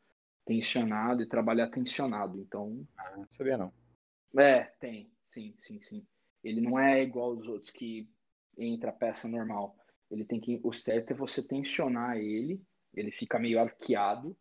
[0.45, 2.39] tensionado e trabalhar tensionado.
[2.39, 2.87] Então.
[2.97, 3.73] Ah, não sabia não.
[4.37, 5.11] É, tem.
[5.25, 6.07] Sim, sim, sim.
[6.43, 8.09] Ele não é igual aos outros que
[8.59, 9.75] entra a peça normal.
[10.09, 10.59] Ele tem que.
[10.63, 12.61] O certo é você tensionar ele,
[12.93, 14.37] ele fica meio arqueado.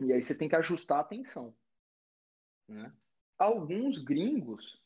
[0.00, 1.54] E aí você tem que ajustar a tensão.
[2.68, 2.92] Né?
[3.38, 4.82] Alguns gringos,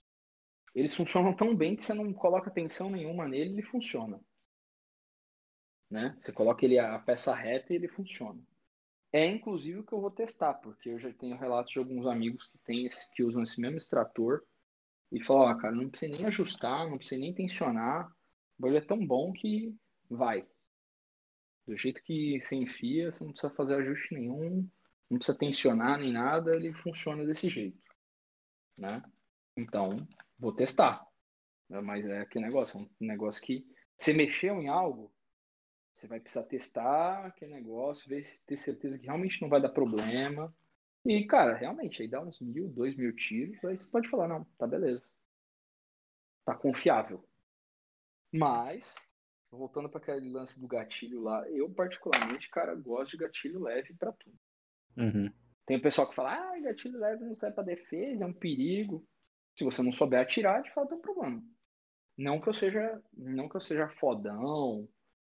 [0.74, 4.20] eles funcionam tão bem que você não coloca tensão nenhuma nele, ele funciona.
[5.90, 6.16] Né?
[6.18, 8.40] Você coloca ele a peça reta e ele funciona.
[9.12, 12.47] É inclusive o que eu vou testar, porque eu já tenho relatos de alguns amigos
[12.47, 14.44] que, tem esse, que usam esse mesmo extrator
[15.11, 18.09] e falam, ó, cara, não precisa nem ajustar, não precisa nem tensionar,
[18.59, 19.77] o bagulho é tão bom que
[20.09, 20.47] vai.
[21.66, 24.69] Do jeito que você enfia, você não precisa fazer ajuste nenhum,
[25.09, 27.81] não precisa tensionar nem nada, ele funciona desse jeito,
[28.77, 29.03] né?
[29.57, 30.07] Então,
[30.39, 31.05] vou testar.
[31.69, 33.65] Mas é aquele negócio, um negócio que
[33.97, 35.12] você mexeu em algo,
[35.93, 39.69] você vai precisar testar aquele negócio, ver se ter certeza que realmente não vai dar
[39.69, 40.55] problema.
[41.05, 44.44] E, cara, realmente, aí dá uns mil, dois mil tiros, aí você pode falar, não,
[44.59, 45.12] tá beleza.
[46.44, 47.27] Tá confiável.
[48.32, 48.94] Mas,
[49.51, 54.12] voltando para aquele lance do gatilho lá, eu particularmente, cara, gosto de gatilho leve para
[54.12, 54.39] tudo.
[54.97, 55.32] Uhum.
[55.66, 59.06] Tem o pessoal que fala, ah, gatilho leve não serve para defesa, é um perigo.
[59.56, 61.43] Se você não souber atirar, de fato é um problema.
[62.16, 64.89] Não que eu seja, não que eu seja fodão,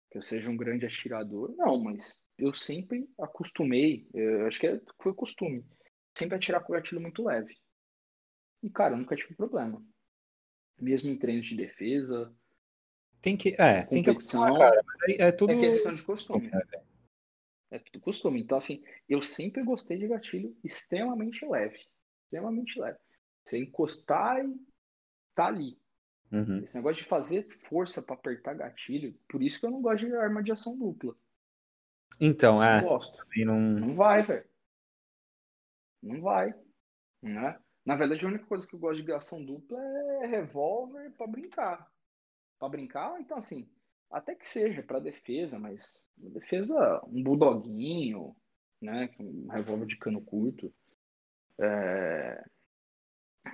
[0.10, 4.82] que eu seja um grande atirador, não, mas eu sempre acostumei, eu acho que é,
[5.02, 5.66] foi costume,
[6.18, 7.56] sempre atirar com o gatilho muito leve.
[8.64, 9.84] E, cara, eu nunca tive problema.
[10.80, 12.36] Mesmo em treinos de defesa.
[13.22, 15.54] Tem que, é, tem que acostumar, cara, mas é, é tudo.
[15.54, 16.50] É questão de costume.
[16.54, 18.42] É, é tudo costume.
[18.42, 21.80] Então, assim, eu sempre gostei de gatilho extremamente leve.
[22.24, 22.98] Extremamente leve.
[23.44, 24.56] Você encostar e
[25.36, 25.78] tá ali.
[26.36, 26.64] Uhum.
[26.64, 30.14] Esse negócio de fazer força para apertar gatilho, por isso que eu não gosto de
[30.14, 31.16] arma de ação dupla.
[32.20, 32.82] Então, é.
[32.82, 33.26] Não gosto.
[33.38, 33.60] Não...
[33.60, 34.46] não vai, velho.
[36.04, 36.54] Não vai.
[37.22, 37.58] Né?
[37.86, 39.80] Na verdade, a única coisa que eu gosto de ação dupla
[40.24, 41.92] é revólver para brincar.
[42.60, 43.70] Para brincar, então assim,
[44.12, 48.36] até que seja para defesa, mas defesa, um bulldoguinho,
[48.82, 49.10] né?
[49.20, 50.74] Um revólver de cano curto.
[51.60, 52.44] É...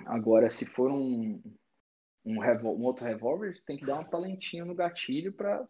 [0.06, 1.42] Agora, se for um,
[2.24, 5.68] um, um outro revólver, tem que dar um talentinho no gatilho para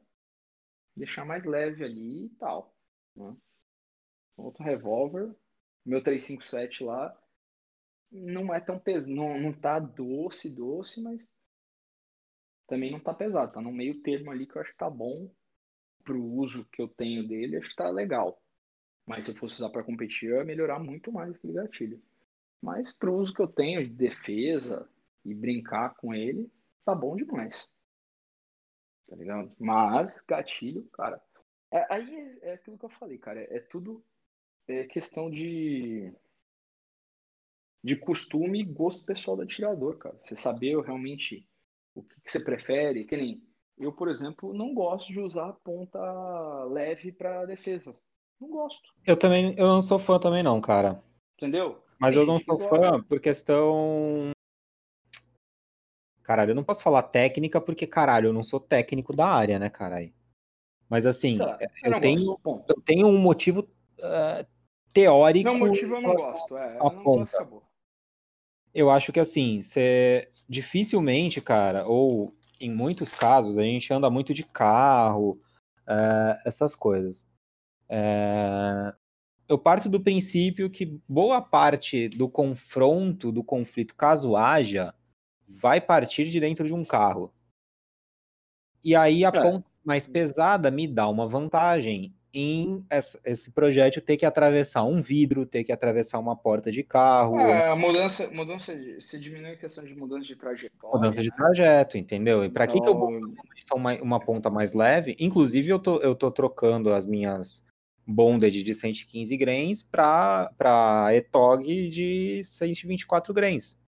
[0.95, 2.75] deixar mais leve ali e tal.
[3.15, 3.35] Né?
[4.37, 5.33] Outro revólver,
[5.85, 7.17] meu 357 lá,
[8.11, 11.33] não é tão pesado, não, não tá doce, doce, mas
[12.67, 15.31] também não tá pesado, tá no meio termo ali que eu acho que tá bom
[16.03, 18.41] pro uso que eu tenho dele, acho que tá legal.
[19.05, 22.01] Mas se eu fosse usar para competir, eu ia melhorar muito mais aquele gatilho.
[22.61, 24.89] Mas pro uso que eu tenho de defesa,
[25.23, 26.51] e brincar com ele,
[26.85, 27.73] tá bom demais.
[29.07, 29.53] Tá ligado?
[29.59, 31.21] Mas, gatilho, cara.
[31.71, 33.41] É, aí é, é, aquilo que eu falei, cara.
[33.41, 34.03] É, é tudo
[34.67, 36.13] é questão de.
[37.83, 40.17] de costume e gosto pessoal do atirador, cara.
[40.19, 41.47] Você saber realmente
[41.93, 43.05] o que, que você prefere.
[43.05, 43.43] Que nem.
[43.77, 45.99] Eu, por exemplo, não gosto de usar ponta
[46.65, 47.99] leve para defesa.
[48.39, 48.93] Não gosto.
[49.05, 50.99] Eu também, eu não sou fã também não, cara.
[51.37, 51.83] Entendeu?
[51.99, 54.31] Mas Tem eu não sou fã por questão
[56.23, 59.69] Caralho, eu não posso falar técnica porque, caralho, eu não sou técnico da área, né,
[59.69, 60.13] caralho?
[60.89, 63.61] Mas assim, tá, eu, eu tenho, eu tenho um motivo
[63.99, 64.45] uh,
[64.93, 65.49] teórico.
[65.49, 66.57] Não, motivo eu não gosto.
[66.57, 67.63] É, eu não gosto, acabou.
[68.73, 74.33] Eu acho que assim, você dificilmente, cara, ou em muitos casos, a gente anda muito
[74.33, 75.41] de carro,
[75.87, 77.29] uh, essas coisas.
[77.89, 78.95] Uh,
[79.47, 84.93] eu parto do princípio que boa parte do confronto, do conflito, caso haja,
[85.51, 87.33] vai partir de dentro de um carro.
[88.83, 89.41] E aí a é.
[89.41, 92.85] ponta mais pesada me dá uma vantagem em
[93.25, 97.37] esse projétil ter que atravessar um vidro, ter que atravessar uma porta de carro.
[97.39, 100.97] É, a mudança, mudança de, se diminui a questão de mudança de trajetória.
[100.97, 101.23] Mudança né?
[101.23, 102.43] de trajeto, entendeu?
[102.45, 102.75] E para então...
[102.75, 105.15] que, que eu vou Então fazer uma, uma ponta mais leve?
[105.19, 107.67] Inclusive, eu tô, eu tô trocando as minhas
[108.07, 113.80] bonded de 115 grains para ETOG de 124 grains.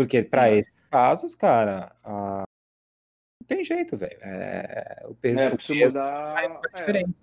[0.00, 0.54] Porque para É.
[0.54, 2.44] esses casos, cara, a-
[3.38, 4.18] não tem jeito, velho.
[4.22, 6.32] É, o peso, É, o peso mudar.
[6.32, 7.20] faz a É, diferença.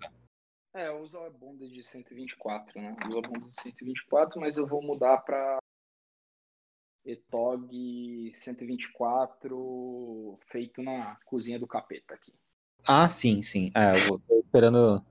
[0.76, 2.94] é, eu uso a bonda de 124, né?
[3.02, 5.58] Eu uso a bonda de 124, mas eu vou mudar para
[7.04, 12.32] ETOG 124 feito na cozinha do capeta aqui.
[12.86, 13.72] Ah, sim, sim.
[13.74, 15.04] É, eu vou- tô esperando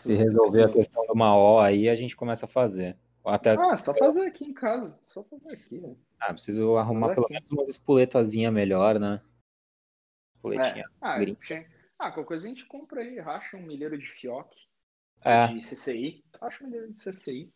[0.00, 2.98] se resolver a questão do Maó aí, a gente começa a fazer.
[3.26, 4.98] Até, Ah, só fazer aqui em casa.
[5.06, 5.98] Só fazer aqui, velho.
[6.20, 9.20] ah, preciso arrumar pelo menos umas espoletazinhas melhor, né?
[10.34, 10.84] Espoletinha.
[10.84, 10.88] É.
[11.00, 11.66] Ah, che-
[11.98, 14.66] ah, qualquer coisa a gente compra aí, racha um milheiro de fioque
[15.22, 16.24] É, de CCI.
[16.40, 17.52] Racha um milheiro de CCI.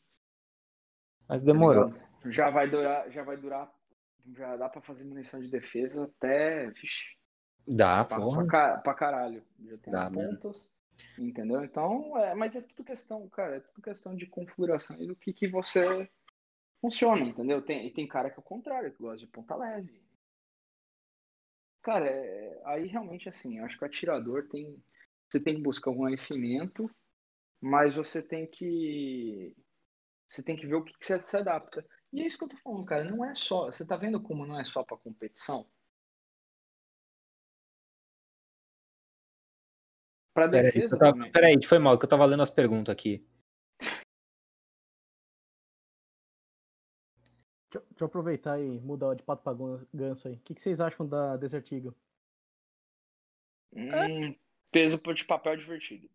[1.29, 1.87] mas tá demorou.
[1.89, 2.11] ligado?
[2.33, 3.73] já vai durar, já vai durar,
[4.37, 7.17] já dá pra fazer munição de defesa até, vixi,
[7.67, 8.47] Dá, pra, porra.
[8.47, 9.43] pra, pra caralho.
[9.65, 10.33] Já tem Dá as mesmo.
[11.19, 11.65] Entendeu?
[11.65, 15.33] Então, é, mas é tudo questão, cara, é tudo questão de configuração e do que
[15.33, 16.09] que você
[16.81, 17.63] funciona, entendeu?
[17.63, 20.03] Tem, tem cara que é o contrário, que gosta de ponta leve.
[21.83, 24.83] Cara, é- aí realmente assim, eu acho que o atirador tem.
[25.29, 26.91] Você tem que buscar um conhecimento,
[27.61, 29.57] mas você tem que.
[30.27, 31.85] Você tem que ver o que, que você se adapta.
[32.13, 33.05] E é isso que eu tô falando, cara.
[33.05, 33.67] Não é só.
[33.67, 35.67] Você tá vendo como não é só pra competição?
[40.33, 41.33] Pra Peraí, defesa tava- também.
[41.33, 43.25] peraí, foi mal, que eu tava lendo as perguntas aqui.
[47.73, 49.53] Deixa, deixa eu aproveitar e mudar de pato pra
[49.93, 50.35] ganso aí.
[50.35, 51.95] O que, que vocês acham da Desert Eagle?
[53.73, 54.35] Hum,
[54.73, 56.09] peso de papel divertido.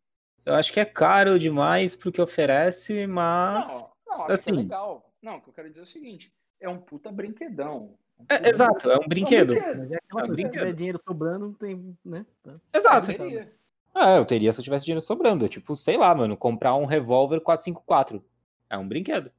[0.45, 3.81] Eu acho que é caro demais pro que oferece, mas.
[3.81, 5.13] Não, não, acho que assim- é legal.
[5.21, 7.97] Não, o que eu quero dizer é o seguinte: é um puta brinquedão.
[8.19, 9.53] Um É, exato, é um brinquedo.
[9.55, 10.51] É É um coisa, se brinquedo.
[10.51, 12.25] tiver dinheiro sobrando, não tem, né?
[12.73, 13.07] Exato.
[13.07, 13.53] Teria.
[13.97, 15.47] Ah, eu teria se eu tivesse dinheiro sobrando.
[15.47, 18.23] Tipo, sei lá, mano, comprar um revólver 454.
[18.69, 19.31] É um brinquedo.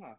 [0.00, 0.16] Ah,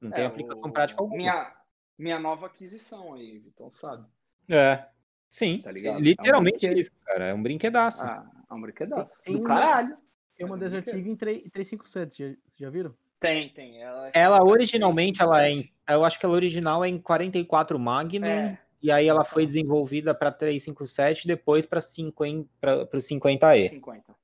[0.00, 1.16] Não é, tem aplicação o- prática alguma.
[1.16, 1.52] Minha,
[1.98, 4.06] minha nova aquisição aí, Vitão, sabe?
[4.48, 4.86] É.
[5.28, 5.58] Sim.
[5.58, 5.98] Tá ligado?
[5.98, 7.24] Literalmente É um isso, cara.
[7.26, 8.02] É um brinquedaço.
[8.04, 9.22] Ah, é um brinquedaço.
[9.24, 9.96] Tem Do uma- caralho.
[10.36, 10.98] Tem uma é Desert brinquedo.
[11.00, 12.94] Eagle em 3, 357, já, vocês já viram?
[13.18, 13.82] Tem, tem.
[13.82, 15.72] Ela, Ela originalmente, ela é em.
[15.88, 18.26] Eu acho que ela original é em 44 Magnum.
[18.26, 23.68] É, E aí ela foi desenvolvida para 357 e depois para 50, para o 50E.
[23.68, 24.22] 50.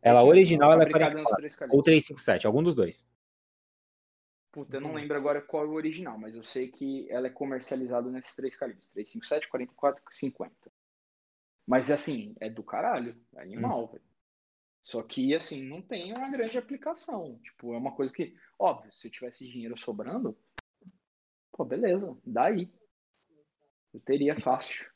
[0.00, 1.84] Ela Isso, original ela é fabricada nos 44 três ou calibres.
[1.84, 3.12] 357, algum dos dois.
[4.52, 7.30] Puta, eu não lembro agora qual é o original, mas eu sei que ela é
[7.30, 10.54] comercializada nesses três calibres: 357, 44 e 50.
[11.66, 13.86] Mas assim, é do caralho, é animal, Hum.
[13.88, 14.04] velho.
[14.82, 17.38] Só que assim, não tem uma grande aplicação.
[17.42, 20.36] Tipo, é uma coisa que, óbvio, se eu tivesse dinheiro sobrando,
[21.52, 22.72] pô, beleza, daí.
[23.92, 24.86] Eu teria fácil.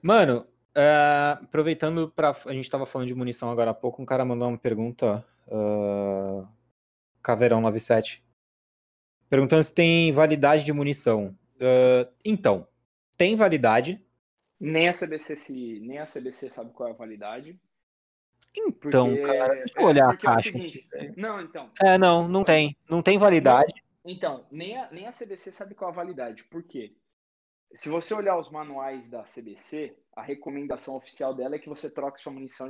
[0.00, 4.24] Mano, é, aproveitando para a gente tava falando de munição agora há pouco, um cara
[4.24, 6.48] mandou uma pergunta, ah,
[7.22, 8.24] Caveirão 97,
[9.28, 11.36] perguntando se tem validade de munição.
[11.60, 12.66] Ah, então,
[13.16, 14.04] tem validade.
[14.58, 17.58] Nem a CBC se, nem a CBC sabe qual é a validade.
[18.56, 21.20] Então, porque- cara, deixa eu é, olhar a é o caixa seguinte, aqui.
[21.20, 21.70] Não, então.
[21.82, 22.76] É, não, não tem.
[22.88, 23.74] Não tem validade.
[24.04, 26.44] Então, nem a, nem a CBC sabe qual a validade.
[26.44, 26.94] Por quê?
[27.74, 32.20] Se você olhar os manuais da CBC, a recomendação oficial dela é que você troque
[32.20, 32.68] sua munição,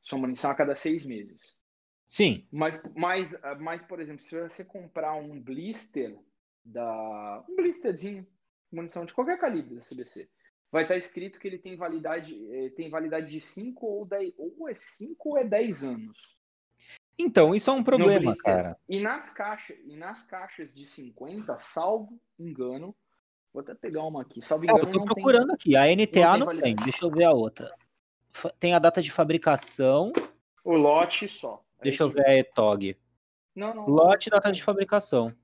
[0.00, 1.60] sua munição a cada seis meses.
[2.06, 2.46] Sim.
[2.50, 6.18] Mas, mas, mas, por exemplo, se você comprar um blister
[6.64, 7.44] da.
[7.48, 8.26] Um blisterzinho,
[8.72, 10.28] munição de qualquer calibre da CBC,
[10.72, 14.34] vai estar escrito que ele tem validade, eh, tem validade de 5 ou 10.
[14.38, 16.38] Ou é 5 ou é 10 anos.
[17.18, 18.78] Então, isso é um problema, cara.
[18.88, 22.96] E nas caixas, e nas caixas de 50, salvo engano,
[23.58, 25.76] vou até pegar uma aqui, salvo É, engano, eu tô não procurando aqui.
[25.76, 26.76] A NTA tem não tem.
[26.76, 27.72] Deixa eu ver a outra.
[28.58, 30.12] Tem a data de fabricação.
[30.12, 30.24] tem
[30.64, 31.62] o lote só.
[31.80, 32.96] É Deixa eu ver a ETOG.
[33.54, 33.88] Não, não.
[33.88, 35.34] Lote e data de fabricação.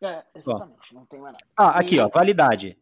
[0.00, 1.44] É, exatamente, não tem mais nada.
[1.56, 2.78] Ah, aqui, E- ó, validade.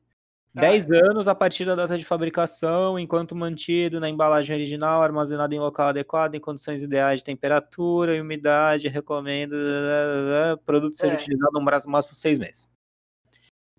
[0.55, 5.55] Ah, 10 anos a partir da data de fabricação, enquanto mantido na embalagem original, armazenado
[5.55, 9.55] em local adequado, em condições ideais de temperatura e umidade, recomendo.
[10.67, 11.15] Produto ser É.
[11.15, 12.71] utilizado no máximo por seis meses.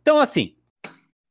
[0.01, 0.55] Então, assim,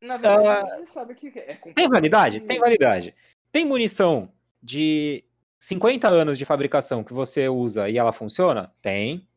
[0.07, 1.53] Na verdade, ninguém sabe o que é.
[1.53, 2.41] é tem validade?
[2.41, 3.15] Tem validade.
[3.51, 5.25] Tem munição de
[5.59, 8.73] 50 anos de fabricação que você usa e ela funciona?
[8.81, 9.29] Tem.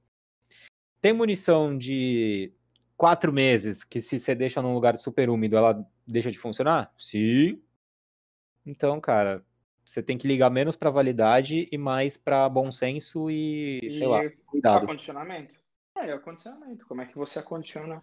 [1.01, 2.53] Tem munição de
[2.95, 6.93] 4 meses que se você deixa num lugar super úmido, ela deixa de funcionar?
[6.97, 7.61] Sim.
[8.65, 9.43] Então, cara,
[9.89, 14.05] Você tem que ligar menos para validade e mais para bom senso e, E sei
[14.05, 14.83] lá, cuidado.
[14.83, 15.55] acondicionamento?
[15.97, 16.85] É, acondicionamento.
[16.85, 17.99] Como é que você acondiciona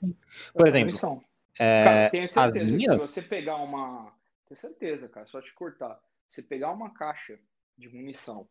[0.52, 1.22] Por exemplo, munição?
[1.58, 4.14] É, Cara, tenho certeza que se você pegar uma.
[4.46, 6.00] Tenho certeza, cara, só te cortar.
[6.28, 7.38] Se pegar uma caixa
[7.76, 8.48] de munição,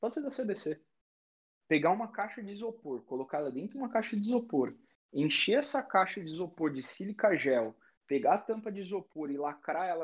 [0.00, 0.82] pode ser da CBC,
[1.68, 4.74] pegar uma caixa de isopor, colocar ela dentro de uma caixa de isopor,
[5.12, 7.76] encher essa caixa de isopor de sílica gel,
[8.06, 10.02] pegar a tampa de isopor e lacrar ela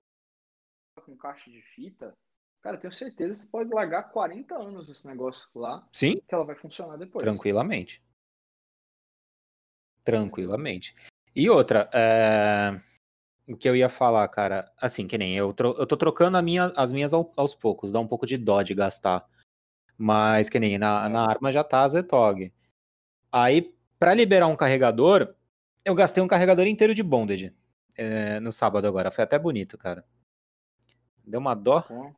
[1.04, 2.16] com caixa de fita,
[2.62, 6.44] cara, tenho certeza que você pode largar 40 anos esse negócio lá, sim, que ela
[6.44, 7.22] vai funcionar depois.
[7.22, 8.02] tranquilamente.
[10.02, 10.94] Tranquilamente.
[11.36, 12.80] E outra, é,
[13.46, 15.74] o que eu ia falar, cara, assim, que nem eu, tro...
[15.78, 16.72] eu tô trocando minha...
[16.74, 19.28] as minhas ao- aos poucos, dá um pouco de dó de gastar.
[19.98, 21.08] Mas que nem na, É.
[21.10, 22.50] na arma já tá a Zetog.
[23.30, 25.34] Aí, pra liberar um carregador,
[25.84, 27.54] eu gastei um carregador inteiro de bondage
[27.96, 29.10] é, no sábado agora.
[29.10, 30.04] Foi até bonito, cara.
[31.24, 31.82] Deu uma dó.
[31.82, 32.14] Pô,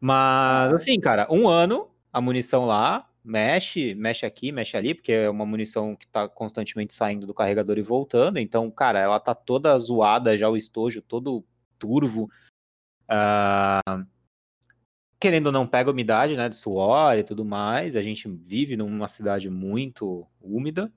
[0.00, 0.74] Mas, Ah.
[0.74, 5.44] assim, cara, um ano, a munição lá, mexe, mexe aqui, mexe ali, porque é uma
[5.44, 8.38] munição que tá constantemente saindo do carregador e voltando.
[8.38, 11.44] Então, cara, ela tá toda zoada já, o estojo todo
[11.78, 12.30] turvo.
[13.08, 14.06] Ah,
[15.18, 17.96] querendo ou não, pega umidade, né, de suor e tudo mais.
[17.96, 20.92] A gente vive numa cidade muito úmida.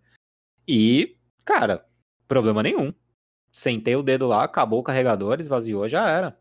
[0.68, 1.86] E, cara,
[2.28, 2.94] problema nenhum.
[3.52, 6.40] Sentei o dedo lá, acabou o carregador, esvaziou, já era.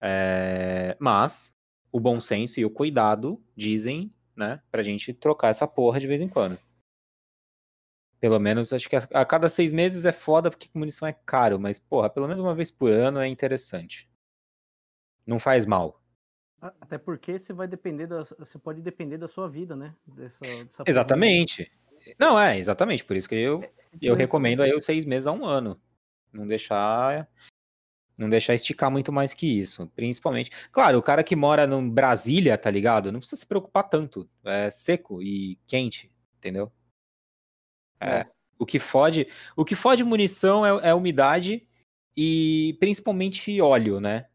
[0.00, 1.54] É, mas
[1.92, 4.10] o bom senso e o cuidado dizem,
[4.40, 6.58] né, pra gente trocar essa porra de vez em quando.
[8.18, 11.60] Pelo menos, acho que a, a cada seis meses é foda porque munição é caro,
[11.60, 14.10] mas, porra, pelo menos uma vez por ano é interessante.
[15.26, 16.02] Não faz mal.
[16.60, 19.94] Até porque você vai depender da, você pode depender da sua vida, né?
[20.06, 21.72] Dessa, dessa Exatamente.
[22.18, 23.04] Não, é, exatamente.
[23.04, 23.98] Por isso que eu, prevenção.
[24.02, 25.80] eu recomendo aí os seis meses a um ano.
[26.32, 27.26] Não deixar.
[28.20, 29.90] Não deixar esticar muito mais que isso.
[29.96, 30.50] Principalmente.
[30.70, 33.10] Claro, o cara que mora no Brasília, tá ligado?
[33.10, 34.28] Não precisa se preocupar tanto.
[34.44, 36.70] É seco e quente, entendeu?
[37.98, 38.18] É.
[38.18, 38.26] É.
[38.58, 39.26] O que fode.
[39.56, 41.66] O que fode munição é, é umidade
[42.14, 44.26] e principalmente óleo, né?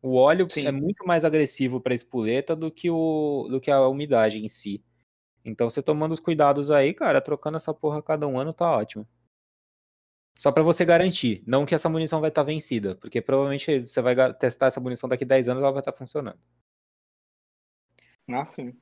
[0.00, 0.66] O óleo Sim.
[0.66, 4.82] é muito mais agressivo para espoleta do que, o, do que a umidade em si.
[5.44, 8.74] Então, você tomando os cuidados aí, cara, trocando essa porra a cada um ano tá
[8.74, 9.06] ótimo.
[10.38, 14.14] Só pra você garantir, não que essa munição vai estar vencida, porque provavelmente você vai
[14.34, 16.38] testar essa munição daqui 10 anos ela vai estar funcionando.
[18.30, 18.72] Ah, sim.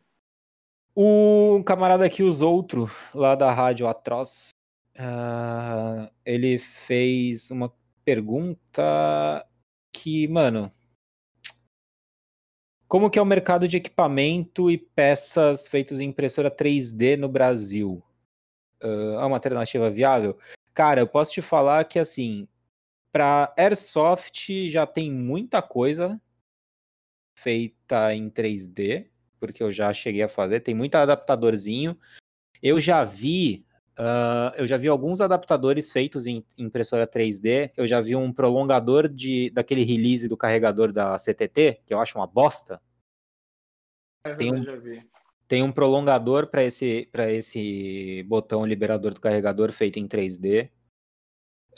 [0.95, 4.51] O camarada aqui, os outro, lá da Rádio Atroz,
[4.99, 7.73] ah, ele fez uma
[8.05, 9.47] pergunta
[9.95, 10.71] que, mano,
[12.87, 18.03] como que é o mercado de equipamento e peças feitos em impressora 3D no Brasil?
[18.83, 20.39] Ah, é uma alternativa viável?
[20.77, 22.47] Cara, eu posso te falar que, assim,
[23.11, 26.21] para Airsoft já tem muita coisa
[27.35, 29.09] feita em 3D,
[29.41, 31.99] porque eu já cheguei a fazer, tem muito adaptadorzinho.
[32.63, 33.65] Eu já vi,
[33.97, 37.73] ah, eu já vi alguns adaptadores feitos em impressora 3D.
[37.75, 42.19] Eu já vi um prolongador de daquele release do carregador da CTT, que eu acho
[42.19, 42.83] uma bosta.
[44.25, 45.09] É Tem um- verdade, já vi.
[45.49, 50.71] Tem um prolongador para esse, esse botão liberador do carregador feito em 3D.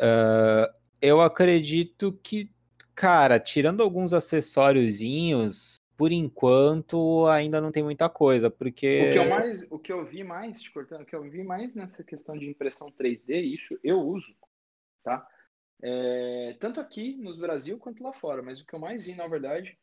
[0.01, 2.51] Ah, eu acredito que,
[2.95, 9.29] cara, tirando alguns acessóriozinhos, por enquanto ainda não tem muita coisa, porque O que eu
[9.29, 12.37] mais, o que eu vi mais, te cortando, o que eu vi mais nessa questão
[12.39, 14.37] de impressão 3D, isso eu uso,
[15.03, 15.27] tá?
[15.81, 19.27] É, tanto aqui nos Brasil quanto lá fora, mas o que eu mais vi, na
[19.27, 19.79] verdade,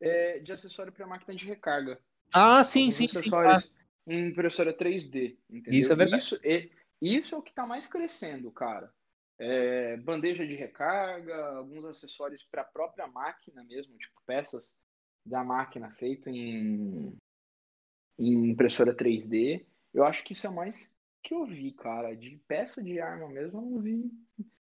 [0.00, 1.98] é de acessório para máquina de recarga.
[2.32, 3.18] Ah, sim, sim, sim.
[3.18, 3.72] acessórios
[4.08, 5.80] em impressora 3D, entendeu?
[5.80, 6.22] Isso é verdade.
[6.22, 8.92] Isso é, isso é o que está mais crescendo, cara.
[9.38, 14.76] É, bandeja de recarga, alguns acessórios para a própria máquina mesmo, tipo peças
[15.24, 17.16] da máquina feito em,
[18.18, 19.64] em impressora 3D.
[19.92, 22.16] Eu acho que isso é mais que eu vi, cara.
[22.16, 24.10] De peça de arma mesmo, eu não vi.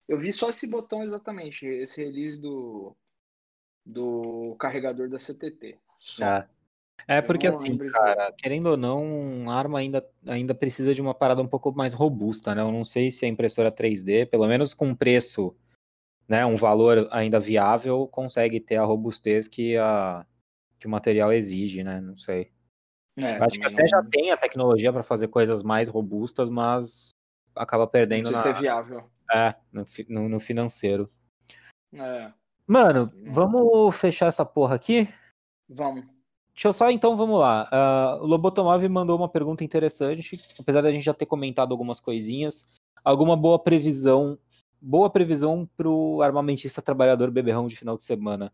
[0.08, 2.96] Eu vi só esse botão exatamente, esse release do,
[3.84, 5.78] do carregador da CTT.
[5.98, 6.24] Só.
[6.24, 6.48] Ah.
[7.06, 11.42] É porque assim, cara, querendo ou não, a arma ainda, ainda precisa de uma parada
[11.42, 12.62] um pouco mais robusta, né?
[12.62, 15.56] Eu não sei se a impressora 3D, pelo menos com preço,
[16.28, 20.24] né, um valor ainda viável, consegue ter a robustez que, a,
[20.78, 22.00] que o material exige, né?
[22.00, 22.52] Não sei.
[23.18, 27.10] É, acho que até já não- tem a tecnologia para fazer coisas mais robustas, mas
[27.54, 29.10] acaba perdendo Não na, viável.
[29.34, 31.10] é, no, no- no financeiro.
[31.92, 32.32] É,
[32.66, 33.24] Mano, Hum.
[33.26, 35.08] vamos fechar essa porra aqui?
[35.68, 36.06] vamos.
[36.54, 37.68] Deixa eu só, então, vamos lá.
[37.72, 42.68] Ah, o Lobotomov mandou uma pergunta interessante, apesar da gente já ter comentado algumas coisinhas.
[43.02, 44.38] Alguma boa previsão,
[44.80, 48.52] boa previsão pro armamentista trabalhador beberrão de final de semana?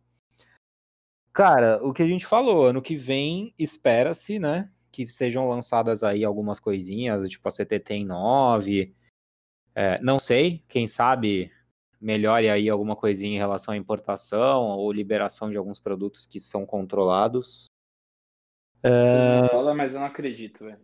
[1.32, 6.24] Cara, o que a gente falou, ano que vem espera-se, né, que sejam lançadas aí
[6.24, 8.94] algumas coisinhas, tipo a CTT em 9.
[9.74, 11.52] É, não sei, quem sabe
[12.00, 16.64] melhore aí alguma coisinha em relação à importação ou liberação de alguns produtos que são
[16.64, 17.66] controlados.
[18.82, 19.48] É...
[19.48, 20.80] Fala, mas eu não acredito, velho.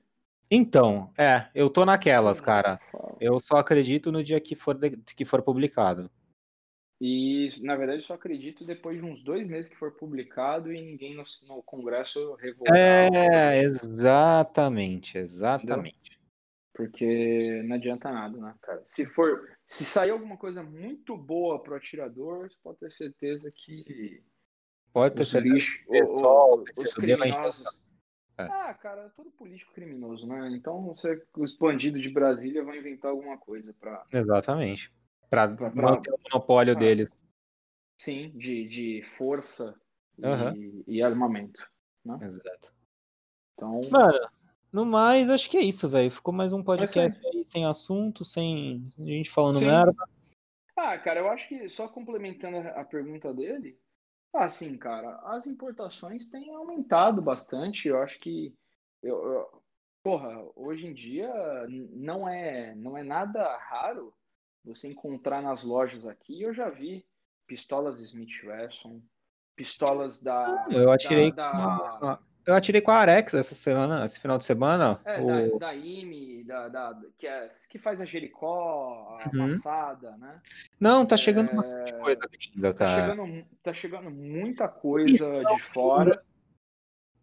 [0.51, 2.79] Então, é, eu tô naquelas, cara.
[3.21, 6.11] Eu só acredito no dia que for, de, que for publicado.
[7.01, 11.15] E, na verdade, só acredito depois de uns dois meses que for publicado e ninguém
[11.17, 12.77] no, no Congresso revogar.
[12.77, 16.13] É, exatamente, exatamente.
[16.13, 16.25] Entendeu?
[16.73, 18.83] Porque não adianta nada, né, cara?
[18.87, 24.23] Se for, se sair alguma coisa muito boa pro atirador, pode ter certeza que
[24.95, 27.85] pode ter certeza lixo, que o, os criminosos.
[28.39, 28.45] É.
[28.45, 30.49] Ah, cara, todo político criminoso, né?
[30.53, 34.07] Então você, os bandidos de Brasília vão inventar alguma coisa para.
[34.13, 34.93] Exatamente.
[35.29, 37.21] Para manter o monopólio ah, deles.
[37.97, 39.79] Sim, de, de força
[40.19, 40.55] uhum.
[40.57, 41.69] e, e, armamento.
[42.05, 42.17] Né?
[42.23, 42.75] Exato.
[43.55, 43.81] Então.
[43.91, 44.19] Mano,
[44.73, 46.11] no mais, acho que é isso, velho.
[46.11, 49.67] Ficou mais um podcast aí sem assunto, sem gente falando Sim.
[49.67, 49.95] merda.
[50.77, 53.79] Ah, cara, eu acho que só complementando a pergunta dele,
[54.37, 57.89] assim, cara, as importações têm aumentado bastante.
[57.89, 58.55] Eu acho que
[59.03, 59.63] eu, eu,
[60.03, 61.33] porra, hoje em dia
[61.91, 64.13] não é não é nada raro
[64.65, 66.43] você encontrar nas lojas aqui.
[66.43, 67.07] Eu já vi
[67.47, 69.01] pistolas Smith Wesson,
[69.55, 74.21] pistolas da eu atirei da, da, uma, eu atirei com a Arex essa semana, esse
[74.21, 75.01] final de semana.
[75.05, 75.59] É, o...
[75.59, 79.51] da, da IME, da, da, que, é, que faz a Jericó, a uhum.
[79.51, 80.41] passada, né?
[80.79, 81.55] Não, tá chegando é...
[81.55, 82.97] bastante coisa gringa, tá cara.
[82.97, 86.23] Tá chegando, tá chegando muita coisa de fora.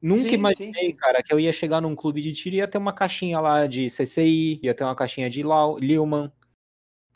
[0.01, 0.95] Nunca sim, imaginei, sim, sim.
[0.95, 3.67] cara, que eu ia chegar num clube de tiro e ia ter uma caixinha lá
[3.67, 5.43] de CCI, ia ter uma caixinha de
[5.79, 6.31] Lilman.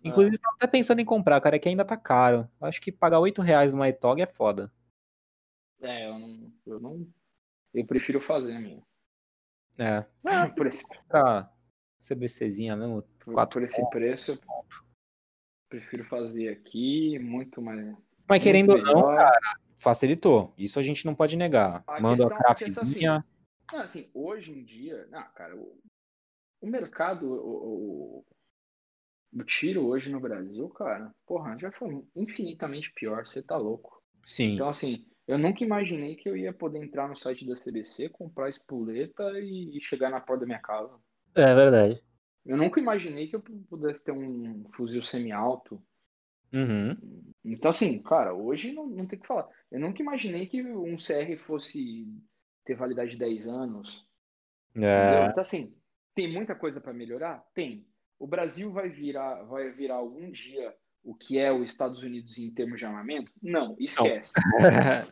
[0.04, 0.50] Inclusive, ah.
[0.56, 2.48] até pensando em comprar, cara, é que ainda tá caro.
[2.62, 4.72] Acho que pagar 8 reais numa ETOG é foda.
[5.82, 7.08] É, eu não, eu não
[7.76, 8.82] eu prefiro fazer a minha.
[9.78, 10.06] É.
[10.56, 10.86] por esse...
[11.08, 11.52] Pra
[11.98, 13.02] CBCzinha mesmo.
[13.20, 13.90] Por, por esse pontos.
[13.90, 14.66] preço, eu
[15.70, 17.96] prefiro fazer aqui, muito mais.
[18.28, 19.40] Mas querendo ou não, cara,
[19.76, 20.54] facilitou.
[20.58, 21.84] Isso a gente não pode negar.
[21.88, 23.26] A Manda a é craftzinha.
[23.74, 25.78] Assim, assim, hoje em dia, não, cara, o,
[26.62, 28.26] o mercado, o, o,
[29.34, 33.26] o, tiro hoje no Brasil, cara, porra, já foi infinitamente pior.
[33.26, 34.02] Você tá louco.
[34.24, 34.54] Sim.
[34.54, 38.50] Então, assim, eu nunca imaginei que eu ia poder entrar no site da CBC, comprar
[38.50, 40.96] espoleta e chegar na porta da minha casa.
[41.34, 42.02] É verdade.
[42.46, 45.82] Eu nunca imaginei que eu pudesse ter um fuzil semi-alto.
[46.54, 46.96] Uhum.
[47.44, 49.50] Então, assim, cara, hoje não, não tem o que falar.
[49.72, 52.08] Eu nunca imaginei que um CR fosse
[52.64, 54.08] ter validade de 10 anos.
[54.76, 55.28] É.
[55.28, 55.76] Então, assim,
[56.14, 57.44] tem muita coisa para melhorar?
[57.54, 57.88] Tem.
[58.20, 60.74] O Brasil vai virar, vai virar algum dia
[61.06, 63.32] o que é os Estados Unidos em termos de armamento?
[63.42, 64.34] Não, esquece.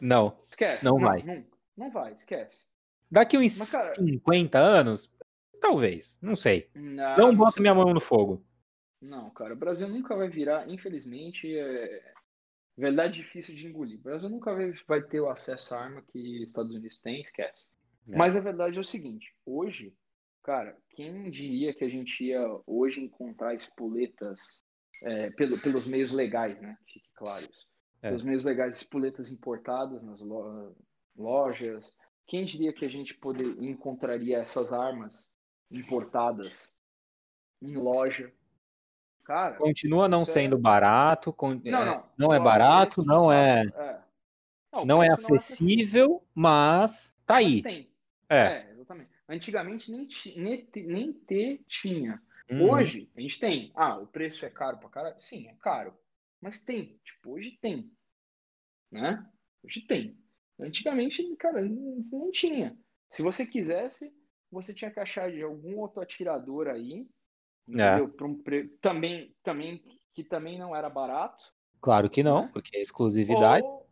[0.01, 0.27] Não.
[0.27, 0.39] não.
[0.49, 0.83] Esquece.
[0.83, 1.21] Não, não vai.
[1.21, 1.45] Não,
[1.77, 2.67] não, vai, esquece.
[3.09, 5.15] Daqui uns Mas, cara, 50 anos,
[5.61, 6.69] talvez, não sei.
[6.73, 8.43] Não, não boto minha mão no fogo.
[8.99, 12.13] Não, cara, o Brasil nunca vai virar, infelizmente, é
[12.75, 13.99] verdade difícil de engolir.
[13.99, 17.21] O Brasil nunca vai, vai ter o acesso à arma que os Estados Unidos têm,
[17.21, 17.69] esquece.
[18.11, 18.15] É.
[18.15, 19.95] Mas a verdade é o seguinte, hoje,
[20.41, 24.62] cara, quem diria que a gente ia hoje encontrar espoletas
[25.05, 26.77] é, pelo, pelos meios legais, né?
[26.87, 27.67] Fique claro isso.
[28.01, 28.09] É.
[28.09, 30.21] Pelos meios legais, espoletas importadas nas
[31.15, 31.95] lojas.
[32.27, 35.33] Quem diria que a gente poder, encontraria essas armas
[35.71, 36.79] importadas
[37.61, 38.31] em loja?
[39.23, 40.59] Cara, continua não sendo é...
[40.59, 41.61] barato, con...
[41.63, 43.99] não, é, não, não é barato, não é, é.
[44.71, 47.61] Não, não é acessível, não é mas tá aí.
[47.63, 47.91] Mas tem.
[48.29, 48.37] É.
[48.37, 48.71] é.
[48.73, 49.09] exatamente.
[49.29, 52.21] Antigamente nem, nem, nem ter tinha.
[52.49, 52.71] Uhum.
[52.71, 53.71] Hoje, a gente tem.
[53.75, 55.19] Ah, o preço é caro pra caralho?
[55.19, 55.97] Sim, é caro.
[56.41, 56.99] Mas tem.
[57.03, 57.91] Tipo, hoje tem.
[58.91, 59.25] Né?
[59.63, 60.17] Hoje tem.
[60.59, 62.77] Antigamente, cara, não tinha.
[63.07, 64.15] Se você quisesse,
[64.51, 67.07] você tinha que achar de algum outro atirador aí.
[67.69, 68.01] É.
[68.01, 68.67] Um pre...
[68.79, 69.83] também, também,
[70.13, 71.43] que também não era barato.
[71.81, 72.49] Claro que não, né?
[72.53, 73.65] porque é exclusividade.
[73.65, 73.89] Ou,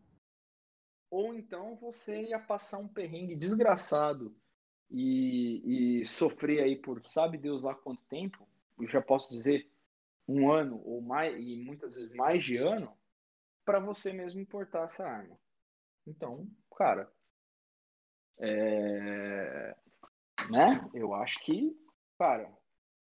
[1.10, 4.36] ou então você ia passar um perrengue desgraçado
[4.92, 8.48] e, e sofrer aí por sabe Deus lá quanto tempo,
[8.80, 9.70] eu já posso dizer
[10.28, 12.92] um ano ou mais, e muitas vezes mais de ano,
[13.64, 15.38] para você mesmo importar essa arma.
[16.06, 17.12] Então, cara,
[18.40, 19.76] é...
[20.52, 20.90] né?
[20.94, 21.76] Eu acho que,
[22.18, 22.52] cara,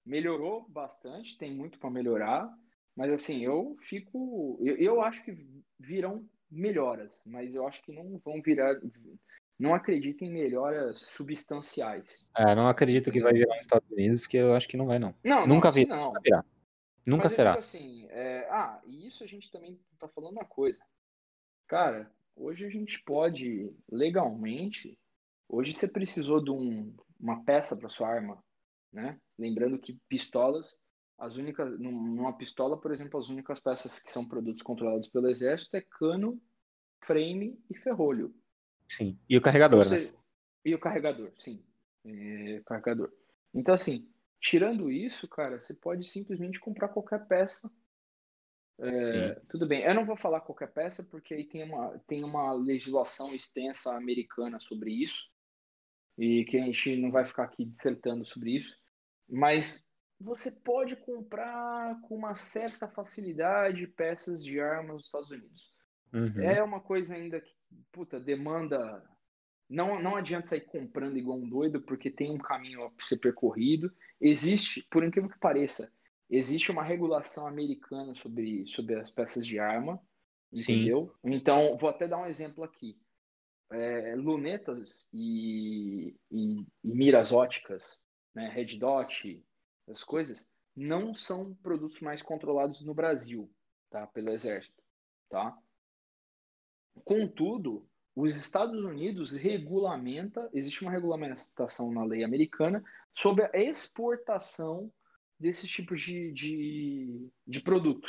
[0.06, 2.50] melhorou bastante, tem muito para melhorar,
[2.96, 8.20] mas assim, eu fico, eu, eu acho que virão melhoras, mas eu acho que não
[8.20, 8.80] vão virar
[9.60, 12.30] não acredito em melhoras substanciais.
[12.36, 15.00] É, não acredito que vai virar nos Estados Unidos, que eu acho que não vai,
[15.00, 15.14] não.
[15.24, 15.86] Não, nunca vi.
[15.86, 16.08] Não.
[16.08, 16.46] Nunca virá.
[17.06, 17.56] Nunca Mas será.
[17.56, 18.48] assim, é...
[18.50, 20.82] ah, e isso a gente também tá falando uma coisa.
[21.68, 24.98] Cara, hoje a gente pode legalmente.
[25.50, 28.42] Hoje você precisou de um, uma peça para sua arma,
[28.92, 29.20] né?
[29.38, 30.80] Lembrando que pistolas,
[31.18, 35.76] as únicas, numa pistola, por exemplo, as únicas peças que são produtos controlados pelo exército
[35.76, 36.42] é cano,
[37.06, 38.34] frame e ferrolho.
[38.88, 39.18] Sim.
[39.30, 40.18] E o carregador, seja, né?
[40.66, 41.64] E o carregador, sim.
[42.06, 43.12] É, carregador.
[43.54, 47.72] Então, assim, tirando isso, cara, você pode simplesmente comprar qualquer peça.
[48.80, 52.52] É, tudo bem, eu não vou falar qualquer peça, porque aí tem uma, tem uma
[52.54, 55.32] legislação extensa americana sobre isso,
[56.18, 58.80] e que a gente não vai ficar aqui dissertando sobre isso,
[59.30, 59.88] mas
[60.20, 65.74] você pode comprar com uma certa facilidade peças de armas nos Estados Unidos.
[66.12, 66.42] Uhum.
[66.42, 67.54] É uma coisa ainda que,
[67.92, 69.04] puta, demanda
[69.70, 73.92] não, não adianta sair comprando igual um doido, porque tem um caminho a ser percorrido.
[74.22, 75.92] Existe, por incrível que pareça,
[76.30, 80.00] existe uma regulação americana sobre, sobre as peças de arma,
[80.52, 81.14] entendeu?
[81.26, 81.34] Sim.
[81.34, 83.00] Então, vou até dar um exemplo aqui.
[83.72, 88.04] É, lunetas e, e, e, miras óticas,
[88.36, 89.44] né, red dot,
[89.90, 93.52] as coisas, não são produtos mais controlados no Brasil,
[93.90, 94.06] tá?
[94.06, 94.84] Pelo Exército,
[95.30, 95.58] tá?
[97.04, 102.84] Contudo, os Estados Unidos regulamenta, existe uma regulamentação na lei americana
[103.14, 104.92] sobre a exportação
[105.40, 108.08] desses tipos de, de, de produto.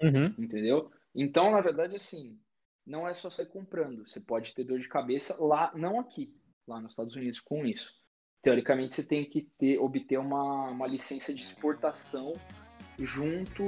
[0.00, 0.26] Uhum.
[0.38, 0.90] Entendeu?
[1.14, 2.38] Então, na verdade, assim,
[2.86, 4.06] não é só sair comprando.
[4.06, 6.32] Você pode ter dor de cabeça lá, não aqui,
[6.66, 7.94] lá nos Estados Unidos com isso.
[8.42, 12.32] Teoricamente, você tem que ter, obter uma, uma licença de exportação
[12.98, 13.62] junto.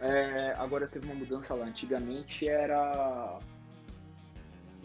[0.00, 1.66] É, agora teve uma mudança lá.
[1.66, 3.40] Antigamente era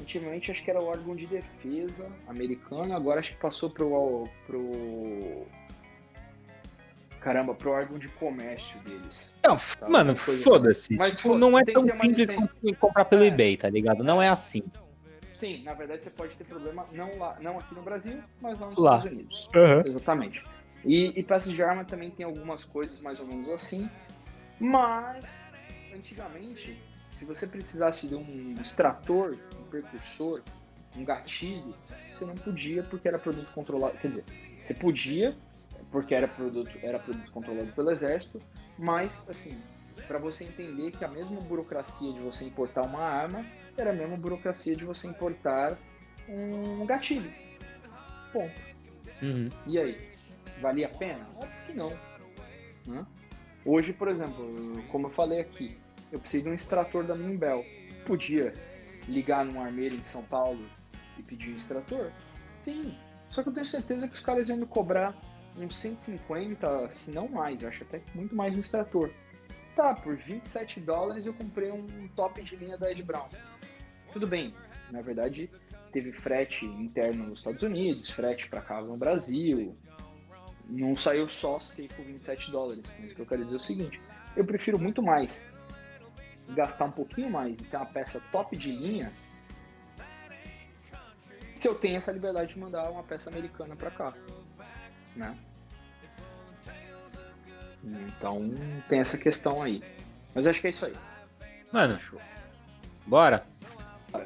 [0.01, 4.27] Antigamente acho que era o órgão de defesa americano, agora acho que passou pro.
[4.47, 5.45] pro
[7.19, 9.35] caramba, pro órgão de comércio deles.
[9.43, 9.87] Não, tá?
[9.87, 10.41] mano, assim.
[10.41, 10.95] foda-se.
[10.95, 12.29] Mas tipo, não é tão simples
[12.79, 13.27] comprar pelo é.
[13.27, 14.03] eBay, tá ligado?
[14.03, 14.63] Não é assim.
[15.31, 18.67] Sim, na verdade você pode ter problema não lá, não aqui no Brasil, mas lá
[18.67, 18.97] nos lá.
[18.97, 19.49] Estados Unidos.
[19.55, 19.83] Uhum.
[19.85, 20.43] Exatamente.
[20.83, 23.87] E, e peças de arma também tem algumas coisas mais ou menos assim,
[24.59, 25.53] mas
[25.95, 26.79] antigamente
[27.11, 29.37] se você precisasse de um extrator,
[29.77, 30.41] um percursor,
[30.95, 31.73] um gatilho,
[32.09, 33.97] você não podia porque era produto controlado.
[33.97, 34.25] Quer dizer,
[34.61, 35.35] você podia
[35.91, 38.41] porque era produto, era produto controlado pelo exército,
[38.77, 39.57] mas assim,
[40.07, 43.45] para você entender que a mesma burocracia de você importar uma arma
[43.77, 45.77] era a mesma burocracia de você importar
[46.27, 47.31] um gatilho.
[48.31, 48.61] Ponto.
[49.21, 49.49] Uhum.
[49.67, 50.11] E aí?
[50.61, 51.27] Valia a pena?
[51.35, 51.89] Óbvio que não.
[52.85, 53.05] Né?
[53.65, 55.77] Hoje, por exemplo, como eu falei aqui,
[56.11, 57.63] eu preciso de um extrator da Mimbel.
[58.05, 58.53] Podia
[59.07, 60.63] ligar num armeiro em São Paulo
[61.17, 62.11] e pedir um extrator?
[62.61, 62.97] Sim.
[63.29, 65.15] Só que eu tenho certeza que os caras iam me cobrar
[65.57, 69.11] uns 150, se não mais, acho até muito mais um extrator.
[69.75, 73.27] Tá, por 27 dólares eu comprei um top de linha da Ed Brown.
[74.11, 74.53] Tudo bem,
[74.91, 75.49] na verdade
[75.91, 79.75] teve frete interno nos Estados Unidos, frete para cá no Brasil.
[80.67, 82.89] Não saiu só seco 27 dólares.
[82.89, 84.01] Com isso que eu quero dizer é o seguinte:
[84.35, 85.49] eu prefiro muito mais
[86.55, 89.11] gastar um pouquinho mais e ter uma peça top de linha,
[91.53, 94.13] se eu tenho essa liberdade de mandar uma peça americana para cá,
[95.15, 95.37] né?
[97.83, 98.39] Então
[98.87, 99.83] tem essa questão aí.
[100.33, 100.95] Mas acho que é isso aí.
[101.71, 101.99] Mano,
[103.05, 103.43] bora.
[104.11, 104.25] bora.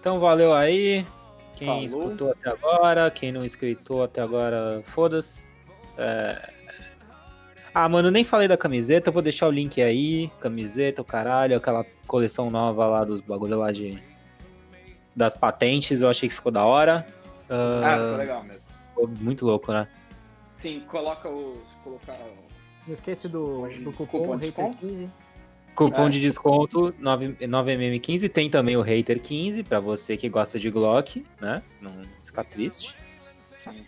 [0.00, 1.06] Então valeu aí.
[1.54, 1.84] Quem Falou.
[1.84, 5.48] escutou até agora, quem não escritou até agora, foda-se.
[5.96, 6.52] É,
[7.74, 10.30] ah, mano, nem falei da camiseta, vou deixar o link aí.
[10.38, 14.00] Camiseta, o caralho, aquela coleção nova lá dos bagulho lá de.
[15.16, 17.04] Das patentes, eu achei que ficou da hora.
[17.50, 17.84] Uh...
[17.84, 18.70] Ah, ficou legal mesmo.
[18.88, 19.88] Ficou muito louco, né?
[20.54, 21.68] Sim, coloca os.
[21.82, 22.16] Colocar
[22.86, 25.10] Não esquece do, do cupom, cupom Hater 15.
[25.74, 26.10] Cupom é.
[26.10, 28.30] de desconto 9, 9mm15.
[28.30, 31.60] Tem também o Hater 15 pra você que gosta de Glock, né?
[31.80, 31.90] Não
[32.24, 32.96] ficar triste.
[33.58, 33.84] Sim.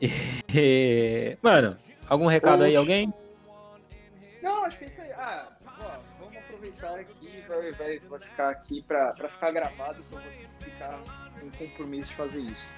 [0.54, 1.38] E...
[1.42, 1.76] Mano,
[2.08, 3.12] Algum recado aí, alguém?
[4.42, 5.12] Não, acho que é isso aí.
[5.12, 10.20] Ah, ó, vamos aproveitar aqui, vai, vai, vai ficar aqui pra, pra ficar gravado, então
[10.20, 10.30] vou
[10.60, 11.00] ficar
[11.40, 12.72] com compromisso de fazer isso.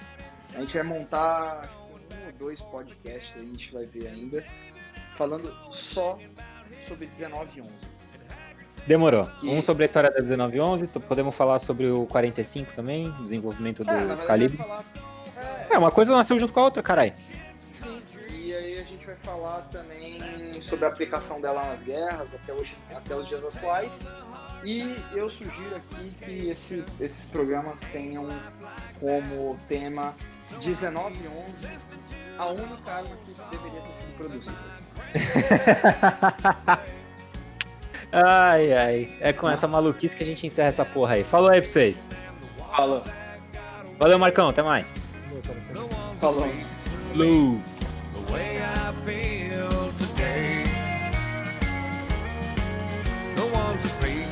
[0.55, 4.43] A gente vai montar um ou dois podcasts, a gente vai ver ainda,
[5.15, 6.17] falando só
[6.79, 7.69] sobre 1911.
[8.87, 9.27] Demorou.
[9.39, 9.47] Que...
[9.47, 14.25] Um sobre a história da 1911, podemos falar sobre o 45 também, desenvolvimento do é,
[14.25, 14.57] calibre.
[14.57, 14.83] Falar...
[15.69, 15.75] É...
[15.75, 17.13] é, uma coisa nasceu junto com a outra, caralho
[19.09, 20.19] vai falar também
[20.61, 24.05] sobre a aplicação dela nas guerras até, hoje, até os dias atuais.
[24.63, 28.27] E eu sugiro aqui que esse, esses programas tenham
[28.99, 30.13] como tema
[30.51, 31.67] 1911,
[32.37, 34.57] a única arma que deveria ter sido produzida.
[38.11, 39.09] Ai, ai.
[39.19, 41.23] É com essa maluquice que a gente encerra essa porra aí.
[41.23, 42.09] Falou aí pra vocês.
[42.57, 43.03] Fala.
[43.99, 44.49] Valeu, Marcão.
[44.49, 44.99] Até mais.
[46.19, 46.49] Falou.
[47.13, 47.59] Falou.
[48.31, 50.63] way I feel today.
[53.35, 54.28] The ones who speak.